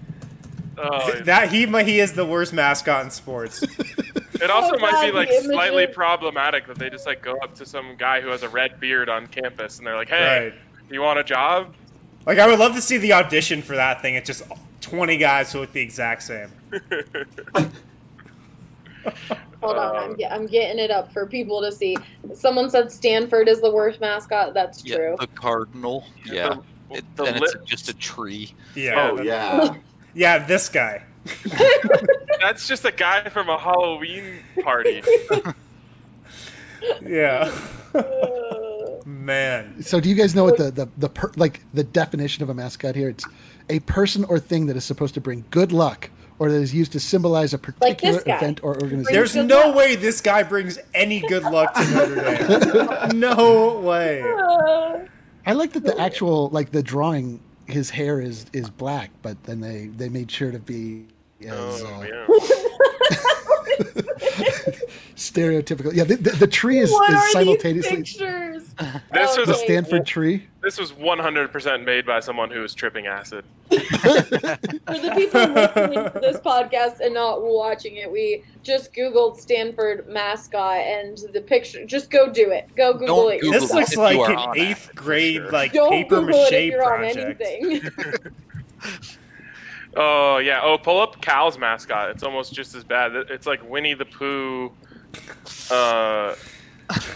Oh, 0.81 1.21
That 1.25 1.51
he 1.51 1.67
he 1.67 2.01
is 2.01 2.13
the 2.13 2.25
worst 2.25 2.53
mascot 2.53 3.05
in 3.05 3.11
sports. 3.11 3.63
it 4.41 4.51
also 4.51 4.75
Oh, 4.77 4.79
might 4.79 4.93
God, 4.93 5.07
be 5.07 5.13
like 5.13 5.33
slightly 5.33 5.87
problematic 5.87 6.67
that 6.67 6.79
they 6.79 6.89
just 6.91 7.07
like 7.07 7.23
go 7.23 7.37
up 7.39 7.55
to 7.57 7.67
some 7.67 7.97
guy 7.97 8.21
who 8.21 8.29
has 8.29 8.43
a 8.43 8.49
red 8.49 8.79
beard 8.81 9.09
on 9.09 9.27
campus 9.27 9.79
and 9.79 9.87
they're 9.87 9.97
like, 9.97 10.09
"Hey, 10.09 10.51
Right. 10.51 10.55
you 10.91 11.01
want 11.01 11.19
a 11.19 11.25
job?" 11.25 11.75
Like, 12.27 12.39
I 12.39 12.47
would 12.47 12.59
love 12.59 12.75
to 12.75 12.83
see 12.83 12.99
the 12.99 13.15
audition 13.15 13.63
for 13.63 13.75
that 13.77 14.03
thing. 14.03 14.15
It's 14.15 14.27
just 14.27 14.43
20 14.83 15.17
guys 15.17 15.53
who 15.53 15.61
look 15.61 15.73
the 15.73 15.81
exact 15.81 16.23
same. 16.23 16.51
Hold 19.63 19.77
on, 19.77 19.97
I'm, 19.97 20.11
um, 20.11 20.17
ge- 20.17 20.27
I'm 20.31 20.47
getting 20.47 20.79
it 20.79 20.91
up 20.91 21.11
for 21.13 21.27
people 21.27 21.61
to 21.63 21.73
see. 21.73 21.97
Someone 22.35 22.71
said 22.71 22.93
Stanford 22.93 23.49
is 23.49 23.61
the 23.61 23.71
worst 23.73 24.01
mascot. 24.01 24.55
That's 24.55 24.85
Yeah, 24.85 24.97
true. 24.97 25.17
the 25.19 25.27
cardinal. 25.29 26.05
Yeah, 26.25 26.59
The, 26.91 26.97
it, 26.99 27.05
the 27.17 27.25
and 27.25 27.41
li- 27.41 27.49
it's 27.53 27.69
just 27.69 27.89
a 27.89 27.95
tree. 27.95 28.55
Yeah. 28.77 29.11
Oh 29.13 29.21
yeah. 29.23 29.75
Yeah, 30.19 30.39
this 30.45 30.69
guy. 30.69 31.05
that's 32.41 32.67
just 32.67 32.85
a 32.85 32.91
guy 32.91 33.29
from 33.29 33.49
a 33.49 33.57
Halloween 33.57 34.41
party. 34.63 35.03
Yeah. 37.03 37.53
Man. 39.05 39.83
So 39.83 39.99
do 39.99 40.09
you 40.09 40.15
guys 40.15 40.35
know 40.35 40.45
what 40.45 40.57
the 40.57 40.71
the, 40.71 40.89
the 40.97 41.09
per, 41.09 41.33
like 41.37 41.61
the 41.75 41.83
definition 41.83 42.45
of 42.45 42.51
a 42.51 42.55
mascot 42.55 42.95
here? 42.95 43.09
It's 43.09 43.25
a 43.69 43.81
person 43.81 44.25
or 44.25 44.39
thing 44.39 44.67
that 44.67 44.77
is 44.77 44.85
supposed 44.85 45.15
to 45.15 45.21
bring 45.21 45.45
good 45.51 45.73
luck 45.73 46.09
or 46.39 46.51
that 46.53 46.57
is 46.57 46.73
used 46.73 46.93
to 46.93 47.01
symbolize 47.01 47.53
a 47.53 47.59
particular 47.59 48.21
guy. 48.23 48.37
event 48.37 48.63
or 48.63 48.81
organization. 48.81 49.13
There's 49.13 49.35
no 49.35 49.69
luck. 49.69 49.77
way 49.77 49.97
this 49.97 50.21
guy 50.21 50.45
brings 50.45 50.79
any 50.95 51.21
good 51.21 51.43
luck 51.43 51.75
to 51.75 51.85
Notre 51.91 52.15
Dame. 53.11 53.11
No 53.21 53.81
way. 53.81 54.23
uh, 54.23 54.99
I 55.47 55.53
like 55.55 55.73
that 55.73 55.83
the 55.83 55.99
actual 56.01 56.49
like 56.51 56.71
the 56.71 56.83
drawing 56.83 57.41
his 57.69 57.91
hair 57.91 58.21
is 58.21 58.47
is 58.53 58.71
black, 58.71 59.11
but 59.23 59.43
then 59.45 59.61
they 59.61 59.87
they 59.89 60.09
made 60.09 60.31
sure 60.31 60.51
to 60.51 60.59
be 60.59 61.07
as 61.43 61.83
Oh 61.83 62.01
uh, 62.01 62.03
yeah. 62.03 62.27
stereotypical. 65.15 65.95
Yeah, 65.95 66.05
the, 66.05 66.17
the, 66.17 66.31
the 66.31 66.47
tree 66.47 66.79
is, 66.79 66.91
what 66.91 67.11
is 67.11 67.17
are 67.17 67.29
simultaneously 67.31 67.97
pictures? 67.99 68.48
This 69.13 69.37
was 69.37 69.47
the 69.49 69.55
a- 69.55 69.57
Okay. 69.57 69.65
Stanford 69.65 70.07
tree. 70.07 70.47
This 70.63 70.79
was 70.79 70.93
100% 70.93 71.85
made 71.85 72.07
by 72.07 72.21
someone 72.21 72.51
who 72.51 72.61
was 72.61 72.75
tripping 72.75 73.07
acid. 73.07 73.45
For 73.71 73.77
the 73.79 75.13
people 75.15 75.41
listening 75.47 76.05
to 76.13 76.19
this 76.21 76.37
podcast 76.39 77.01
and 77.01 77.15
not 77.15 77.43
watching 77.43 77.97
it, 77.97 78.11
we 78.11 78.45
just 78.63 78.93
Googled 78.95 79.39
Stanford 79.39 80.09
mascot 80.09 80.77
and 80.79 81.19
the 81.33 81.41
picture. 81.41 81.85
Just 81.87 82.11
go 82.11 82.31
do 82.31 82.51
it. 82.51 82.69
Go 82.77 82.93
Google 82.93 83.07
Don't 83.25 83.33
it. 83.35 83.41
Google 83.41 83.61
This 83.61 83.73
looks 83.73 83.97
like 83.97 84.19
an 84.19 84.57
eighth 84.57 84.85
acid, 84.85 84.97
grade 84.97 85.35
sure. 85.37 85.51
like 85.51 85.73
Don't 85.73 85.91
paper 85.91 86.21
Google 86.21 86.35
it 86.45 86.53
if 86.53 86.53
mache 86.53 86.71
you're 86.71 86.83
project. 86.83 87.17
on 87.21 87.27
anything. 87.27 88.33
Oh 89.97 90.39
yeah. 90.39 90.61
Oh, 90.63 90.79
pull 90.79 91.01
up 91.01 91.21
Cal's 91.21 91.59
mascot. 91.59 92.11
It's 92.11 92.23
almost 92.23 92.55
just 92.55 92.75
as 92.75 92.85
bad. 92.85 93.17
It's 93.17 93.47
like 93.47 93.69
Winnie 93.69 93.95
the 93.95 94.05
Pooh. 94.05 94.71
Uh, 95.71 96.35
Actually, 96.91 97.13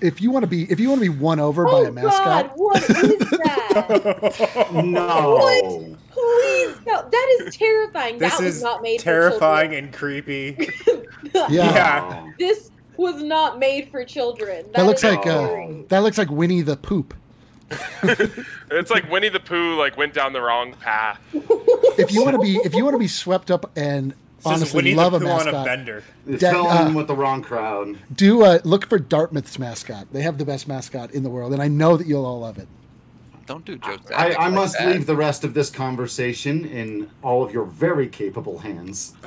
if 0.00 0.20
you 0.20 0.30
want 0.30 0.42
to 0.44 0.46
be 0.46 0.70
if 0.70 0.78
you 0.80 0.88
want 0.88 1.00
to 1.02 1.10
be 1.10 1.16
won 1.16 1.40
over 1.40 1.64
by 1.64 1.70
oh 1.72 1.84
a 1.86 1.92
mascot, 1.92 2.48
God, 2.48 2.52
what 2.56 2.82
is 2.82 3.18
that? 3.30 4.68
No. 4.84 5.96
Please, 6.10 6.76
no. 6.86 7.08
That 7.10 7.36
is 7.40 7.56
terrifying. 7.56 8.18
This 8.18 8.36
that 8.38 8.44
was 8.44 8.62
not 8.62 8.82
made 8.82 9.00
terrifying 9.00 9.70
for 9.70 9.76
and 9.76 9.92
creepy. 9.92 10.54
children. 10.54 11.06
yeah, 11.34 11.48
Yeah. 11.50 12.32
This 12.38 12.70
was 12.96 13.22
not 13.22 13.58
made 13.58 13.90
for 13.90 14.04
children. 14.04 14.64
that 14.74 14.86
looks 14.86 15.04
like 15.04 15.26
uh, 15.26 15.48
that 15.88 15.98
looks 15.98 16.16
like 16.18 16.30
Winnie 16.30 16.62
the 16.62 16.76
Poop. 16.76 17.14
it's 18.02 18.90
like 18.90 19.10
Winnie 19.10 19.28
the 19.28 19.40
Pooh 19.40 19.74
like 19.76 19.96
went 19.96 20.14
down 20.14 20.32
the 20.32 20.40
wrong 20.40 20.72
path. 20.74 21.20
If 21.98 22.12
you 22.12 22.22
want 22.24 22.36
to 22.36 22.40
be 22.42 22.56
if 22.56 22.74
you 22.74 22.84
want 22.84 22.94
to 22.94 22.98
be 22.98 23.08
swept 23.08 23.50
up 23.50 23.70
and 23.76 24.10
This 24.10 24.14
is 24.14 24.25
honestly 24.46 24.76
Winnie 24.78 24.94
love 24.94 25.12
the 25.12 25.18
a 25.18 25.20
Pooh 25.20 25.26
on 25.28 25.40
a 25.42 25.44
mascot, 25.52 25.64
bender. 25.66 26.02
It's 26.26 26.40
That- 26.42 26.52
filling 26.52 26.70
uh, 26.70 26.92
with 26.92 27.06
the 27.06 27.14
wrong 27.16 27.42
crowd. 27.42 27.96
do 28.14 28.42
uh, 28.42 28.58
look 28.64 28.86
for 28.88 28.98
Dartmouth's 28.98 29.58
mascot. 29.58 30.06
They 30.12 30.22
have 30.22 30.38
the 30.38 30.44
best 30.44 30.66
mascot 30.68 31.10
in 31.12 31.22
the 31.22 31.30
world, 31.30 31.52
and 31.52 31.60
I 31.62 31.68
know 31.68 31.96
that 31.96 32.06
you'll 32.06 32.24
all 32.26 32.40
love 32.40 32.58
it. 32.58 32.68
Don't 33.46 33.64
do 33.64 33.76
jokes. 33.78 34.10
I, 34.10 34.30
acting 34.30 34.36
I 34.42 34.48
must 34.48 34.76
that. 34.76 34.88
leave 34.88 35.06
the 35.06 35.14
rest 35.14 35.44
of 35.44 35.54
this 35.54 35.70
conversation 35.70 36.64
in 36.64 37.08
all 37.22 37.44
of 37.44 37.52
your 37.52 37.64
very 37.64 38.08
capable 38.08 38.58
hands. 38.58 39.14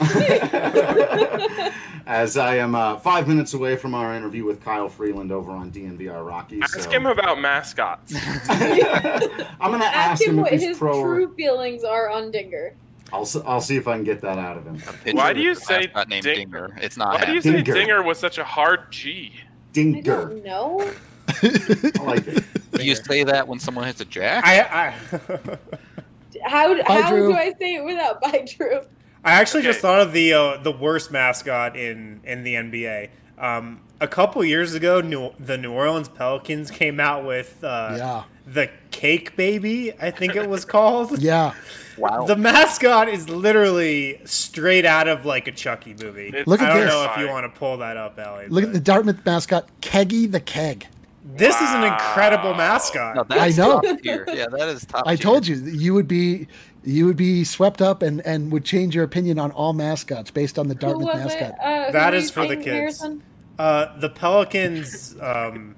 As 2.06 2.36
I 2.38 2.56
am 2.58 2.76
uh, 2.76 2.98
five 2.98 3.28
minutes 3.30 3.54
away 3.54 3.76
from 3.78 3.94
our 3.94 4.14
interview 4.16 4.44
with 4.44 4.62
Kyle 4.64 4.90
Freeland 4.90 5.32
over 5.32 5.52
on 5.52 5.72
DNVR 5.72 6.26
Rockies. 6.28 6.64
Ask 6.64 6.82
so- 6.82 6.90
him 6.90 7.06
about 7.06 7.40
mascots. 7.40 8.14
I'm 8.50 9.70
going 9.72 9.80
to 9.80 9.86
Ask 9.86 10.22
ask 10.22 10.24
him 10.24 10.32
him 10.34 10.40
if 10.40 10.44
what 10.44 10.52
he's 10.52 10.64
his 10.64 10.78
pro. 10.78 11.02
true 11.02 11.34
feelings 11.36 11.84
are 11.86 12.10
on 12.10 12.32
Dinger. 12.32 12.74
I'll, 13.12 13.22
s- 13.22 13.38
I'll 13.46 13.62
see 13.62 13.76
if 13.76 13.88
I 13.88 13.96
can 13.96 14.04
get 14.04 14.22
that 14.22 14.38
out 14.38 14.58
of 14.58 14.66
him. 14.66 15.16
Why 15.16 15.34
do 15.34 15.42
you 15.42 15.56
say 15.56 15.80
mascot 15.88 16.10
named 16.10 16.24
Ding- 16.24 16.38
Dinger? 16.50 16.78
It's 16.82 16.98
not. 16.98 17.20
Why 17.20 17.26
do 17.26 17.34
you 17.34 17.42
say 17.42 17.52
Dinger. 17.62 17.74
Dinger 17.74 18.04
was 18.04 18.18
such 18.20 18.38
a 18.38 18.44
hard 18.44 18.92
G? 18.92 19.34
Dinger. 19.74 20.02
don't 20.02 20.44
know. 20.44 20.92
I 21.30 22.04
like 22.04 22.28
it. 22.28 22.44
Do 22.72 22.84
you 22.84 22.96
say 22.96 23.24
that 23.24 23.48
when 23.48 23.60
someone 23.60 23.86
hits 23.86 24.02
a 24.02 24.06
jack? 24.06 24.44
I, 24.46 24.62
I, 24.62 25.58
How, 26.46 26.82
how 26.84 27.10
Drew. 27.10 27.32
do 27.32 27.38
I 27.38 27.54
say 27.60 27.76
it 27.76 27.84
without 27.84 28.22
by 28.22 28.46
Drew? 28.56 28.80
I 29.24 29.32
actually 29.34 29.64
just 29.64 29.80
thought 29.80 30.00
of 30.00 30.14
the 30.14 30.34
uh, 30.34 30.58
the 30.58 30.72
worst 30.72 31.12
mascot 31.12 31.76
in 31.76 32.22
in 32.24 32.44
the 32.44 32.54
NBA. 32.56 33.10
Um, 33.38 33.82
a 34.00 34.08
couple 34.08 34.44
years 34.46 34.74
ago, 34.74 35.02
New, 35.02 35.32
the 35.40 35.58
New 35.58 35.72
Orleans 35.74 36.08
Pelicans 36.10 36.72
came 36.72 37.00
out 37.00 37.26
with 37.26 37.62
uh, 37.64 37.96
Yeah. 37.98 38.24
The 38.54 38.70
Cake 38.92 39.36
Baby, 39.36 39.94
I 40.00 40.12
think 40.12 40.36
it 40.36 40.50
was 40.50 40.66
called. 40.66 41.20
Yeah. 41.22 41.54
wow. 41.98 42.26
The 42.26 42.36
mascot 42.36 43.10
is 43.10 43.30
literally 43.30 44.22
straight 44.26 44.86
out 44.86 45.08
of 45.08 45.26
like 45.26 45.48
a 45.48 45.52
Chucky 45.52 45.94
movie. 46.02 46.32
It's 46.34 46.48
Look 46.48 46.62
at 46.62 46.66
this. 46.66 46.70
I 46.74 46.78
don't 46.78 46.86
this. 46.86 46.94
know 46.94 47.12
if 47.14 47.20
you 47.20 47.28
want 47.28 47.54
to 47.54 47.60
pull 47.60 47.78
that 47.78 47.98
up, 47.98 48.18
Ellie. 48.18 48.48
Look 48.48 48.64
at 48.64 48.74
the 48.74 48.80
Dartmouth 48.80 49.26
mascot, 49.26 49.68
Keggy 49.82 50.32
the 50.32 50.40
Keg. 50.40 50.88
This 51.36 51.56
is 51.62 51.70
an 51.72 51.84
incredible 51.84 52.54
mascot. 52.56 53.16
No, 53.16 53.26
I 53.30 53.50
know. 53.52 53.82
Yeah, 54.04 54.48
that 54.52 54.70
is 54.70 54.86
top. 54.86 55.04
I 55.06 55.16
tier. 55.16 55.24
told 55.24 55.48
you 55.48 55.56
you 55.58 55.94
would 55.94 56.08
be 56.08 56.48
you 56.84 57.06
would 57.06 57.18
be 57.18 57.44
swept 57.44 57.82
up 57.82 58.02
and 58.02 58.22
and 58.26 58.52
would 58.52 58.66
change 58.66 58.96
your 58.96 59.04
opinion 59.04 59.38
on 59.38 59.52
all 59.52 59.74
mascots 59.74 60.32
based 60.32 60.58
on 60.58 60.68
the 60.70 60.76
Dartmouth 60.76 61.14
mascot. 61.14 61.50
it? 61.50 61.56
Uh, 61.62 61.86
who 61.88 61.92
That 61.92 62.14
were 62.14 62.18
is 62.18 62.30
you 62.30 62.34
for 62.34 62.48
the 62.48 62.56
kids. 62.56 62.66
Harrison? 62.68 63.24
Uh, 63.60 64.00
the 64.00 64.10
Pelicans, 64.10 65.18
um, 65.22 65.76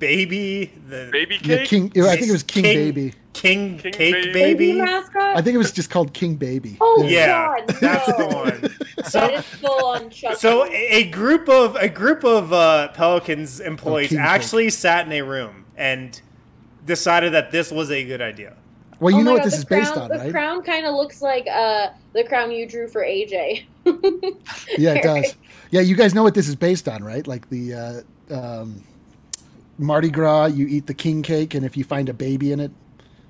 baby, 0.00 0.72
the 0.88 1.08
Baby 1.12 1.38
Yeah, 1.44 1.58
cake. 1.58 1.68
King. 1.68 1.92
I 2.04 2.16
think 2.16 2.28
it 2.28 2.32
was 2.32 2.42
King, 2.42 2.64
King- 2.64 2.74
Baby. 2.92 3.14
King, 3.32 3.78
King 3.78 3.92
Cake 3.92 4.12
Baby. 4.14 4.32
Baby. 4.32 4.54
Baby 4.72 4.78
mascot? 4.80 5.36
I 5.36 5.40
think 5.40 5.54
it 5.54 5.58
was 5.58 5.70
just 5.70 5.88
called 5.88 6.12
King 6.12 6.34
Baby. 6.34 6.76
Oh 6.80 7.04
Yeah, 7.08 7.26
God, 7.60 7.68
that's 7.80 8.08
no. 8.08 8.16
the 8.28 8.34
one. 8.36 8.76
So, 9.08 9.24
is 9.28 9.44
full 9.44 9.86
on 9.86 10.10
Chucky. 10.10 10.34
so 10.34 10.66
a, 10.66 10.68
a 10.74 11.04
group 11.04 11.48
of 11.48 11.76
a 11.76 11.88
group 11.88 12.24
of 12.24 12.52
uh, 12.52 12.88
Pelicans 12.88 13.60
employees 13.60 14.08
King 14.08 14.18
Cake. 14.18 14.26
actually 14.26 14.70
sat 14.70 15.06
in 15.06 15.12
a 15.12 15.22
room 15.22 15.64
and 15.76 16.20
decided 16.84 17.32
that 17.34 17.52
this 17.52 17.70
was 17.70 17.90
a 17.92 18.04
good 18.04 18.20
idea. 18.20 18.56
Well, 18.98 19.12
you 19.14 19.20
Oh 19.20 19.22
know 19.22 19.30
my 19.30 19.36
what 19.38 19.44
this 19.44 19.52
the 19.54 19.58
is 19.60 19.64
based 19.64 19.96
on, 19.96 20.08
The 20.10 20.18
right? 20.18 20.30
crown 20.32 20.62
kind 20.62 20.84
of 20.84 20.94
looks 20.94 21.22
like 21.22 21.46
uh, 21.50 21.88
the 22.12 22.24
crown 22.24 22.50
you 22.50 22.66
drew 22.66 22.88
for 22.88 23.02
AJ. 23.02 23.64
Yeah, 24.76 24.94
it 24.94 25.02
does. 25.04 25.36
Yeah, 25.70 25.80
you 25.82 25.94
guys 25.94 26.14
know 26.14 26.22
what 26.22 26.34
this 26.34 26.48
is 26.48 26.56
based 26.56 26.88
on, 26.88 27.02
right? 27.04 27.26
Like 27.26 27.48
the 27.48 27.74
uh, 27.74 28.34
um, 28.34 28.82
Mardi 29.80 30.10
Gras, 30.10 30.46
you 30.46 30.66
eat 30.68 30.86
the 30.86 30.94
king 30.94 31.22
cake, 31.22 31.54
and 31.54 31.64
if 31.64 31.76
you 31.76 31.84
find 31.84 32.08
a 32.08 32.14
baby 32.14 32.52
in 32.52 32.60
it, 32.60 32.70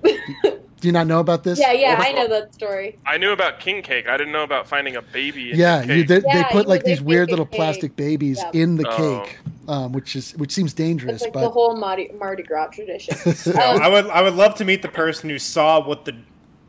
do 0.03 0.87
you 0.87 0.91
not 0.91 1.05
know 1.07 1.19
about 1.19 1.43
this? 1.43 1.59
Yeah, 1.61 1.71
yeah, 1.73 1.95
I 1.99 2.11
know 2.11 2.27
that 2.27 2.53
story. 2.53 2.97
I 3.05 3.17
knew 3.17 3.31
about 3.31 3.59
king 3.59 3.81
cake. 3.83 4.07
I 4.07 4.17
didn't 4.17 4.33
know 4.33 4.43
about 4.43 4.67
finding 4.67 4.95
a 4.95 5.01
baby. 5.01 5.51
In 5.51 5.57
Yeah, 5.59 5.83
your 5.83 5.95
you, 5.97 6.01
cake. 6.03 6.07
they, 6.07 6.19
they 6.19 6.25
Yeah, 6.39 6.43
put 6.51 6.67
like 6.67 6.83
these 6.83 7.01
weird 7.01 7.29
little 7.29 7.45
cake. 7.45 7.55
plastic 7.55 7.95
babies 7.95 8.39
Yeah. 8.39 8.61
in 8.61 8.75
the 8.77 8.87
Oh. 8.89 8.97
cake, 9.25 9.37
um, 9.67 9.91
which 9.93 10.15
is 10.15 10.31
which 10.37 10.51
seems 10.51 10.73
dangerous, 10.73 11.15
It's 11.15 11.23
like 11.23 11.33
but 11.33 11.41
the 11.41 11.49
whole 11.49 11.75
Mardi, 11.77 12.09
Mardi 12.17 12.43
Gras 12.43 12.67
tradition. 12.67 13.15
Um, 13.55 13.81
I 13.81 13.87
would 13.87 14.07
I 14.07 14.21
would 14.23 14.33
love 14.35 14.55
to 14.55 14.65
meet 14.65 14.81
the 14.81 14.89
person 14.89 15.29
who 15.29 15.37
saw 15.39 15.85
what 15.85 16.05
the 16.05 16.15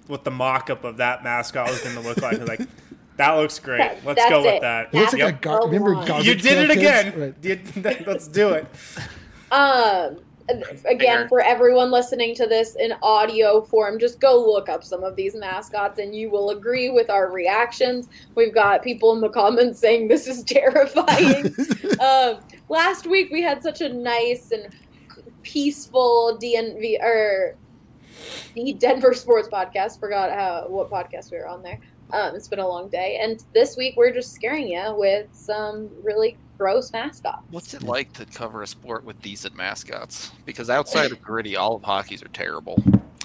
what 0.08 0.24
the 0.24 0.30
mock 0.30 0.68
up 0.68 0.84
of 0.84 0.98
that 0.98 1.24
mascot 1.24 1.70
was 1.70 1.80
going 1.80 1.94
to 1.94 2.02
look 2.02 2.20
like. 2.20 2.46
Like 2.46 2.60
that 3.16 3.32
looks 3.32 3.58
great. 3.58 3.90
Let's 4.04 4.20
that's 4.20 4.30
go 4.30 4.42
with 4.42 4.60
that. 4.60 4.88
it 4.92 4.94
looks 4.98 5.12
That's 5.12 5.22
like 5.22 5.34
a 5.36 5.38
gar- 5.38 5.64
remember 5.66 5.94
garbage 5.94 6.26
You 6.26 6.34
did 6.34 6.70
it 6.70 6.76
again. 6.76 7.14
Right. 7.18 7.34
You- 7.42 7.94
let's 8.06 8.28
do 8.28 8.50
it. 8.50 8.66
Um, 9.52 10.18
again, 10.86 11.28
for 11.28 11.40
everyone 11.40 11.90
listening 11.90 12.34
to 12.36 12.46
this 12.46 12.74
in 12.74 12.94
audio 13.02 13.62
form, 13.62 13.98
just 13.98 14.18
go 14.18 14.44
look 14.44 14.68
up 14.68 14.82
some 14.82 15.04
of 15.04 15.14
these 15.14 15.34
mascots 15.34 15.98
and 15.98 16.14
you 16.14 16.30
will 16.30 16.50
agree 16.50 16.90
with 16.90 17.10
our 17.10 17.30
reactions. 17.30 18.08
We've 18.34 18.54
got 18.54 18.82
people 18.82 19.12
in 19.14 19.20
the 19.20 19.28
comments 19.28 19.78
saying 19.78 20.08
this 20.08 20.26
is 20.26 20.42
terrifying. 20.44 21.54
um, 22.00 22.40
last 22.68 23.06
week 23.06 23.30
we 23.30 23.42
had 23.42 23.62
such 23.62 23.82
a 23.82 23.88
nice 23.88 24.52
and 24.52 24.68
peaceful 25.42 26.38
DNVR 26.42 27.54
the 28.54 28.72
Denver 28.74 29.14
Sports 29.14 29.48
Podcast. 29.48 30.00
Forgot 30.00 30.30
how 30.30 30.66
what 30.68 30.90
podcast 30.90 31.30
we 31.30 31.38
were 31.38 31.48
on 31.48 31.62
there. 31.62 31.80
Um, 32.12 32.34
it's 32.34 32.48
been 32.48 32.58
a 32.58 32.68
long 32.68 32.88
day, 32.88 33.18
and 33.22 33.42
this 33.54 33.76
week 33.76 33.94
we're 33.96 34.12
just 34.12 34.32
scaring 34.32 34.68
you 34.68 34.94
with 34.96 35.28
some 35.32 35.90
really 36.02 36.36
gross 36.62 36.92
mascots. 36.92 37.42
What's 37.50 37.74
it 37.74 37.82
like 37.82 38.12
to 38.12 38.24
cover 38.24 38.62
a 38.62 38.66
sport 38.68 39.04
with 39.04 39.20
decent 39.20 39.56
mascots? 39.56 40.30
Because 40.46 40.70
outside 40.70 41.10
of 41.10 41.20
gritty, 41.20 41.56
all 41.56 41.74
of 41.74 41.82
hockey's 41.82 42.22
are 42.22 42.28
terrible. 42.28 42.76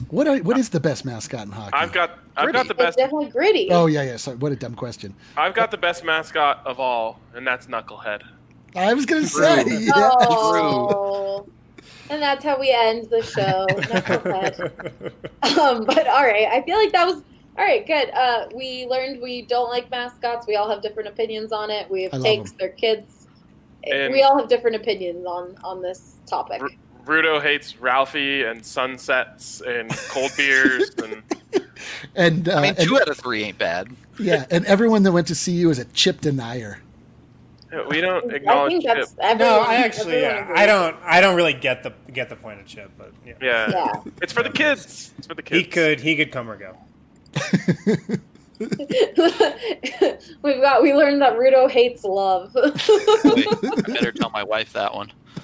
What 0.10 0.28
are, 0.28 0.38
what 0.40 0.58
is 0.58 0.70
the 0.70 0.80
best 0.80 1.06
mascot 1.06 1.46
in 1.46 1.52
hockey? 1.52 1.74
I've 1.74 1.92
got 1.92 2.18
I've 2.36 2.52
got 2.52 2.68
the 2.68 2.74
It's 2.74 2.78
best 2.80 2.98
definitely 2.98 3.30
gritty. 3.30 3.70
Oh 3.72 3.86
yeah, 3.86 4.02
yeah. 4.02 4.18
Sorry, 4.18 4.38
what 4.38 4.52
a 4.52 4.56
dumb 4.56 4.74
question. 4.74 5.14
I've 5.36 5.54
got 5.54 5.70
the 5.70 5.78
best 5.78 6.04
mascot 6.04 6.66
of 6.66 6.80
all, 6.80 7.20
and 7.36 7.46
that's 7.46 7.68
Knucklehead. 7.68 8.24
I 8.76 8.96
was 8.96 9.06
gonna 9.06 9.28
True. 9.28 9.30
say. 9.30 9.64
Yeah. 9.82 10.10
Oh. 10.22 11.48
And 12.10 12.20
that's 12.20 12.44
how 12.44 12.60
we 12.60 12.72
end 12.72 13.08
the 13.12 13.22
show. 13.22 13.68
Knucklehead. 13.70 15.12
um, 15.60 15.86
but 15.86 16.08
all 16.08 16.24
right, 16.24 16.48
I 16.52 16.64
feel 16.64 16.78
like 16.78 16.92
that 16.94 17.06
was 17.06 17.22
all 17.58 17.66
right. 17.66 17.86
Good. 17.86 18.12
Uh, 18.12 18.48
we 18.56 18.86
learned 18.86 19.20
we 19.22 19.42
don't 19.42 19.70
like 19.70 19.90
mascots. 19.90 20.46
We 20.48 20.56
all 20.56 20.70
have 20.70 20.82
different 20.82 21.10
opinions 21.10 21.52
on 21.52 21.72
it. 21.72 21.90
We 21.90 22.04
have 22.04 22.14
I 22.14 22.18
love 22.18 22.26
takes. 22.26 22.52
them. 22.52 22.58
They're 22.60 22.70
kids. 22.70 23.17
And- 23.92 24.14
we 24.14 24.24
all 24.24 24.38
have 24.38 24.48
different 24.50 24.76
opinions 24.76 25.26
on 25.26 25.56
on 25.64 25.82
this 25.82 26.14
topic. 26.26 26.62
R- 26.62 26.70
Rudo 27.06 27.42
hates 27.42 27.78
Ralphie 27.80 28.44
and 28.44 28.66
sunsets 28.66 29.62
and 29.66 29.90
cold 30.10 30.32
beers 30.36 30.92
and 31.04 31.24
And, 32.16 32.50
uh, 32.50 32.56
I 32.58 32.62
mean, 32.62 32.70
and- 32.78 32.88
two 32.88 32.98
out 33.00 33.08
of 33.08 33.18
three 33.18 33.44
ain't 33.44 33.58
bad. 33.58 33.88
yeah, 34.20 34.46
and 34.52 34.66
everyone 34.66 35.04
that 35.04 35.12
went 35.12 35.28
to 35.28 35.36
see 35.36 35.52
you 35.54 35.70
is 35.70 35.80
a 35.80 35.86
chip 35.86 36.22
denier. 36.22 36.80
we 37.90 38.02
don't 38.02 38.32
I 38.32 38.36
acknowledge 38.38 38.72
think 38.72 38.84
Chip. 38.86 39.08
everyone. 39.20 39.38
No, 39.38 39.60
I 39.62 39.76
actually 39.76 40.22
yeah. 40.22 40.52
I 40.56 40.66
don't 40.66 40.96
I 41.04 41.22
don't 41.22 41.36
really 41.36 41.54
get 41.54 41.84
the 41.84 41.94
get 42.12 42.30
the 42.30 42.36
point 42.36 42.60
of 42.60 42.66
Chip, 42.66 42.92
but 42.98 43.12
yeah. 43.26 43.34
Yeah. 43.42 43.70
Yeah. 43.70 44.02
it's 44.22 44.34
for 44.34 44.42
the 44.44 44.50
kids. 44.50 45.14
It's 45.18 45.28
for 45.28 45.34
the 45.36 45.44
kids. 45.44 45.60
He 45.62 45.66
could 45.66 46.00
he 46.02 46.16
could 46.16 46.32
come 46.32 46.50
or 46.50 46.58
go. 46.58 46.76
We've 50.42 50.62
got. 50.62 50.82
We 50.82 50.94
learned 50.94 51.22
that 51.22 51.38
Rudo 51.38 51.70
hates 51.70 52.04
love. 52.04 52.52
Wait, 52.56 52.74
I 53.64 53.82
better 53.86 54.12
tell 54.12 54.32
my 54.32 54.44
wife 54.44 54.74
that 54.74 54.94
one. 54.94 55.12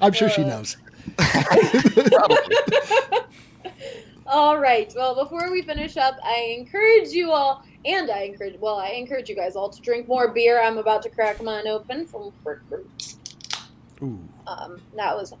I'm 0.00 0.12
sure 0.12 0.28
she 0.28 0.42
knows. 0.42 0.76
Probably. 1.16 2.56
All 4.26 4.58
right. 4.58 4.92
Well, 4.96 5.14
before 5.14 5.50
we 5.52 5.62
finish 5.62 5.96
up, 5.96 6.16
I 6.24 6.56
encourage 6.58 7.10
you 7.10 7.30
all, 7.30 7.64
and 7.84 8.10
I 8.10 8.22
encourage, 8.22 8.58
well, 8.58 8.76
I 8.76 8.88
encourage 8.90 9.28
you 9.28 9.36
guys 9.36 9.54
all 9.54 9.68
to 9.68 9.80
drink 9.80 10.08
more 10.08 10.28
beer. 10.28 10.60
I'm 10.62 10.78
about 10.78 11.02
to 11.02 11.10
crack 11.10 11.42
mine 11.42 11.68
open 11.68 12.06
from. 12.06 12.32
Ooh. 14.02 14.18
Um, 14.46 14.80
that 14.96 15.14
was 15.14 15.32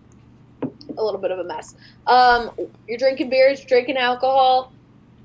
a 0.96 1.02
little 1.02 1.20
bit 1.20 1.30
of 1.30 1.38
a 1.38 1.44
mess. 1.44 1.74
Um, 2.06 2.50
you're 2.86 2.98
drinking 2.98 3.30
beers, 3.30 3.60
you're 3.60 3.68
drinking 3.68 3.96
alcohol. 3.96 4.72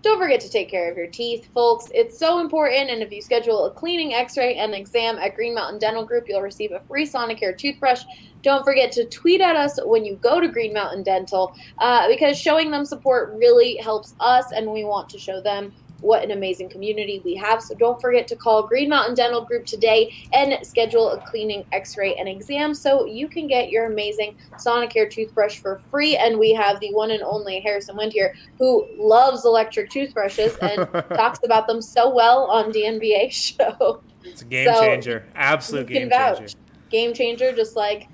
Don't 0.06 0.20
forget 0.20 0.40
to 0.42 0.50
take 0.52 0.70
care 0.70 0.92
of 0.92 0.98
your 1.00 1.08
teeth, 1.08 1.48
folks. 1.52 1.88
It's 1.92 2.20
so 2.20 2.38
important. 2.38 2.92
And 2.92 3.02
if 3.02 3.12
you 3.12 3.24
schedule 3.24 3.66
a 3.66 3.72
cleaning, 3.72 4.14
X-ray, 4.14 4.54
and 4.54 4.76
exam 4.76 5.18
at 5.18 5.34
Green 5.34 5.56
Mountain 5.56 5.80
Dental 5.80 6.06
Group, 6.06 6.26
you'll 6.30 6.44
receive 6.44 6.74
a 6.74 6.80
free 6.82 7.08
Sonicare 7.08 7.58
toothbrush. 7.58 8.04
Don't 8.44 8.64
forget 8.64 8.92
to 8.92 9.06
tweet 9.06 9.42
at 9.42 9.56
us 9.56 9.80
when 9.84 10.06
you 10.06 10.18
go 10.18 10.40
to 10.40 10.48
Green 10.48 10.74
Mountain 10.74 11.02
Dental, 11.02 11.56
uh, 11.80 12.08
because 12.08 12.38
showing 12.38 12.70
them 12.70 12.86
support 12.86 13.34
really 13.34 13.78
helps 13.78 14.14
us, 14.20 14.52
and 14.52 14.72
we 14.72 14.84
want 14.84 15.10
to 15.10 15.18
show 15.18 15.42
them 15.42 15.74
what 16.02 16.24
an 16.24 16.32
amazing 16.32 16.70
community 16.70 17.22
we 17.24 17.36
have. 17.36 17.62
So 17.62 17.74
don't 17.76 18.00
forget 18.00 18.28
to 18.28 18.36
call 18.36 18.64
Green 18.64 18.90
Mountain 18.90 19.16
Dental 19.16 19.42
Group 19.42 19.66
today 19.66 20.14
and 20.34 20.58
schedule 20.66 21.10
a 21.12 21.20
cleaning, 21.22 21.66
X-ray, 21.72 22.16
and 22.16 22.28
exam 22.28 22.74
so 22.74 23.06
you 23.06 23.28
can 23.28 23.48
get 23.48 23.70
your 23.70 23.86
amazing 23.86 24.36
Sonicare 24.54 25.10
toothbrush 25.10 25.60
for 25.60 25.82
free. 25.90 26.18
And 26.18 26.38
we 26.38 26.54
have 26.54 26.80
the 26.80 26.94
one 26.94 27.12
and 27.12 27.24
only 27.24 27.60
Harrison 27.60 27.96
Wind 27.98 28.14
here, 28.14 28.36
who 28.60 28.88
loves 28.98 29.46
electric 29.46 29.90
toothbrushes 29.90 30.56
and 30.62 30.88
talks 31.10 31.40
about 31.44 31.68
them 31.68 31.82
so 31.82 32.14
well 32.14 32.46
on 32.46 32.72
DNBA 32.72 33.32
show. 33.32 34.02
It's 34.24 34.42
a 34.42 34.46
game 34.46 34.74
So, 34.74 34.82
changer. 34.82 35.26
Absolute 35.36 35.88
game 35.88 36.10
vouch. 36.10 36.40
changer. 36.40 36.58
Game 36.90 37.14
changer, 37.14 37.52
just 37.56 37.76
like 37.76 38.08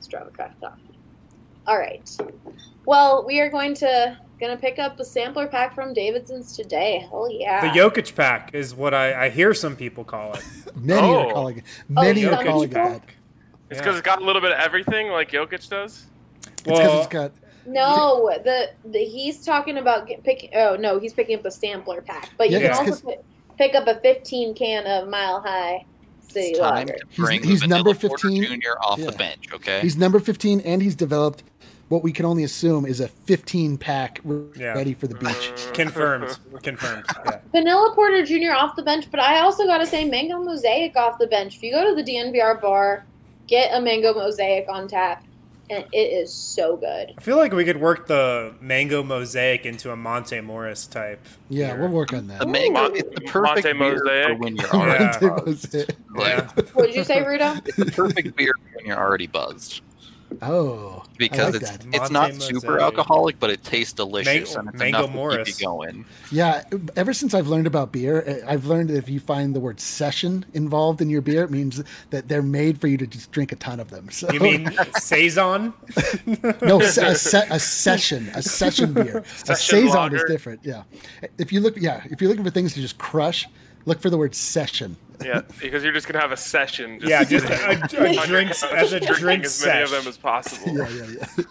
Strava. 0.00 0.52
All 1.66 1.78
right. 1.78 2.08
Well, 2.84 3.24
we 3.26 3.40
are 3.40 3.48
going 3.50 3.74
to 3.76 4.16
gonna 4.40 4.56
pick 4.56 4.78
up 4.78 4.98
a 5.00 5.04
sampler 5.04 5.46
pack 5.46 5.74
from 5.74 5.92
Davidson's 5.94 6.56
today. 6.56 7.06
Hell 7.10 7.28
yeah! 7.30 7.72
The 7.72 7.78
Jokic 7.78 8.14
pack 8.14 8.54
is 8.54 8.74
what 8.74 8.94
I, 8.94 9.26
I 9.26 9.28
hear 9.30 9.54
some 9.54 9.76
people 9.76 10.04
call 10.04 10.34
it. 10.34 10.44
Many 10.76 11.06
are 11.08 11.26
Oh. 11.28 11.32
calling 11.32 11.58
it. 11.58 11.64
Oh, 11.96 12.02
many 12.02 12.24
Oh, 12.26 12.30
are 12.32 12.36
Jokic 12.42 12.46
calling 12.46 12.70
it 12.70 12.74
pack? 12.74 13.06
that. 13.06 13.12
It's 13.70 13.80
because 13.80 13.96
it's 13.96 14.04
got 14.06 14.22
a 14.22 14.24
little 14.24 14.42
bit 14.42 14.52
of 14.52 14.58
everything, 14.58 15.08
like 15.08 15.30
Jokic 15.32 15.68
does. 15.68 16.06
It's 16.46 16.62
because 16.62 16.78
Well, 16.78 16.98
it's 16.98 17.08
got 17.08 17.32
No, 17.66 18.30
the, 18.44 18.70
the 18.84 18.98
he's 19.04 19.44
talking 19.44 19.78
about 19.78 20.08
picking. 20.24 20.50
Oh 20.54 20.76
no, 20.76 20.98
he's 20.98 21.12
picking 21.12 21.38
up 21.38 21.44
a 21.44 21.50
sampler 21.50 22.00
pack, 22.02 22.30
but 22.38 22.50
you 22.50 22.58
Yeah, 22.58 22.76
can 22.76 22.88
also 22.90 23.06
pick, 23.08 23.20
pick 23.58 23.74
up 23.74 23.88
a 23.88 23.98
15 24.00 24.54
can 24.54 24.86
of 24.86 25.08
Mile 25.08 25.40
High 25.40 25.84
City 26.28 26.48
It's 26.50 26.58
time 26.60 26.86
Lager. 26.86 26.92
to 26.98 27.06
He's- 27.08 27.16
bring 27.26 27.42
he's 27.42 27.60
Vanilla 27.62 27.82
number 27.84 27.94
Porter 27.94 28.28
15. 28.28 28.44
Junior 28.44 28.76
off 28.80 28.98
Yeah. 29.00 29.06
the 29.10 29.12
bench. 29.16 29.46
Okay. 29.52 29.80
He's 29.80 29.96
number 29.96 30.20
15, 30.20 30.60
and 30.60 30.80
he's 30.82 30.94
developed 30.94 31.42
what 31.88 32.02
we 32.02 32.12
can 32.12 32.24
only 32.24 32.42
assume 32.44 32.84
is 32.84 33.00
a 33.00 33.08
15 33.08 33.78
pack 33.78 34.20
r- 34.28 34.36
Yeah. 34.56 34.72
ready 34.74 34.92
for 34.94 35.06
the 35.06 35.14
beach. 35.14 35.52
Confirmed. 35.72 36.38
Confirmed. 36.62 37.04
Yeah. 37.24 37.38
Vanilla 37.52 37.92
Porter 37.94 38.24
Jr. 38.24 38.52
off 38.56 38.74
the 38.76 38.82
bench, 38.82 39.06
but 39.10 39.20
I 39.20 39.38
also 39.40 39.66
got 39.66 39.78
to 39.78 39.86
say 39.86 40.04
Mango 40.04 40.38
Mosaic 40.42 40.96
off 40.96 41.18
the 41.18 41.26
bench. 41.28 41.56
If 41.56 41.62
you 41.62 41.70
go 41.72 41.88
to 41.88 41.94
the 42.02 42.02
DNVR 42.08 42.60
bar, 42.60 43.04
get 43.46 43.70
a 43.72 43.80
Mango 43.80 44.12
Mosaic 44.14 44.66
on 44.68 44.88
tap, 44.88 45.22
and 45.70 45.84
it 45.92 45.96
is 45.98 46.32
so 46.32 46.76
good. 46.76 47.14
I 47.16 47.20
feel 47.20 47.36
like 47.36 47.52
we 47.52 47.64
could 47.64 47.80
work 47.80 48.06
the 48.08 48.54
mango 48.60 49.02
mosaic 49.02 49.64
into 49.66 49.90
a 49.92 49.96
Monte 49.96 50.40
Morris 50.40 50.86
type. 50.86 51.24
Yeah, 51.48 51.72
beer. 51.74 51.82
we'll 51.82 51.90
work 51.90 52.12
on 52.12 52.26
that. 52.28 52.40
the 52.40 52.46
mango. 52.46 52.72
Mon- 52.82 52.96
It's 52.96 53.14
the 53.14 53.20
perfect 53.22 53.66
Monte 53.76 53.78
beer 53.78 53.98
for 53.98 54.04
Mosaic. 54.04 54.38
when 54.40 54.56
you're 54.56 54.66
Yeah. 54.72 54.80
already 54.80 55.04
Monte 55.04 55.44
buzzed. 55.44 55.74
Mosaic. 55.74 55.96
Yeah. 56.18 56.62
What 56.72 56.86
did 56.86 56.94
you 56.96 57.04
say, 57.04 57.18
Rudo? 57.22 57.66
It's 57.66 57.76
the 57.76 57.86
perfect 57.86 58.36
beer 58.36 58.52
when 58.74 58.86
you're 58.86 58.98
already 58.98 59.26
buzzed 59.28 59.82
Oh, 60.42 61.02
because 61.16 61.38
I 61.40 61.44
like 61.50 61.54
it's 61.62 61.70
that. 61.70 61.86
it's 61.94 62.10
Monte 62.10 62.32
not 62.38 62.42
super 62.42 62.78
alcoholic, 62.80 63.38
but 63.40 63.48
it 63.50 63.62
tastes 63.64 63.92
delicious 63.94 64.54
Mango- 64.54 64.58
and 64.60 64.68
it's 64.68 64.78
Mango 64.78 65.04
enough 65.06 65.30
to 65.38 65.44
keep 65.44 65.60
you 65.60 65.66
going. 65.66 66.04
Yeah, 66.30 66.62
ever 66.96 67.12
since 67.12 67.32
I've 67.32 67.46
learned 67.48 67.66
about 67.66 67.92
beer, 67.92 68.22
eh, 68.26 68.40
I've 68.46 68.66
learned 68.66 68.90
that 68.90 68.96
if 68.96 69.08
you 69.08 69.20
find 69.20 69.54
the 69.54 69.60
word 69.60 69.80
session 69.80 70.44
involved 70.52 71.00
in 71.00 71.08
your 71.08 71.22
beer, 71.22 71.44
it 71.44 71.50
means 71.50 71.82
that 72.10 72.28
they're 72.28 72.42
made 72.42 72.80
for 72.80 72.86
you 72.88 72.96
to 72.98 73.06
just 73.06 73.30
drink 73.32 73.52
a 73.52 73.56
ton 73.56 73.80
of 73.80 73.90
them. 73.90 74.08
So 74.10 74.30
You 74.32 74.40
mean 74.40 74.70
saison? 74.98 75.72
no, 76.62 76.80
a, 76.80 77.14
se- 77.14 77.46
a 77.50 77.58
session, 77.60 78.30
a 78.34 78.42
session 78.42 78.92
beer. 78.92 79.18
a 79.18 79.24
Session 79.26 79.86
saison 79.86 80.14
is 80.14 80.24
different. 80.28 80.60
Yeah, 80.64 80.82
if 81.38 81.52
you 81.52 81.60
look, 81.60 81.76
yeah, 81.76 82.02
if 82.10 82.20
you're 82.20 82.28
looking 82.28 82.44
for 82.44 82.50
things 82.50 82.74
to 82.74 82.80
just 82.80 82.98
crush, 82.98 83.46
look 83.84 84.00
for 84.00 84.10
the 84.10 84.18
word 84.18 84.34
session. 84.34 84.96
Yeah, 85.24 85.42
because 85.60 85.82
you're 85.82 85.92
just 85.92 86.06
gonna 86.06 86.20
have 86.20 86.32
a 86.32 86.36
session. 86.36 87.00
Just 87.00 87.10
Yeah, 87.10 87.24
just 87.24 87.46
a, 87.50 87.70
a, 87.70 88.22
a 88.22 88.26
drink 88.26 88.50
as 88.50 88.92
a 88.92 89.00
drink 89.00 89.44
as 89.44 89.64
many 89.64 89.82
of 89.82 89.90
them 89.90 90.06
as 90.06 90.16
possible. 90.18 90.76
Yeah, 90.76 90.88
yeah, 90.88 91.24
yeah. 91.36 91.44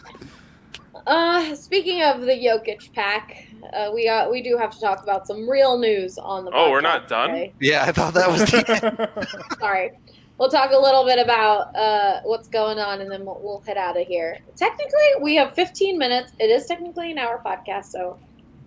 Uh, 1.08 1.56
speaking 1.56 2.02
of 2.02 2.22
the 2.22 2.32
Jokic 2.32 2.92
pack, 2.94 3.48
uh, 3.74 3.92
we 3.94 4.06
got 4.06 4.32
we 4.32 4.42
do 4.42 4.58
have 4.58 4.72
to 4.72 4.80
talk 4.80 5.04
about 5.04 5.28
some 5.28 5.48
real 5.50 5.78
news 5.78 6.18
on 6.18 6.46
the. 6.46 6.52
Oh, 6.54 6.72
we're 6.72 6.82
not 6.82 7.08
done? 7.08 7.30
today. 7.30 7.54
Yeah, 7.60 7.84
I 7.84 7.92
thought 7.92 8.14
that 8.16 8.28
was 8.28 8.42
the 8.42 9.56
Sorry. 9.60 9.92
We'll 10.38 10.50
talk 10.50 10.72
a 10.72 10.78
little 10.78 11.06
bit 11.06 11.18
about 11.18 11.74
uh, 11.76 12.22
what's 12.24 12.50
going 12.50 12.78
on, 12.78 13.00
and 13.00 13.10
then 13.10 13.24
we'll, 13.24 13.40
we'll 13.42 13.62
head 13.62 13.78
out 13.78 14.00
of 14.00 14.06
here. 14.06 14.40
Technically, 14.58 15.22
we 15.22 15.36
have 15.36 15.54
15 15.54 15.98
minutes. 15.98 16.34
It 16.40 16.50
is 16.50 16.66
technically 16.66 17.12
an 17.12 17.18
hour 17.18 17.42
podcast, 17.46 17.86
so 17.86 18.20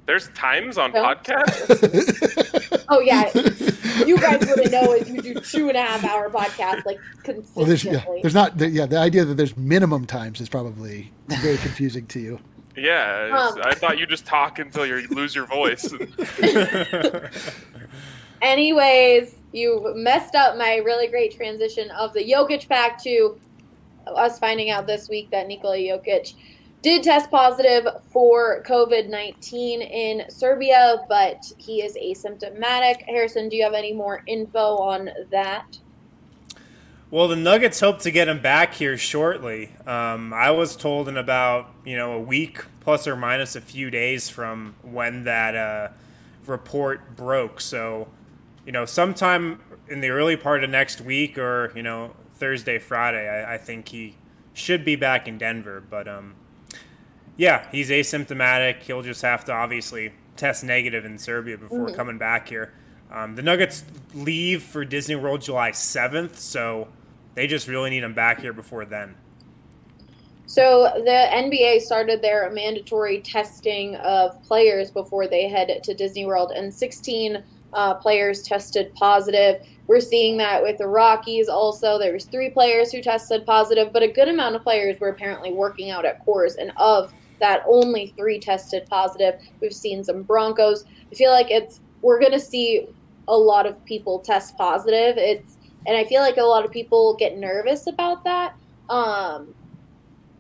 There's 0.09 0.29
times 0.29 0.79
on 0.79 0.91
Don't- 0.93 1.23
podcasts. 1.23 2.85
oh 2.89 3.01
yeah, 3.01 3.31
you 4.07 4.17
guys 4.19 4.41
wouldn't 4.41 4.73
know 4.73 4.93
if 4.95 5.07
you 5.11 5.21
do 5.21 5.35
two 5.35 5.69
and 5.69 5.77
a 5.77 5.83
half 5.83 6.03
hour 6.03 6.31
podcast 6.31 6.87
like 6.87 6.99
Well, 7.55 7.67
there's, 7.67 7.85
yeah, 7.85 7.91
consistently. 7.93 8.23
there's 8.23 8.35
not. 8.35 8.59
Yeah, 8.59 8.87
the 8.87 8.97
idea 8.99 9.27
that 9.27 9.35
there's 9.37 9.55
minimum 9.59 10.07
times 10.07 10.41
is 10.41 10.49
probably 10.49 11.13
very 11.29 11.59
confusing 11.59 12.07
to 12.07 12.21
you. 12.21 12.41
Yeah, 12.75 13.51
Um. 13.55 13.61
I 13.65 13.75
thought 13.75 13.99
you 13.99 14.07
just 14.07 14.25
talk 14.25 14.59
until 14.59 14.87
you 14.87 15.07
lose 15.09 15.35
your 15.35 15.45
voice. 15.47 15.93
Anyways, 18.41 19.35
you 19.53 19.93
messed 19.97 20.37
up 20.37 20.57
my 20.57 20.77
really 20.77 21.09
great 21.09 21.37
transition 21.37 21.91
of 21.91 22.13
the 22.15 22.21
Jokic 22.25 22.69
pack 22.69 23.03
to 23.03 23.39
us 24.07 24.39
finding 24.39 24.71
out 24.71 24.87
this 24.87 25.09
week 25.09 25.29
that 25.33 25.49
Nikola 25.49 25.77
Jokic 25.77 26.35
did 26.83 27.03
test 27.03 27.31
positive 27.31 27.87
for 28.11 28.63
COVID 28.65 29.09
19 29.09 29.83
in 29.83 30.31
Serbia, 30.31 31.05
but 31.09 31.53
he 31.59 31.83
is 31.83 31.97
asymptomatic. 31.97 33.03
Harrison, 33.03 33.49
do 33.49 33.57
you 33.57 33.65
have 33.65 33.75
any 33.75 33.93
more 33.93 34.23
info 34.27 34.77
on 34.77 35.11
that? 35.31 35.79
Well, 37.11 37.27
the 37.27 37.37
Nuggets 37.37 37.81
hope 37.81 38.01
to 38.01 38.11
get 38.11 38.29
him 38.29 38.43
back 38.43 38.75
here 38.75 38.99
shortly. 38.99 39.73
Um, 39.87 40.35
I 40.35 40.51
was 40.51 40.77
told 40.77 41.09
in 41.09 41.17
about 41.17 41.73
you 41.85 41.97
know 41.97 42.13
a 42.13 42.21
week 42.21 42.65
plus 42.81 43.07
or 43.07 43.17
minus 43.17 43.57
a 43.57 43.61
few 43.61 43.91
days 43.91 44.29
from 44.29 44.75
when 44.83 45.25
that 45.25 45.57
uh, 45.57 45.89
report 46.47 47.17
broke. 47.17 47.61
So, 47.61 48.09
you 48.65 48.73
know, 48.73 48.85
sometime 48.85 49.61
in 49.89 50.01
the 50.01 50.11
early 50.11 50.37
part 50.37 50.63
of 50.65 50.71
next 50.71 51.01
week 51.01 51.39
or 51.39 51.73
you 51.75 51.83
know 51.83 52.15
Thursday, 52.35 52.79
Friday, 52.79 53.27
I, 53.27 53.55
I 53.55 53.59
think 53.59 53.89
he 53.89 54.15
should 54.53 54.85
be 54.85 54.95
back 54.95 55.27
in 55.27 55.39
Denver. 55.39 55.83
But 55.89 56.07
um, 56.07 56.35
yeah, 57.39 57.67
he's 57.71 57.89
asymptomatic. 57.89 58.83
He'll 58.83 59.01
just 59.01 59.23
have 59.23 59.45
to 59.47 59.53
obviously 59.53 60.13
test 60.37 60.65
negative 60.65 61.05
in 61.05 61.17
Serbia 61.17 61.57
before 61.57 61.93
coming 61.93 62.19
back 62.19 62.49
here. 62.49 62.73
Um, 63.11 63.37
the 63.37 63.43
Nuggets 63.43 63.85
leave 64.13 64.63
for 64.63 64.85
Disney 64.85 65.17
World 65.17 65.41
July 65.41 65.71
7th, 65.71 66.37
so 66.37 66.89
they 67.35 67.47
just 67.47 67.69
really 67.69 67.91
need 67.91 68.03
him 68.03 68.13
back 68.13 68.41
here 68.41 68.53
before 68.53 68.85
then. 68.85 69.15
So 70.47 70.91
the 70.95 71.29
NBA 71.31 71.81
started 71.81 72.23
their 72.23 72.51
mandatory 72.51 73.21
testing 73.21 73.95
of 73.97 74.43
players 74.43 74.91
before 74.91 75.29
they 75.29 75.49
head 75.49 75.83
to 75.85 75.95
Disney 75.95 76.27
World, 76.27 76.51
and 76.51 76.75
16 76.75 77.43
uh, 77.73 77.95
players 77.95 78.43
tested 78.43 78.93
positive. 78.95 79.65
We're 79.87 80.01
seeing 80.01 80.37
that 80.39 80.63
with 80.63 80.79
the 80.79 80.87
Rockies. 80.87 81.49
Also, 81.49 81.99
there 81.99 82.13
was 82.13 82.25
three 82.25 82.51
players 82.51 82.91
who 82.91 83.01
tested 83.01 83.47
positive, 83.47 83.93
but 83.93 84.03
a 84.03 84.09
good 84.09 84.29
amount 84.29 84.57
of 84.57 84.63
players 84.63 84.99
were 84.99 85.11
apparently 85.11 85.53
working 85.53 85.91
out 85.91 86.05
at 86.05 86.25
Coors, 86.27 86.57
and 86.59 86.73
of 86.77 87.13
that, 87.41 87.63
only 87.67 88.15
three 88.17 88.39
tested 88.39 88.87
positive. 88.89 89.41
We've 89.61 89.75
seen 89.75 90.05
some 90.05 90.23
Broncos. 90.23 90.85
I 91.11 91.15
feel 91.15 91.31
like 91.31 91.51
it's 91.51 91.81
we're 92.03 92.21
gonna 92.21 92.41
see 92.41 92.87
a 93.29 93.37
lot 93.37 93.67
of 93.67 93.85
people 93.85 94.19
test 94.21 94.57
positive. 94.57 95.17
It's 95.17 95.57
and 95.87 95.97
I 95.97 96.05
feel 96.05 96.21
like 96.21 96.37
a 96.37 96.43
lot 96.43 96.65
of 96.65 96.71
people 96.71 97.17
get 97.17 97.37
nervous 97.37 97.87
about 97.87 98.25
that. 98.25 98.55
Um, 98.89 99.55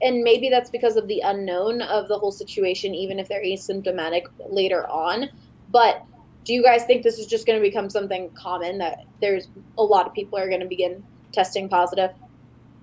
and 0.02 0.22
maybe 0.22 0.48
that's 0.48 0.70
because 0.70 0.96
of 0.96 1.08
the 1.08 1.20
unknown 1.20 1.82
of 1.82 2.08
the 2.08 2.18
whole 2.18 2.30
situation, 2.30 2.94
even 2.94 3.18
if 3.18 3.28
they're 3.28 3.42
asymptomatic 3.42 4.22
later 4.48 4.86
on. 4.88 5.28
But 5.70 6.04
do 6.44 6.54
you 6.54 6.62
guys 6.62 6.84
think 6.84 7.02
this 7.02 7.18
is 7.18 7.26
just 7.26 7.46
going 7.46 7.58
to 7.58 7.62
become 7.62 7.90
something 7.90 8.30
common 8.30 8.78
that 8.78 9.04
there's 9.20 9.48
a 9.76 9.82
lot 9.82 10.06
of 10.06 10.14
people 10.14 10.38
are 10.38 10.48
going 10.48 10.60
to 10.60 10.66
begin 10.66 11.02
testing 11.32 11.68
positive? 11.68 12.10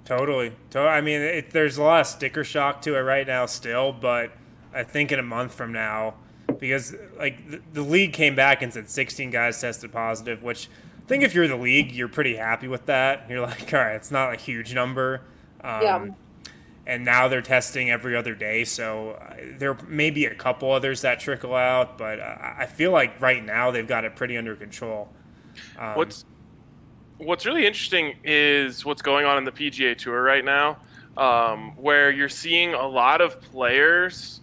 Totally. 0.05 0.53
To- 0.71 0.79
I 0.79 1.01
mean, 1.01 1.21
it, 1.21 1.51
there's 1.51 1.77
a 1.77 1.83
lot 1.83 2.01
of 2.01 2.07
sticker 2.07 2.43
shock 2.43 2.81
to 2.83 2.95
it 2.95 2.99
right 3.01 3.25
now 3.25 3.45
still, 3.47 3.91
but 3.91 4.31
I 4.73 4.83
think 4.83 5.11
in 5.11 5.19
a 5.19 5.23
month 5.23 5.53
from 5.53 5.71
now, 5.73 6.15
because 6.59 6.95
like 7.17 7.49
the, 7.49 7.61
the 7.73 7.81
league 7.81 8.13
came 8.13 8.35
back 8.35 8.61
and 8.61 8.71
said 8.71 8.89
16 8.89 9.31
guys 9.31 9.59
tested 9.59 9.91
positive, 9.91 10.43
which 10.43 10.69
I 11.03 11.07
think 11.07 11.23
if 11.23 11.33
you're 11.33 11.47
the 11.47 11.55
league, 11.55 11.91
you're 11.91 12.07
pretty 12.07 12.35
happy 12.35 12.67
with 12.67 12.85
that. 12.85 13.25
You're 13.29 13.41
like, 13.41 13.71
all 13.73 13.79
right, 13.79 13.95
it's 13.95 14.11
not 14.11 14.33
a 14.33 14.37
huge 14.37 14.73
number. 14.73 15.21
Um, 15.63 15.81
Yeah. 15.81 16.07
And 16.87 17.03
now 17.03 17.27
they're 17.27 17.41
testing 17.41 17.89
every 17.89 18.15
other 18.15 18.35
day, 18.35 18.63
so 18.63 19.13
uh, 19.19 19.37
there 19.57 19.75
may 19.87 20.11
be 20.11 20.25
a 20.25 20.35
couple 20.35 20.71
others 20.71 21.01
that 21.01 21.19
trickle 21.19 21.55
out, 21.55 21.97
but 21.97 22.19
uh, 22.19 22.37
I 22.59 22.67
feel 22.67 22.91
like 22.91 23.19
right 23.19 23.43
now 23.43 23.71
they've 23.71 23.87
got 23.87 24.05
it 24.05 24.15
pretty 24.15 24.37
under 24.37 24.55
control. 24.55 25.09
Um, 25.79 25.95
What's 25.95 26.25
What's 27.17 27.45
really 27.45 27.65
interesting 27.65 28.17
is 28.25 28.83
what's 28.83 29.01
going 29.01 29.25
on 29.25 29.37
in 29.37 29.45
the 29.45 29.51
PGA 29.51 29.97
Tour 29.97 30.21
right 30.21 30.43
now, 30.43 30.77
um, 31.15 31.71
where 31.77 32.11
you're 32.11 32.27
seeing 32.27 32.73
a 32.73 32.85
lot 32.85 33.21
of 33.21 33.39
players 33.41 34.41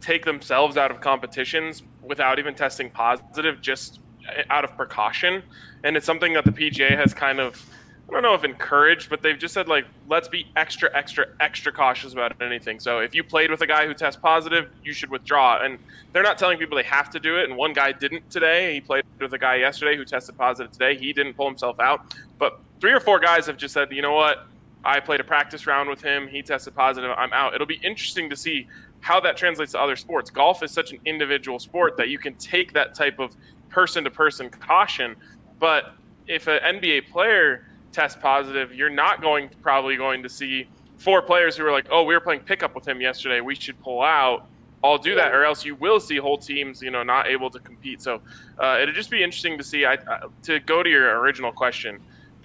take 0.00 0.24
themselves 0.24 0.78
out 0.78 0.90
of 0.90 1.02
competitions 1.02 1.82
without 2.02 2.38
even 2.38 2.54
testing 2.54 2.88
positive, 2.88 3.60
just 3.60 4.00
out 4.48 4.64
of 4.64 4.74
precaution, 4.74 5.42
and 5.84 5.98
it's 5.98 6.06
something 6.06 6.32
that 6.32 6.46
the 6.46 6.50
PGA 6.50 6.96
has 6.96 7.12
kind 7.12 7.40
of. 7.40 7.62
I 8.08 8.12
don't 8.12 8.22
know 8.22 8.32
if 8.32 8.42
encouraged, 8.42 9.10
but 9.10 9.20
they've 9.20 9.38
just 9.38 9.52
said 9.52 9.68
like, 9.68 9.84
let's 10.08 10.28
be 10.28 10.46
extra, 10.56 10.88
extra, 10.96 11.26
extra 11.40 11.70
cautious 11.70 12.14
about 12.14 12.40
anything. 12.40 12.80
So 12.80 13.00
if 13.00 13.14
you 13.14 13.22
played 13.22 13.50
with 13.50 13.60
a 13.60 13.66
guy 13.66 13.86
who 13.86 13.92
tests 13.92 14.18
positive, 14.18 14.70
you 14.82 14.94
should 14.94 15.10
withdraw. 15.10 15.62
And 15.62 15.78
they're 16.12 16.22
not 16.22 16.38
telling 16.38 16.58
people 16.58 16.76
they 16.76 16.84
have 16.84 17.10
to 17.10 17.20
do 17.20 17.36
it. 17.36 17.50
And 17.50 17.58
one 17.58 17.74
guy 17.74 17.92
didn't 17.92 18.30
today. 18.30 18.72
He 18.72 18.80
played 18.80 19.04
with 19.20 19.34
a 19.34 19.38
guy 19.38 19.56
yesterday 19.56 19.94
who 19.94 20.06
tested 20.06 20.38
positive 20.38 20.72
today. 20.72 20.96
He 20.96 21.12
didn't 21.12 21.34
pull 21.34 21.46
himself 21.46 21.78
out. 21.80 22.16
But 22.38 22.58
three 22.80 22.92
or 22.92 23.00
four 23.00 23.18
guys 23.18 23.46
have 23.46 23.58
just 23.58 23.74
said, 23.74 23.92
you 23.92 24.00
know 24.00 24.14
what? 24.14 24.46
I 24.84 25.00
played 25.00 25.20
a 25.20 25.24
practice 25.24 25.66
round 25.66 25.90
with 25.90 26.00
him. 26.00 26.28
He 26.28 26.40
tested 26.40 26.74
positive. 26.74 27.10
I'm 27.14 27.32
out. 27.34 27.54
It'll 27.54 27.66
be 27.66 27.80
interesting 27.84 28.30
to 28.30 28.36
see 28.36 28.68
how 29.00 29.20
that 29.20 29.36
translates 29.36 29.72
to 29.72 29.80
other 29.80 29.96
sports. 29.96 30.30
Golf 30.30 30.62
is 30.62 30.70
such 30.70 30.92
an 30.92 31.00
individual 31.04 31.58
sport 31.58 31.98
that 31.98 32.08
you 32.08 32.18
can 32.18 32.34
take 32.36 32.72
that 32.72 32.94
type 32.94 33.18
of 33.18 33.36
person 33.68 34.02
to 34.04 34.10
person 34.10 34.48
caution. 34.48 35.14
But 35.58 35.92
if 36.26 36.46
an 36.46 36.60
NBA 36.80 37.10
player 37.10 37.67
test 37.92 38.20
positive, 38.20 38.74
you're 38.74 38.90
not 38.90 39.20
going 39.22 39.50
probably 39.62 39.96
going 39.96 40.22
to 40.22 40.28
see 40.28 40.68
four 40.96 41.22
players 41.22 41.56
who 41.56 41.66
are 41.66 41.72
like, 41.72 41.86
"Oh, 41.90 42.04
we 42.04 42.14
were 42.14 42.20
playing 42.20 42.40
pickup 42.40 42.74
with 42.74 42.86
him 42.86 43.00
yesterday. 43.00 43.40
We 43.40 43.54
should 43.54 43.80
pull 43.82 44.02
out." 44.02 44.46
I'll 44.82 44.96
do 44.96 45.16
that, 45.16 45.34
or 45.34 45.44
else 45.44 45.64
you 45.64 45.74
will 45.74 45.98
see 45.98 46.18
whole 46.18 46.38
teams, 46.38 46.80
you 46.80 46.92
know, 46.92 47.02
not 47.02 47.26
able 47.26 47.50
to 47.50 47.58
compete. 47.58 48.00
So 48.00 48.20
uh, 48.62 48.78
it'll 48.80 48.94
just 48.94 49.10
be 49.10 49.24
interesting 49.24 49.58
to 49.58 49.64
see. 49.64 49.84
I, 49.84 49.94
uh, 49.94 50.28
to 50.44 50.60
go 50.60 50.84
to 50.84 50.88
your 50.88 51.18
original 51.18 51.50
question, 51.50 51.98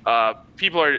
uh, 0.05 0.33
people 0.55 0.81
are 0.81 0.97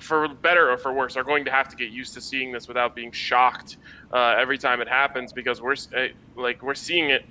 for 0.00 0.28
better 0.28 0.70
or 0.70 0.78
for 0.78 0.92
worse, 0.92 1.16
are 1.16 1.24
going 1.24 1.44
to 1.44 1.50
have 1.50 1.68
to 1.68 1.76
get 1.76 1.90
used 1.90 2.14
to 2.14 2.20
seeing 2.20 2.52
this 2.52 2.68
without 2.68 2.94
being 2.94 3.12
shocked 3.12 3.76
uh, 4.12 4.34
every 4.38 4.58
time 4.58 4.80
it 4.80 4.88
happens 4.88 5.32
because 5.32 5.60
we're 5.60 5.76
uh, 5.96 6.08
like 6.36 6.62
we're 6.62 6.74
seeing 6.74 7.10
it 7.10 7.24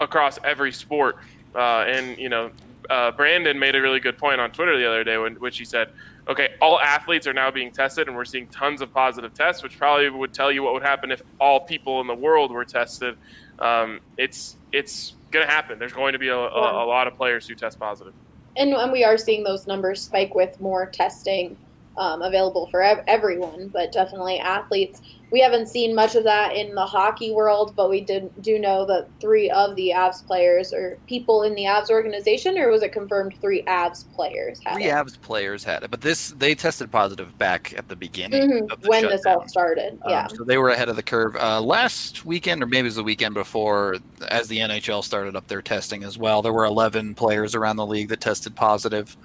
across 0.00 0.38
every 0.44 0.72
sport. 0.72 1.16
Uh, 1.54 1.84
and 1.86 2.16
you 2.18 2.28
know, 2.28 2.50
uh, 2.92 3.10
Brandon 3.10 3.58
made 3.58 3.74
a 3.74 3.80
really 3.80 4.00
good 4.00 4.18
point 4.18 4.38
on 4.38 4.50
Twitter 4.50 4.76
the 4.76 4.86
other 4.86 5.02
day, 5.02 5.16
when 5.16 5.36
which 5.36 5.56
he 5.56 5.64
said, 5.64 5.88
"Okay, 6.28 6.50
all 6.60 6.78
athletes 6.78 7.26
are 7.26 7.32
now 7.32 7.50
being 7.50 7.72
tested, 7.72 8.06
and 8.06 8.14
we're 8.14 8.26
seeing 8.26 8.46
tons 8.48 8.82
of 8.82 8.92
positive 8.92 9.32
tests, 9.32 9.62
which 9.62 9.78
probably 9.78 10.10
would 10.10 10.34
tell 10.34 10.52
you 10.52 10.62
what 10.62 10.74
would 10.74 10.82
happen 10.82 11.10
if 11.10 11.22
all 11.40 11.60
people 11.60 12.02
in 12.02 12.06
the 12.06 12.14
world 12.14 12.50
were 12.50 12.66
tested." 12.66 13.16
Um, 13.58 14.00
it's 14.18 14.58
it's 14.72 15.14
going 15.30 15.46
to 15.46 15.50
happen. 15.50 15.78
There's 15.78 15.94
going 15.94 16.12
to 16.12 16.18
be 16.18 16.28
a, 16.28 16.36
a, 16.36 16.84
a 16.84 16.86
lot 16.86 17.06
of 17.06 17.14
players 17.14 17.48
who 17.48 17.54
test 17.54 17.78
positive. 17.78 18.12
and, 18.56 18.74
and 18.74 18.92
we 18.92 19.04
are 19.04 19.16
seeing 19.16 19.42
those 19.42 19.66
numbers 19.66 20.02
spike 20.02 20.34
with 20.34 20.60
more 20.60 20.84
testing 20.84 21.56
um, 21.96 22.22
available 22.22 22.66
for 22.70 22.82
ev- 22.82 23.04
everyone, 23.06 23.68
but 23.72 23.92
definitely 23.92 24.38
athletes. 24.38 25.00
We 25.30 25.40
haven't 25.40 25.68
seen 25.68 25.94
much 25.94 26.14
of 26.14 26.24
that 26.24 26.54
in 26.54 26.74
the 26.74 26.84
hockey 26.84 27.32
world, 27.32 27.74
but 27.74 27.88
we 27.88 28.02
did 28.02 28.30
do 28.42 28.58
know 28.58 28.84
that 28.86 29.08
three 29.18 29.48
of 29.50 29.76
the 29.76 29.92
Avs 29.96 30.26
players 30.26 30.74
or 30.74 30.98
people 31.06 31.42
in 31.44 31.54
the 31.54 31.62
Avs 31.62 31.88
organization, 31.88 32.58
or 32.58 32.68
was 32.68 32.82
it 32.82 32.92
confirmed 32.92 33.34
three 33.40 33.62
Avs 33.62 34.04
players 34.14 34.60
had 34.62 34.74
Three 34.74 34.84
it? 34.84 34.92
Avs 34.94 35.18
players 35.18 35.64
had 35.64 35.84
it, 35.84 35.90
but 35.90 36.02
this 36.02 36.32
they 36.32 36.54
tested 36.54 36.90
positive 36.90 37.38
back 37.38 37.72
at 37.78 37.88
the 37.88 37.96
beginning 37.96 38.50
Mhm, 38.50 38.70
of 38.70 38.82
the 38.82 38.88
when 38.88 39.04
this 39.08 39.24
all 39.24 39.32
shutdown. 39.34 39.48
started. 39.48 39.92
Um, 40.02 40.10
Yeah. 40.10 40.26
so 40.26 40.44
they 40.44 40.58
were 40.58 40.68
ahead 40.68 40.90
of 40.90 40.96
the 40.96 41.02
curve. 41.02 41.34
Uh, 41.36 41.62
last 41.62 42.26
weekend, 42.26 42.62
or 42.62 42.66
maybe 42.66 42.80
it 42.80 42.84
was 42.84 42.96
the 42.96 43.02
weekend 43.04 43.32
before, 43.32 43.96
as 44.28 44.48
the 44.48 44.58
NHL 44.60 45.02
started 45.02 45.34
up 45.34 45.48
their 45.48 45.62
testing 45.62 46.04
as 46.04 46.18
well, 46.18 46.42
there 46.42 46.52
were 46.52 46.66
11 46.66 47.14
players 47.14 47.54
around 47.54 47.76
the 47.76 47.86
league 47.86 48.08
that 48.10 48.20
tested 48.20 48.54
positive. 48.54 49.16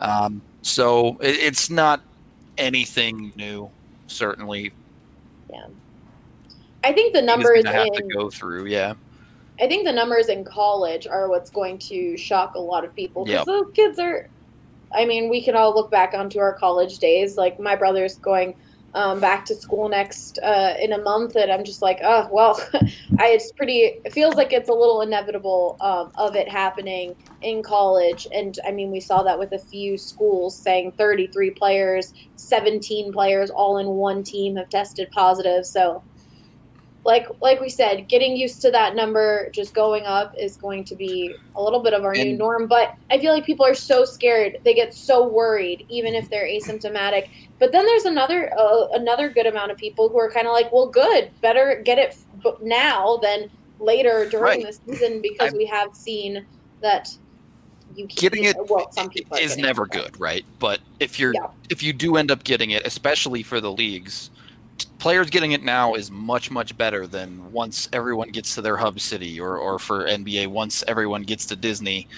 Um, 0.00 0.42
so 0.62 1.16
it, 1.20 1.36
it's 1.36 1.70
not 1.70 2.02
anything 2.58 3.32
new, 3.36 3.70
certainly. 4.06 4.72
Yeah. 5.50 5.66
I 6.82 6.92
think 6.92 7.14
the 7.14 7.22
numbers 7.22 7.64
have 7.66 7.92
to 7.92 8.02
in 8.02 8.08
go 8.08 8.30
through. 8.30 8.66
Yeah, 8.66 8.94
I 9.60 9.68
think 9.68 9.84
the 9.84 9.92
numbers 9.92 10.28
in 10.28 10.44
college 10.44 11.06
are 11.06 11.28
what's 11.28 11.50
going 11.50 11.78
to 11.78 12.16
shock 12.16 12.54
a 12.54 12.58
lot 12.58 12.84
of 12.84 12.94
people 12.94 13.24
because 13.24 13.40
Yep. 13.40 13.46
those 13.46 13.72
kids 13.74 13.98
are. 13.98 14.28
I 14.92 15.04
mean, 15.04 15.28
we 15.28 15.40
can 15.40 15.54
all 15.54 15.72
look 15.72 15.90
back 15.90 16.14
onto 16.14 16.40
our 16.40 16.52
college 16.54 16.98
days. 16.98 17.36
Like 17.36 17.60
my 17.60 17.76
brother's 17.76 18.16
going 18.16 18.56
um, 18.94 19.20
back 19.20 19.44
to 19.46 19.54
school 19.54 19.88
next 19.88 20.38
uh, 20.42 20.74
in 20.80 20.92
a 20.92 20.98
month, 20.98 21.36
and 21.36 21.50
I'm 21.50 21.64
just 21.64 21.82
like, 21.82 22.00
oh 22.02 22.28
well, 22.30 22.60
I 23.18 23.28
it's 23.28 23.52
pretty. 23.52 24.00
It 24.04 24.12
feels 24.12 24.34
like 24.34 24.52
it's 24.52 24.68
a 24.68 24.74
little 24.74 25.02
inevitable 25.02 25.76
um, 25.80 26.10
of 26.16 26.34
it 26.34 26.48
happening 26.48 27.14
in 27.42 27.62
college, 27.62 28.26
and 28.32 28.58
I 28.66 28.72
mean, 28.72 28.90
we 28.90 29.00
saw 29.00 29.22
that 29.22 29.38
with 29.38 29.52
a 29.52 29.58
few 29.58 29.96
schools 29.96 30.56
saying 30.56 30.92
33 30.92 31.50
players, 31.50 32.14
17 32.36 33.12
players, 33.12 33.50
all 33.50 33.78
in 33.78 33.86
one 33.86 34.22
team 34.22 34.56
have 34.56 34.68
tested 34.68 35.08
positive. 35.12 35.64
So 35.66 36.02
like 37.04 37.26
like 37.40 37.60
we 37.60 37.68
said, 37.70 38.08
getting 38.08 38.36
used 38.36 38.60
to 38.62 38.70
that 38.72 38.94
number 38.94 39.48
just 39.52 39.72
going 39.74 40.04
up 40.04 40.34
is 40.38 40.56
going 40.56 40.84
to 40.84 40.94
be 40.94 41.34
a 41.56 41.62
little 41.62 41.80
bit 41.82 41.94
of 41.94 42.04
our 42.04 42.12
new 42.12 42.36
norm. 42.36 42.66
But 42.66 42.94
I 43.10 43.18
feel 43.18 43.32
like 43.32 43.44
people 43.46 43.64
are 43.64 43.74
so 43.74 44.04
scared; 44.04 44.58
they 44.64 44.74
get 44.74 44.92
so 44.92 45.26
worried, 45.26 45.86
even 45.88 46.14
if 46.14 46.28
they're 46.28 46.46
asymptomatic. 46.46 47.28
But 47.58 47.72
then 47.72 47.86
there's 47.86 48.04
another 48.04 48.52
uh, 48.58 48.88
another 48.92 49.30
good 49.30 49.46
amount 49.46 49.70
of 49.70 49.78
people 49.78 50.08
who 50.10 50.18
are 50.18 50.30
kind 50.30 50.46
of 50.46 50.52
like, 50.52 50.70
well, 50.72 50.86
good, 50.86 51.30
better 51.40 51.80
get 51.84 51.98
it 51.98 52.16
f- 52.44 52.60
now 52.60 53.16
than 53.22 53.50
later 53.78 54.26
during 54.30 54.44
Right. 54.44 54.66
the 54.66 54.72
season 54.94 55.22
because 55.22 55.48
I'm- 55.52 55.56
we 55.56 55.64
have 55.66 55.94
seen 55.96 56.44
that 56.82 57.08
you 57.96 58.06
keep, 58.06 58.20
getting 58.32 58.44
it 58.44 58.56
Well, 58.68 58.92
some 58.92 59.08
people 59.08 59.36
is 59.38 59.50
getting 59.52 59.64
never 59.64 59.84
it. 59.84 59.90
good, 59.90 60.20
right? 60.20 60.44
But 60.58 60.80
if 61.00 61.18
you're 61.18 61.32
Yeah. 61.34 61.46
if 61.70 61.82
you 61.82 61.92
do 61.94 62.16
end 62.16 62.30
up 62.30 62.44
getting 62.44 62.70
it, 62.72 62.86
especially 62.86 63.42
for 63.42 63.58
the 63.60 63.72
leagues, 63.72 64.30
players 64.98 65.30
getting 65.30 65.52
it 65.52 65.62
now 65.62 65.94
is 65.94 66.10
much 66.10 66.50
much 66.50 66.76
better 66.76 67.06
than 67.06 67.52
once 67.52 67.88
everyone 67.92 68.30
gets 68.30 68.54
to 68.54 68.62
their 68.62 68.76
hub 68.76 69.00
city, 69.00 69.40
or 69.40 69.56
or 69.56 69.78
for 69.78 70.04
NBA 70.04 70.48
once 70.48 70.84
everyone 70.86 71.22
gets 71.22 71.46
to 71.46 71.56
Disney. 71.56 72.08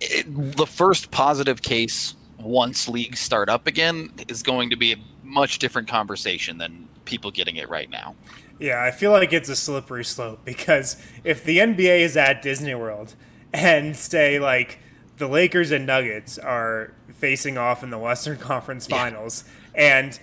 It, 0.00 0.56
the 0.56 0.66
first 0.66 1.10
positive 1.10 1.62
case 1.62 2.14
once 2.38 2.88
leagues 2.88 3.18
start 3.18 3.48
up 3.48 3.66
again 3.66 4.12
is 4.28 4.42
going 4.42 4.70
to 4.70 4.76
be 4.76 4.92
a 4.92 4.96
much 5.24 5.58
different 5.58 5.88
conversation 5.88 6.58
than 6.58 6.88
people 7.04 7.30
getting 7.30 7.56
it 7.56 7.68
right 7.68 7.90
now. 7.90 8.14
Yeah, 8.60 8.82
I 8.82 8.90
feel 8.90 9.12
like 9.12 9.32
it's 9.32 9.48
a 9.48 9.56
slippery 9.56 10.04
slope 10.04 10.44
because 10.44 10.96
if 11.24 11.44
the 11.44 11.58
NBA 11.58 12.00
is 12.00 12.16
at 12.16 12.42
Disney 12.42 12.74
World 12.74 13.14
and 13.52 13.96
say 13.96 14.38
like 14.38 14.78
the 15.16 15.28
Lakers 15.28 15.70
and 15.70 15.86
Nuggets 15.86 16.38
are 16.38 16.92
facing 17.14 17.58
off 17.58 17.82
in 17.82 17.90
the 17.90 17.98
Western 17.98 18.36
Conference 18.38 18.86
Finals 18.86 19.44
and 19.74 20.18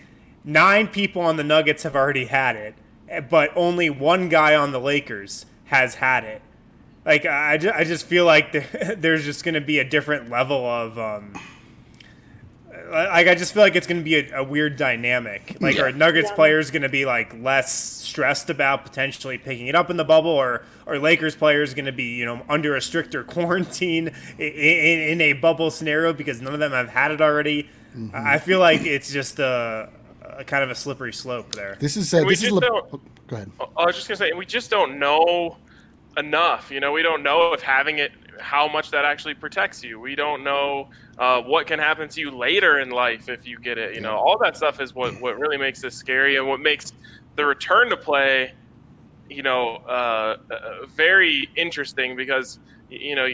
nine 0.46 0.88
people 0.88 1.22
on 1.22 1.36
the 1.38 1.43
Nuggets 1.43 1.84
have 1.84 1.96
already 1.96 2.26
had 2.26 2.56
it, 2.56 2.76
eh, 3.10 3.20
but 3.20 3.52
only 3.56 3.89
one 3.89 4.30
guy 4.30 4.56
on 4.56 4.72
the 4.72 4.80
Lakers 4.80 5.46
has 5.66 5.96
had 5.96 6.24
it. 6.24 6.41
Like 7.06 7.26
I, 7.26 7.54
I 7.74 7.84
just 7.84 8.06
feel 8.06 8.26
like 8.26 8.52
there's 8.98 9.26
just 9.26 9.43
going 9.43 9.56
to 9.56 9.62
be 9.62 9.80
a 9.80 9.84
different 9.84 10.30
level 10.30 10.66
of 10.66 10.98
um, 10.98 11.34
like 12.91 13.28
I 13.28 13.36
just 13.36 13.54
feel 13.54 13.64
like 13.64 13.76
it's 13.76 13.88
going 13.88 13.98
to 14.00 14.04
be 14.04 14.16
a, 14.16 14.39
a 14.39 14.43
weird 14.43 14.78
dynamic. 14.78 15.58
Like, 15.60 15.76
Yeah. 15.76 15.84
are 15.84 15.91
Nuggets 15.91 16.30
Yeah. 16.30 16.36
players 16.36 16.72
going 16.72 16.82
to 16.84 16.89
be 16.89 17.06
like 17.06 17.34
less 17.41 17.72
stressed 17.74 18.50
about 18.50 18.84
potentially 18.86 19.38
picking 19.38 19.68
it 19.68 19.76
up 19.76 19.89
in 19.89 19.98
the 19.98 20.04
bubble, 20.04 20.32
or 20.32 20.64
are 20.88 21.00
Lakers 21.00 21.36
players 21.36 21.74
going 21.74 21.86
to 21.86 21.91
be 21.91 22.16
you 22.16 22.26
know 22.26 22.41
under 22.50 22.76
a 22.76 22.82
stricter 22.82 23.24
quarantine 23.36 24.12
in, 24.38 24.48
in, 24.54 25.00
in 25.10 25.22
a 25.22 25.34
bubble 25.34 25.72
scenario 25.72 26.14
because 26.14 26.41
none 26.41 26.54
of 26.54 26.60
them 26.60 26.72
have 26.72 26.89
had 26.89 27.12
it 27.12 27.22
already? 27.22 27.70
I 28.14 28.36
I 28.36 28.38
feel 28.39 28.60
like 28.60 28.82
it's 28.86 29.12
just 29.12 29.39
a, 29.39 29.89
a 30.38 30.44
kind 30.44 30.64
of 30.64 30.70
a 30.70 30.76
slippery 30.76 31.14
slope 31.14 31.54
there. 31.54 31.78
This 31.80 31.98
is 31.98 32.14
uh, 32.14 32.22
We 32.26 32.30
this 32.34 32.40
is. 32.40 32.50
just 32.50 32.54
Le- 32.56 32.62
don't- 32.62 32.86
oh, 32.94 33.02
go 33.28 33.36
ahead. 33.38 33.52
I 33.78 33.86
was 33.86 33.96
just 33.96 34.08
gonna 34.08 34.18
say, 34.18 34.34
we 34.34 34.46
just 34.46 34.70
don't 34.70 35.00
know 35.00 35.58
enough. 36.18 36.72
You 36.72 36.80
know, 36.80 36.92
we 36.92 37.02
don't 37.02 37.24
know 37.24 37.54
if 37.54 37.62
having 37.62 38.00
it, 38.00 38.12
how 38.40 38.68
much 38.68 38.92
that 38.92 39.06
actually 39.06 39.34
protects 39.34 39.84
you. 39.84 40.00
We 40.00 40.16
don't 40.16 40.44
know 40.44 40.90
uh, 41.18 41.42
what 41.42 41.68
can 41.68 41.80
happen 41.80 42.08
to 42.10 42.20
you 42.22 42.32
later 42.32 42.80
in 42.80 42.90
life 42.90 43.30
if 43.30 43.48
you 43.48 43.60
get 43.60 43.78
it. 43.78 43.96
You 43.96 44.02
know, 44.02 44.16
all 44.16 44.38
that 44.44 44.56
stuff 44.58 44.80
is 44.82 44.94
what 44.94 45.20
what 45.22 45.38
really 45.40 45.58
makes 45.58 45.82
this 45.82 45.96
scary 45.96 46.38
and 46.38 46.48
what 46.48 46.60
makes 46.60 46.94
the 47.36 47.46
return 47.46 47.90
to 47.90 47.98
play, 47.98 48.54
you 49.30 49.44
know, 49.44 49.78
uh, 49.88 50.38
uh, 50.52 50.86
very 50.88 51.50
interesting 51.56 52.16
because 52.16 52.60
you 52.90 53.16
know 53.16 53.28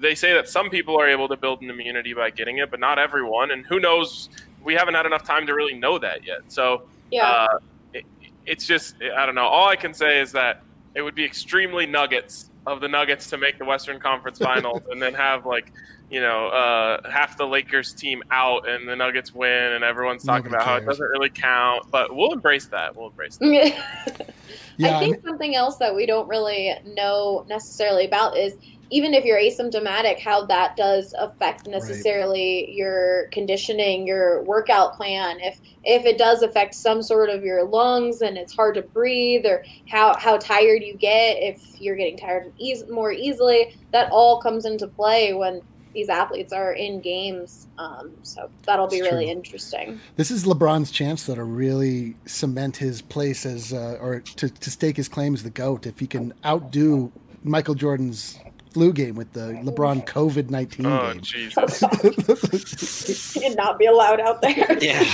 they 0.00 0.14
say 0.14 0.32
that 0.32 0.48
some 0.48 0.70
people 0.70 0.98
are 0.98 1.08
able 1.08 1.28
to 1.28 1.36
build 1.36 1.60
an 1.62 1.68
immunity 1.70 2.14
by 2.14 2.30
getting 2.30 2.58
it, 2.58 2.70
but 2.70 2.80
not 2.80 2.98
everyone. 2.98 3.50
And 3.50 3.66
who 3.66 3.78
knows? 3.80 4.30
We 4.62 4.74
haven't 4.74 4.94
had 4.94 5.06
enough 5.06 5.24
time 5.24 5.46
to 5.46 5.54
really 5.54 5.74
know 5.74 5.98
that 5.98 6.24
yet. 6.24 6.40
So 6.48 6.82
Yeah. 7.10 7.26
uh, 7.28 7.58
it, 7.94 8.04
it's 8.46 8.66
just 8.66 8.96
I 9.02 9.26
don't 9.26 9.34
know. 9.34 9.46
All 9.46 9.68
I 9.68 9.76
can 9.76 9.94
say 9.94 10.20
is 10.20 10.32
that 10.32 10.62
it 10.94 11.02
would 11.02 11.14
be 11.14 11.24
extremely 11.24 11.86
nuggets 11.86 12.50
of 12.66 12.80
the 12.80 12.88
Nuggets 12.88 13.30
to 13.30 13.38
make 13.38 13.58
the 13.58 13.64
Western 13.64 13.98
Conference 13.98 14.38
Finals 14.50 14.82
and 14.90 15.00
then 15.00 15.14
have 15.14 15.46
like 15.46 15.72
you 16.10 16.20
know 16.20 16.48
uh, 16.48 17.08
half 17.10 17.36
the 17.38 17.46
Lakers 17.46 17.92
team 17.94 18.22
out 18.30 18.68
and 18.68 18.86
the 18.88 18.96
Nuggets 18.96 19.34
win 19.34 19.72
and 19.72 19.82
everyone's 19.84 20.24
talking 20.24 20.50
Nobody 20.50 20.56
about 20.62 20.66
how 20.66 20.76
it 20.76 20.86
doesn't 20.86 21.06
really 21.08 21.30
count. 21.30 21.90
But 21.90 22.14
we'll 22.14 22.32
embrace 22.32 22.66
that. 22.66 22.94
We'll 22.96 23.08
embrace 23.08 23.36
that. 23.38 24.30
Yeah, 24.76 24.94
I 24.94 24.96
I 24.96 25.00
think 25.00 25.22
something 25.22 25.54
else 25.54 25.76
that 25.76 25.94
we 25.94 26.06
don't 26.06 26.26
really 26.26 26.74
know 26.86 27.44
necessarily 27.48 28.06
about 28.06 28.36
is 28.36 28.54
even 28.90 29.14
if 29.14 29.24
you're 29.24 29.38
asymptomatic, 29.38 30.18
how 30.18 30.44
that 30.46 30.76
does 30.76 31.14
affect 31.18 31.68
necessarily 31.68 32.70
your 32.72 33.28
conditioning, 33.30 34.06
your 34.06 34.42
workout 34.42 34.94
plan. 34.94 35.38
If 35.40 35.60
if 35.84 36.04
it 36.04 36.18
does 36.18 36.42
affect 36.42 36.74
some 36.74 37.02
sort 37.02 37.30
of 37.30 37.42
your 37.42 37.64
lungs 37.64 38.20
and 38.20 38.36
it's 38.36 38.54
hard 38.54 38.74
to 38.74 38.82
breathe, 38.82 39.46
or 39.46 39.64
how 39.88 40.16
how 40.18 40.36
tired 40.38 40.82
you 40.82 40.94
get, 40.94 41.38
if 41.40 41.80
you're 41.80 41.96
getting 41.96 42.18
tired 42.18 42.52
eas- 42.58 42.88
more 42.88 43.12
easily, 43.12 43.76
that 43.92 44.10
all 44.10 44.40
comes 44.40 44.64
into 44.64 44.86
play 44.86 45.34
when 45.34 45.62
these 45.92 46.08
athletes 46.08 46.52
are 46.52 46.72
in 46.72 47.00
games. 47.00 47.66
Um, 47.78 48.12
so 48.22 48.48
that'll 48.64 48.86
be 48.86 48.98
It's 48.98 49.10
really 49.10 49.24
true. 49.24 49.32
interesting. 49.32 50.00
This 50.16 50.30
is 50.30 50.44
LeBron's 50.44 50.92
chance 50.92 51.26
though 51.26 51.34
to 51.34 51.42
really 51.42 52.14
cement 52.26 52.76
his 52.76 53.02
place 53.02 53.44
as, 53.44 53.72
uh, 53.72 53.98
or 54.00 54.20
to, 54.20 54.48
to 54.48 54.70
stake 54.70 54.96
his 54.96 55.08
claim 55.08 55.34
as 55.34 55.42
the 55.42 55.50
goat. 55.50 55.86
If 55.86 55.98
he 55.98 56.06
can 56.06 56.32
outdo 56.44 57.10
Michael 57.42 57.74
Jordan's 57.74 58.38
flu 58.72 58.92
game 58.92 59.14
with 59.14 59.32
the 59.32 59.60
LeBron 59.64 60.02
oh. 60.02 60.12
COVID 60.12 60.50
nineteen 60.50 60.86
Oh 60.86 61.12
game. 61.12 61.20
Jesus! 61.20 63.34
He'd 63.34 63.56
not 63.56 63.78
be 63.78 63.86
allowed 63.86 64.20
out 64.20 64.42
there. 64.42 64.78
Yeah. 64.80 65.04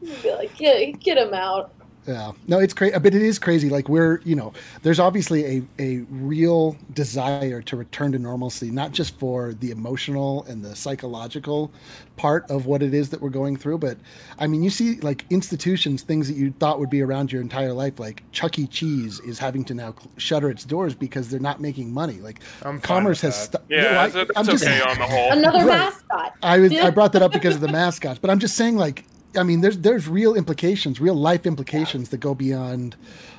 You'd 0.00 0.22
be 0.22 0.30
like, 0.32 0.56
get, 0.56 1.00
get 1.00 1.18
him 1.18 1.34
out. 1.34 1.72
Yeah, 2.06 2.32
no, 2.48 2.58
it's 2.58 2.74
crazy, 2.74 2.98
but 2.98 3.14
it 3.14 3.22
is 3.22 3.38
crazy. 3.38 3.70
Like 3.70 3.88
we're, 3.88 4.20
you 4.24 4.34
know, 4.34 4.52
there's 4.82 4.98
obviously 4.98 5.44
a 5.58 5.62
a 5.78 5.98
real 6.10 6.76
desire 6.94 7.62
to 7.62 7.76
return 7.76 8.10
to 8.12 8.18
normalcy, 8.18 8.70
not 8.72 8.90
just 8.90 9.16
for 9.20 9.54
the 9.54 9.70
emotional 9.70 10.44
and 10.48 10.64
the 10.64 10.74
psychological 10.74 11.70
part 12.16 12.48
of 12.50 12.66
what 12.66 12.82
it 12.82 12.92
is 12.92 13.10
that 13.10 13.20
we're 13.22 13.30
going 13.30 13.56
through, 13.56 13.78
but 13.78 13.98
I 14.38 14.46
mean, 14.48 14.62
you 14.64 14.70
see 14.70 14.96
like 15.00 15.24
institutions, 15.30 16.02
things 16.02 16.26
that 16.28 16.36
you 16.36 16.52
thought 16.58 16.80
would 16.80 16.90
be 16.90 17.02
around 17.02 17.30
your 17.32 17.40
entire 17.40 17.72
life, 17.72 18.00
like 18.00 18.22
Chuck 18.32 18.58
E. 18.58 18.66
Cheese 18.66 19.20
is 19.20 19.38
having 19.38 19.64
to 19.66 19.74
now 19.74 19.94
shutter 20.16 20.50
its 20.50 20.64
doors 20.64 20.94
because 20.94 21.28
they're 21.30 21.38
not 21.40 21.60
making 21.60 21.92
money. 21.94 22.14
Like 22.14 22.40
I'm 22.64 22.80
commerce 22.80 23.20
has, 23.20 23.48
that. 23.48 23.62
stu- 23.62 23.74
Yeah, 23.76 23.82
No, 23.82 23.88
I- 24.00 24.08
that's, 24.08 24.14
I'm 24.16 24.46
that's 24.46 24.48
just- 24.48 24.64
okay 24.64 24.80
on 24.82 24.98
the 24.98 25.06
whole. 25.06 25.30
Another 25.32 25.58
Right. 25.58 25.66
mascot. 25.78 26.34
I 26.42 26.58
was 26.58 26.72
I 26.72 26.90
brought 26.90 27.12
that 27.12 27.22
up 27.22 27.32
because 27.32 27.54
of 27.54 27.60
the 27.60 27.68
mascots, 27.80 28.18
but 28.18 28.28
I'm 28.30 28.40
just 28.40 28.56
saying 28.56 28.76
like 28.76 29.04
I 29.36 29.42
mean 29.42 29.60
there's 29.60 29.78
there's 29.78 30.08
real 30.08 30.34
implications, 30.34 31.00
real 31.00 31.14
life 31.14 31.46
implications 31.46 32.10
that 32.10 32.18
go 32.18 32.34
beyond 32.34 32.96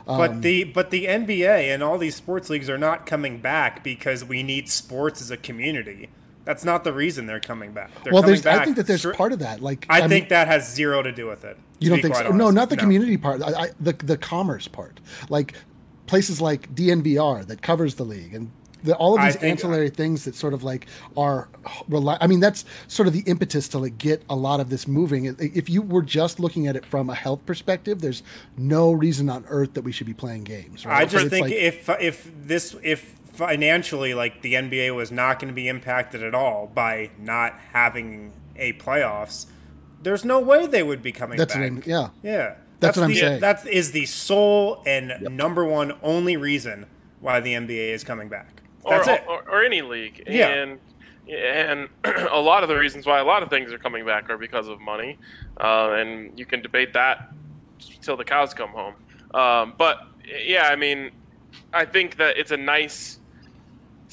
um, 0.08 0.18
But 0.18 0.41
the 0.41 0.64
but 0.66 0.91
the 0.91 1.06
NBA 1.06 1.74
and 1.74 1.82
all 1.82 1.98
these 1.98 2.16
sports 2.16 2.50
leagues 2.50 2.70
are 2.70 2.78
not 2.78 3.06
coming 3.06 3.39
back 3.39 3.84
because 3.84 4.26
we 4.26 4.44
need 4.44 4.70
sports 4.70 5.22
as 5.22 5.32
a 5.32 5.38
community. 5.38 6.10
That's 6.46 6.66
not 6.66 6.84
the 6.84 6.91
reason 6.91 7.26
they're 7.26 7.39
coming 7.39 7.72
back. 7.72 7.89
They're 8.04 8.12
well 8.12 8.22
coming 8.22 8.41
there's 8.41 8.46
I 8.46 8.66
think 8.66 8.76
that 8.76 8.88
there's 8.88 9.06
part 9.06 9.32
of 9.32 9.39
that 9.39 9.62
like 9.62 9.86
I, 9.89 10.02
mean, 10.02 10.10
think 10.10 10.30
that 10.30 10.48
has 10.48 10.74
zero 10.74 11.02
to 11.02 11.12
do 11.12 11.28
with 11.28 11.46
it. 11.46 11.58
you 11.80 11.89
don't 11.89 12.02
think 12.02 12.16
so 12.16 12.32
no 12.32 12.50
not 12.50 12.70
the 12.70 12.78
community 12.78 13.18
part 13.18 13.41
I, 13.41 13.64
I, 13.64 13.70
the 13.80 13.94
the 13.94 14.18
commerce 14.18 14.68
part 14.68 15.00
like 15.30 15.54
places 16.06 16.41
like 16.41 16.74
DNVR 16.76 17.48
that 17.48 17.62
covers 17.62 17.96
the 17.96 18.04
league 18.04 18.34
and 18.34 18.52
the, 18.84 18.95
all 18.95 19.17
of 19.17 19.23
these 19.23 19.34
think- 19.36 19.43
uh, 19.43 19.47
ancillary 19.47 19.89
things 19.89 20.25
that 20.25 20.36
sort 20.36 20.53
of 20.53 20.63
like 20.63 20.88
are 21.17 21.49
rely, 21.88 22.17
I 22.21 22.27
mean 22.27 22.39
that's 22.39 22.65
sort 22.88 23.07
of 23.07 23.13
the 23.13 23.21
impetus 23.21 23.67
to 23.69 23.79
like 23.79 23.97
get 23.97 24.23
a 24.29 24.36
lot 24.36 24.59
of 24.59 24.69
this 24.69 24.88
moving 24.88 25.25
if 25.39 25.69
you 25.69 25.81
were 25.81 26.01
just 26.01 26.39
looking 26.39 26.67
at 26.67 26.75
it 26.75 26.86
from 26.86 27.09
a 27.09 27.15
health 27.15 27.45
perspective 27.45 28.01
there's 28.01 28.23
no 28.57 28.91
reason 28.91 29.29
on 29.29 29.45
earth 29.47 29.73
that 29.73 29.84
we 29.84 29.91
should 29.91 30.07
be 30.07 30.13
playing 30.13 30.43
games 30.43 30.86
right 30.86 31.01
I 31.01 31.05
just 31.05 31.27
think 31.27 31.45
like- 31.45 31.53
if 31.53 31.89
if 31.99 32.31
this 32.43 32.75
if 32.84 33.15
financially 33.34 34.13
like 34.13 34.41
the 34.41 34.53
NBA 34.53 34.95
was 34.95 35.11
not 35.11 35.39
going 35.39 35.47
to 35.47 35.55
be 35.55 35.67
impacted 35.67 36.23
at 36.23 36.36
all 36.36 36.67
by 36.67 37.09
not 37.19 37.53
having 37.71 38.31
a 38.55 38.73
playoffs, 38.73 39.47
there's 40.01 40.23
no 40.23 40.39
way 40.39 40.67
they 40.67 40.84
would 40.84 41.01
be 41.01 41.11
coming 41.11 41.38
That's 41.38 41.55
back. 41.55 41.86
yeah. 41.86 42.09
Yeah. 42.21 42.55
That's 42.79 42.97
what 42.97 43.05
I'm 43.05 43.15
saying. 43.15 43.39
That 43.41 43.65
is 43.67 43.91
the 43.91 44.05
sole 44.05 44.84
and 44.86 45.13
number 45.21 45.65
one 45.65 45.93
only 46.03 46.38
reason 46.38 46.86
why 47.21 47.39
the 47.39 47.53
NBA 47.53 47.93
is 47.93 48.03
coming 48.03 48.27
back. 48.27 48.61
That's 48.88 49.07
or, 49.07 49.13
it. 49.13 49.23
Or, 49.27 49.49
or 49.49 49.63
any 49.63 49.81
league. 49.81 50.23
Yeah. 50.27 50.49
And 50.49 50.79
and 51.29 51.89
a 52.03 52.39
lot 52.39 52.63
of 52.63 52.69
the 52.69 52.75
reasons 52.75 53.05
why 53.05 53.19
a 53.19 53.23
lot 53.23 53.43
of 53.43 53.49
things 53.49 53.71
are 53.71 53.77
coming 53.77 54.05
back 54.05 54.29
are 54.29 54.38
because 54.38 54.67
of 54.67 54.81
money, 54.81 55.17
uh, 55.59 55.91
and 55.93 56.38
you 56.38 56.45
can 56.45 56.61
debate 56.61 56.93
that 56.93 57.31
till 58.01 58.17
the 58.17 58.25
cows 58.25 58.53
come 58.53 58.69
home. 58.69 58.95
Um, 59.34 59.73
but 59.77 59.99
yeah, 60.45 60.67
I 60.67 60.75
mean, 60.75 61.11
I 61.71 61.86
think 61.86 62.17
that 62.17 62.38
it's 62.38 62.51
a 62.51 62.57
nice 62.57 63.19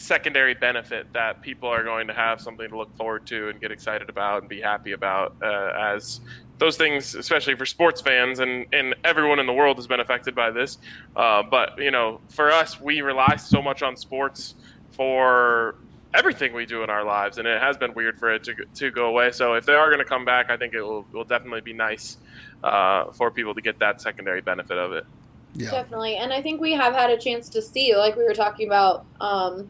secondary 0.00 0.54
benefit 0.54 1.12
that 1.12 1.42
people 1.42 1.68
are 1.68 1.84
going 1.84 2.06
to 2.06 2.14
have 2.14 2.40
something 2.40 2.68
to 2.70 2.76
look 2.76 2.94
forward 2.96 3.26
to 3.26 3.50
and 3.50 3.60
get 3.60 3.70
excited 3.70 4.08
about 4.08 4.40
and 4.40 4.48
be 4.48 4.60
happy 4.60 4.92
about 4.92 5.36
uh, 5.42 5.72
as 5.78 6.20
those 6.56 6.78
things 6.78 7.14
especially 7.14 7.54
for 7.54 7.66
sports 7.66 8.00
fans 8.00 8.38
and, 8.38 8.66
and 8.72 8.94
everyone 9.04 9.38
in 9.38 9.46
the 9.46 9.52
world 9.52 9.76
has 9.76 9.86
been 9.86 10.00
affected 10.00 10.34
by 10.34 10.50
this 10.50 10.78
uh, 11.16 11.42
but 11.42 11.76
you 11.76 11.90
know 11.90 12.18
for 12.30 12.50
us 12.50 12.80
we 12.80 13.02
rely 13.02 13.36
so 13.36 13.60
much 13.60 13.82
on 13.82 13.94
sports 13.94 14.54
for 15.00 15.76
everything 16.12 16.52
we 16.52 16.66
do 16.66 16.82
in 16.82 16.90
our 16.90 17.02
lives 17.02 17.38
and 17.38 17.48
it 17.48 17.58
has 17.58 17.78
been 17.78 17.94
weird 17.94 18.18
for 18.18 18.34
it 18.34 18.44
to, 18.44 18.54
to 18.74 18.90
go 18.90 19.06
away 19.06 19.30
so 19.30 19.54
if 19.54 19.64
they 19.64 19.72
are 19.72 19.86
going 19.86 19.98
to 19.98 20.04
come 20.04 20.26
back 20.26 20.50
i 20.50 20.58
think 20.58 20.74
it 20.74 20.82
will, 20.82 21.06
will 21.10 21.24
definitely 21.24 21.62
be 21.62 21.72
nice 21.72 22.18
uh, 22.64 23.10
for 23.12 23.30
people 23.30 23.54
to 23.54 23.62
get 23.62 23.78
that 23.78 23.98
secondary 23.98 24.42
benefit 24.42 24.76
of 24.76 24.92
it 24.92 25.06
yeah 25.54 25.70
Definitely. 25.70 26.16
And 26.16 26.32
I 26.34 26.42
think 26.42 26.60
we 26.60 26.72
have 26.74 26.92
had 26.92 27.10
a 27.10 27.16
chance 27.16 27.48
to 27.48 27.62
see, 27.62 27.96
like 27.96 28.14
we 28.14 28.24
were 28.24 28.34
talking 28.34 28.66
about 28.66 29.06
um, 29.20 29.68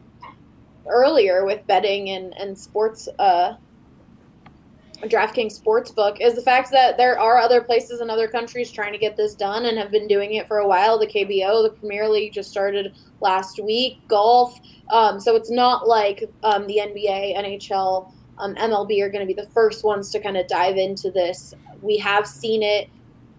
earlier 0.85 1.45
with 1.45 1.65
betting 1.65 2.09
and, 2.09 2.37
and 2.37 2.57
sports, 2.57 3.07
uh, 3.17 3.55
DraftKings 5.03 5.61
Sportsbook, 5.61 6.17
is 6.21 6.35
the 6.35 6.41
fact 6.41 6.71
that 6.71 6.97
there 6.97 7.19
are 7.19 7.37
other 7.37 7.61
places 7.61 8.01
in 8.01 8.09
other 8.09 8.27
countries 8.27 8.71
trying 8.71 8.93
to 8.93 8.99
get 8.99 9.17
this 9.17 9.33
done 9.35 9.65
and 9.65 9.77
have 9.77 9.91
been 9.91 10.07
doing 10.07 10.33
it 10.33 10.47
for 10.47 10.57
a 10.59 10.67
while. 10.67 10.99
The 10.99 11.07
KBO, 11.07 11.63
the 11.63 11.75
Premier 11.79 12.07
League 12.07 12.33
just 12.33 12.51
started 12.51 12.93
last 13.19 13.59
week, 13.63 13.99
golf. 14.07 14.59
Um, 14.89 15.19
so 15.19 15.35
it's 15.35 15.49
not 15.49 15.87
like 15.87 16.29
um, 16.43 16.67
the 16.67 16.77
NBA, 16.77 17.37
NHL, 17.37 18.11
um, 18.37 18.55
MLB 18.55 19.01
are 19.01 19.09
going 19.09 19.25
to 19.25 19.33
be 19.33 19.39
the 19.39 19.49
first 19.49 19.83
ones 19.83 20.11
to 20.11 20.19
kind 20.19 20.37
of 20.37 20.47
dive 20.47 20.77
into 20.77 21.11
this. 21.11 21.53
We 21.81 21.97
have 21.97 22.27
seen 22.27 22.63
it 22.63 22.89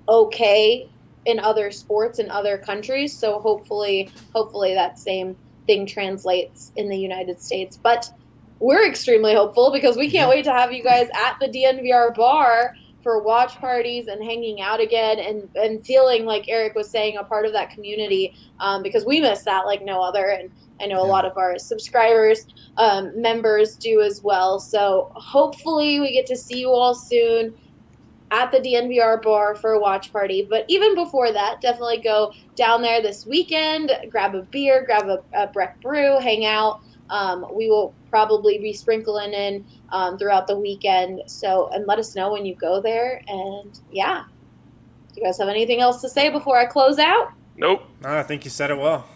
okay 0.08 0.88
in 1.24 1.38
other 1.38 1.70
sports 1.70 2.18
in 2.18 2.30
other 2.30 2.58
countries. 2.58 3.16
So 3.16 3.38
hopefully, 3.38 4.10
hopefully 4.34 4.74
that 4.74 4.98
same 4.98 5.36
thing 5.66 5.86
translates 5.86 6.72
in 6.76 6.88
the 6.88 6.96
United 6.96 7.40
States. 7.40 7.78
But 7.80 8.10
we're 8.62 8.86
extremely 8.86 9.34
hopeful 9.34 9.72
because 9.72 9.96
we 9.96 10.08
can't 10.08 10.30
wait 10.30 10.44
to 10.44 10.52
have 10.52 10.72
you 10.72 10.84
guys 10.84 11.08
at 11.14 11.36
the 11.40 11.48
DNVR 11.48 12.14
bar 12.14 12.76
for 13.02 13.20
watch 13.20 13.56
parties 13.56 14.06
and 14.06 14.22
hanging 14.22 14.60
out 14.60 14.80
again 14.80 15.18
and, 15.18 15.48
and 15.56 15.84
feeling 15.84 16.24
like 16.24 16.44
Eric 16.48 16.76
was 16.76 16.88
saying 16.88 17.16
a 17.16 17.24
part 17.24 17.44
of 17.44 17.52
that 17.52 17.70
community 17.70 18.34
um, 18.60 18.80
because 18.84 19.04
we 19.04 19.20
miss 19.20 19.42
that 19.42 19.66
like 19.66 19.84
no 19.84 20.00
other 20.00 20.28
and 20.28 20.48
I 20.80 20.86
know 20.86 21.02
a 21.02 21.04
lot 21.04 21.24
of 21.24 21.36
our 21.36 21.58
subscribers 21.58 22.46
um, 22.76 23.20
members 23.20 23.74
do 23.74 24.00
as 24.00 24.22
well 24.22 24.60
so 24.60 25.10
hopefully 25.16 25.98
we 25.98 26.12
get 26.12 26.26
to 26.26 26.36
see 26.36 26.60
you 26.60 26.70
all 26.70 26.94
soon 26.94 27.54
at 28.30 28.50
the 28.52 28.58
DNVR 28.58 29.20
bar 29.22 29.54
for 29.54 29.72
a 29.72 29.78
watch 29.78 30.10
party. 30.10 30.46
But 30.48 30.64
even 30.66 30.94
before 30.94 31.32
that, 31.32 31.60
definitely 31.60 31.98
go 31.98 32.32
down 32.56 32.80
there 32.80 33.02
this 33.02 33.26
weekend, 33.26 33.92
grab 34.08 34.34
a 34.34 34.40
beer, 34.40 34.86
grab 34.86 35.06
a, 35.06 35.22
a 35.34 35.48
Breck 35.48 35.78
Brew, 35.82 36.18
hang 36.18 36.46
out. 36.46 36.80
Um, 37.12 37.46
we 37.52 37.68
will 37.68 37.94
probably 38.08 38.58
be 38.58 38.72
sprinkling 38.72 39.34
in 39.34 39.64
um, 39.90 40.16
throughout 40.18 40.46
the 40.46 40.58
weekend. 40.58 41.20
So, 41.26 41.68
and 41.74 41.86
let 41.86 41.98
us 41.98 42.16
know 42.16 42.32
when 42.32 42.46
you 42.46 42.54
go 42.54 42.80
there. 42.80 43.22
And 43.28 43.78
yeah, 43.90 44.24
do 45.12 45.20
you 45.20 45.26
guys 45.26 45.38
have 45.38 45.48
anything 45.48 45.80
else 45.80 46.00
to 46.00 46.08
say 46.08 46.30
before 46.30 46.58
I 46.58 46.64
close 46.66 46.98
out? 46.98 47.32
nope 47.56 47.82
No, 48.02 48.08
I 48.08 48.22
think 48.22 48.44
you 48.46 48.50
said 48.50 48.70
it 48.70 48.78
well. 48.78 49.06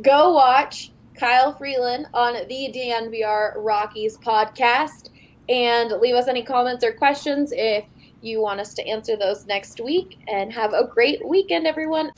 go 0.00 0.32
watch 0.32 0.92
Kyle 1.14 1.52
Freeland 1.52 2.06
on 2.14 2.34
the 2.48 2.72
DNVR 2.74 3.52
Rockies 3.56 4.16
podcast 4.16 5.10
and 5.48 5.90
leave 6.00 6.14
us 6.14 6.26
any 6.26 6.42
comments 6.42 6.82
or 6.82 6.92
questions 6.92 7.52
if 7.54 7.84
you 8.22 8.40
want 8.40 8.60
us 8.60 8.74
to 8.74 8.86
answer 8.86 9.16
those 9.16 9.46
next 9.46 9.80
week. 9.80 10.18
And 10.26 10.52
have 10.52 10.72
a 10.72 10.86
great 10.86 11.26
weekend, 11.26 11.66
everyone. 11.66 12.10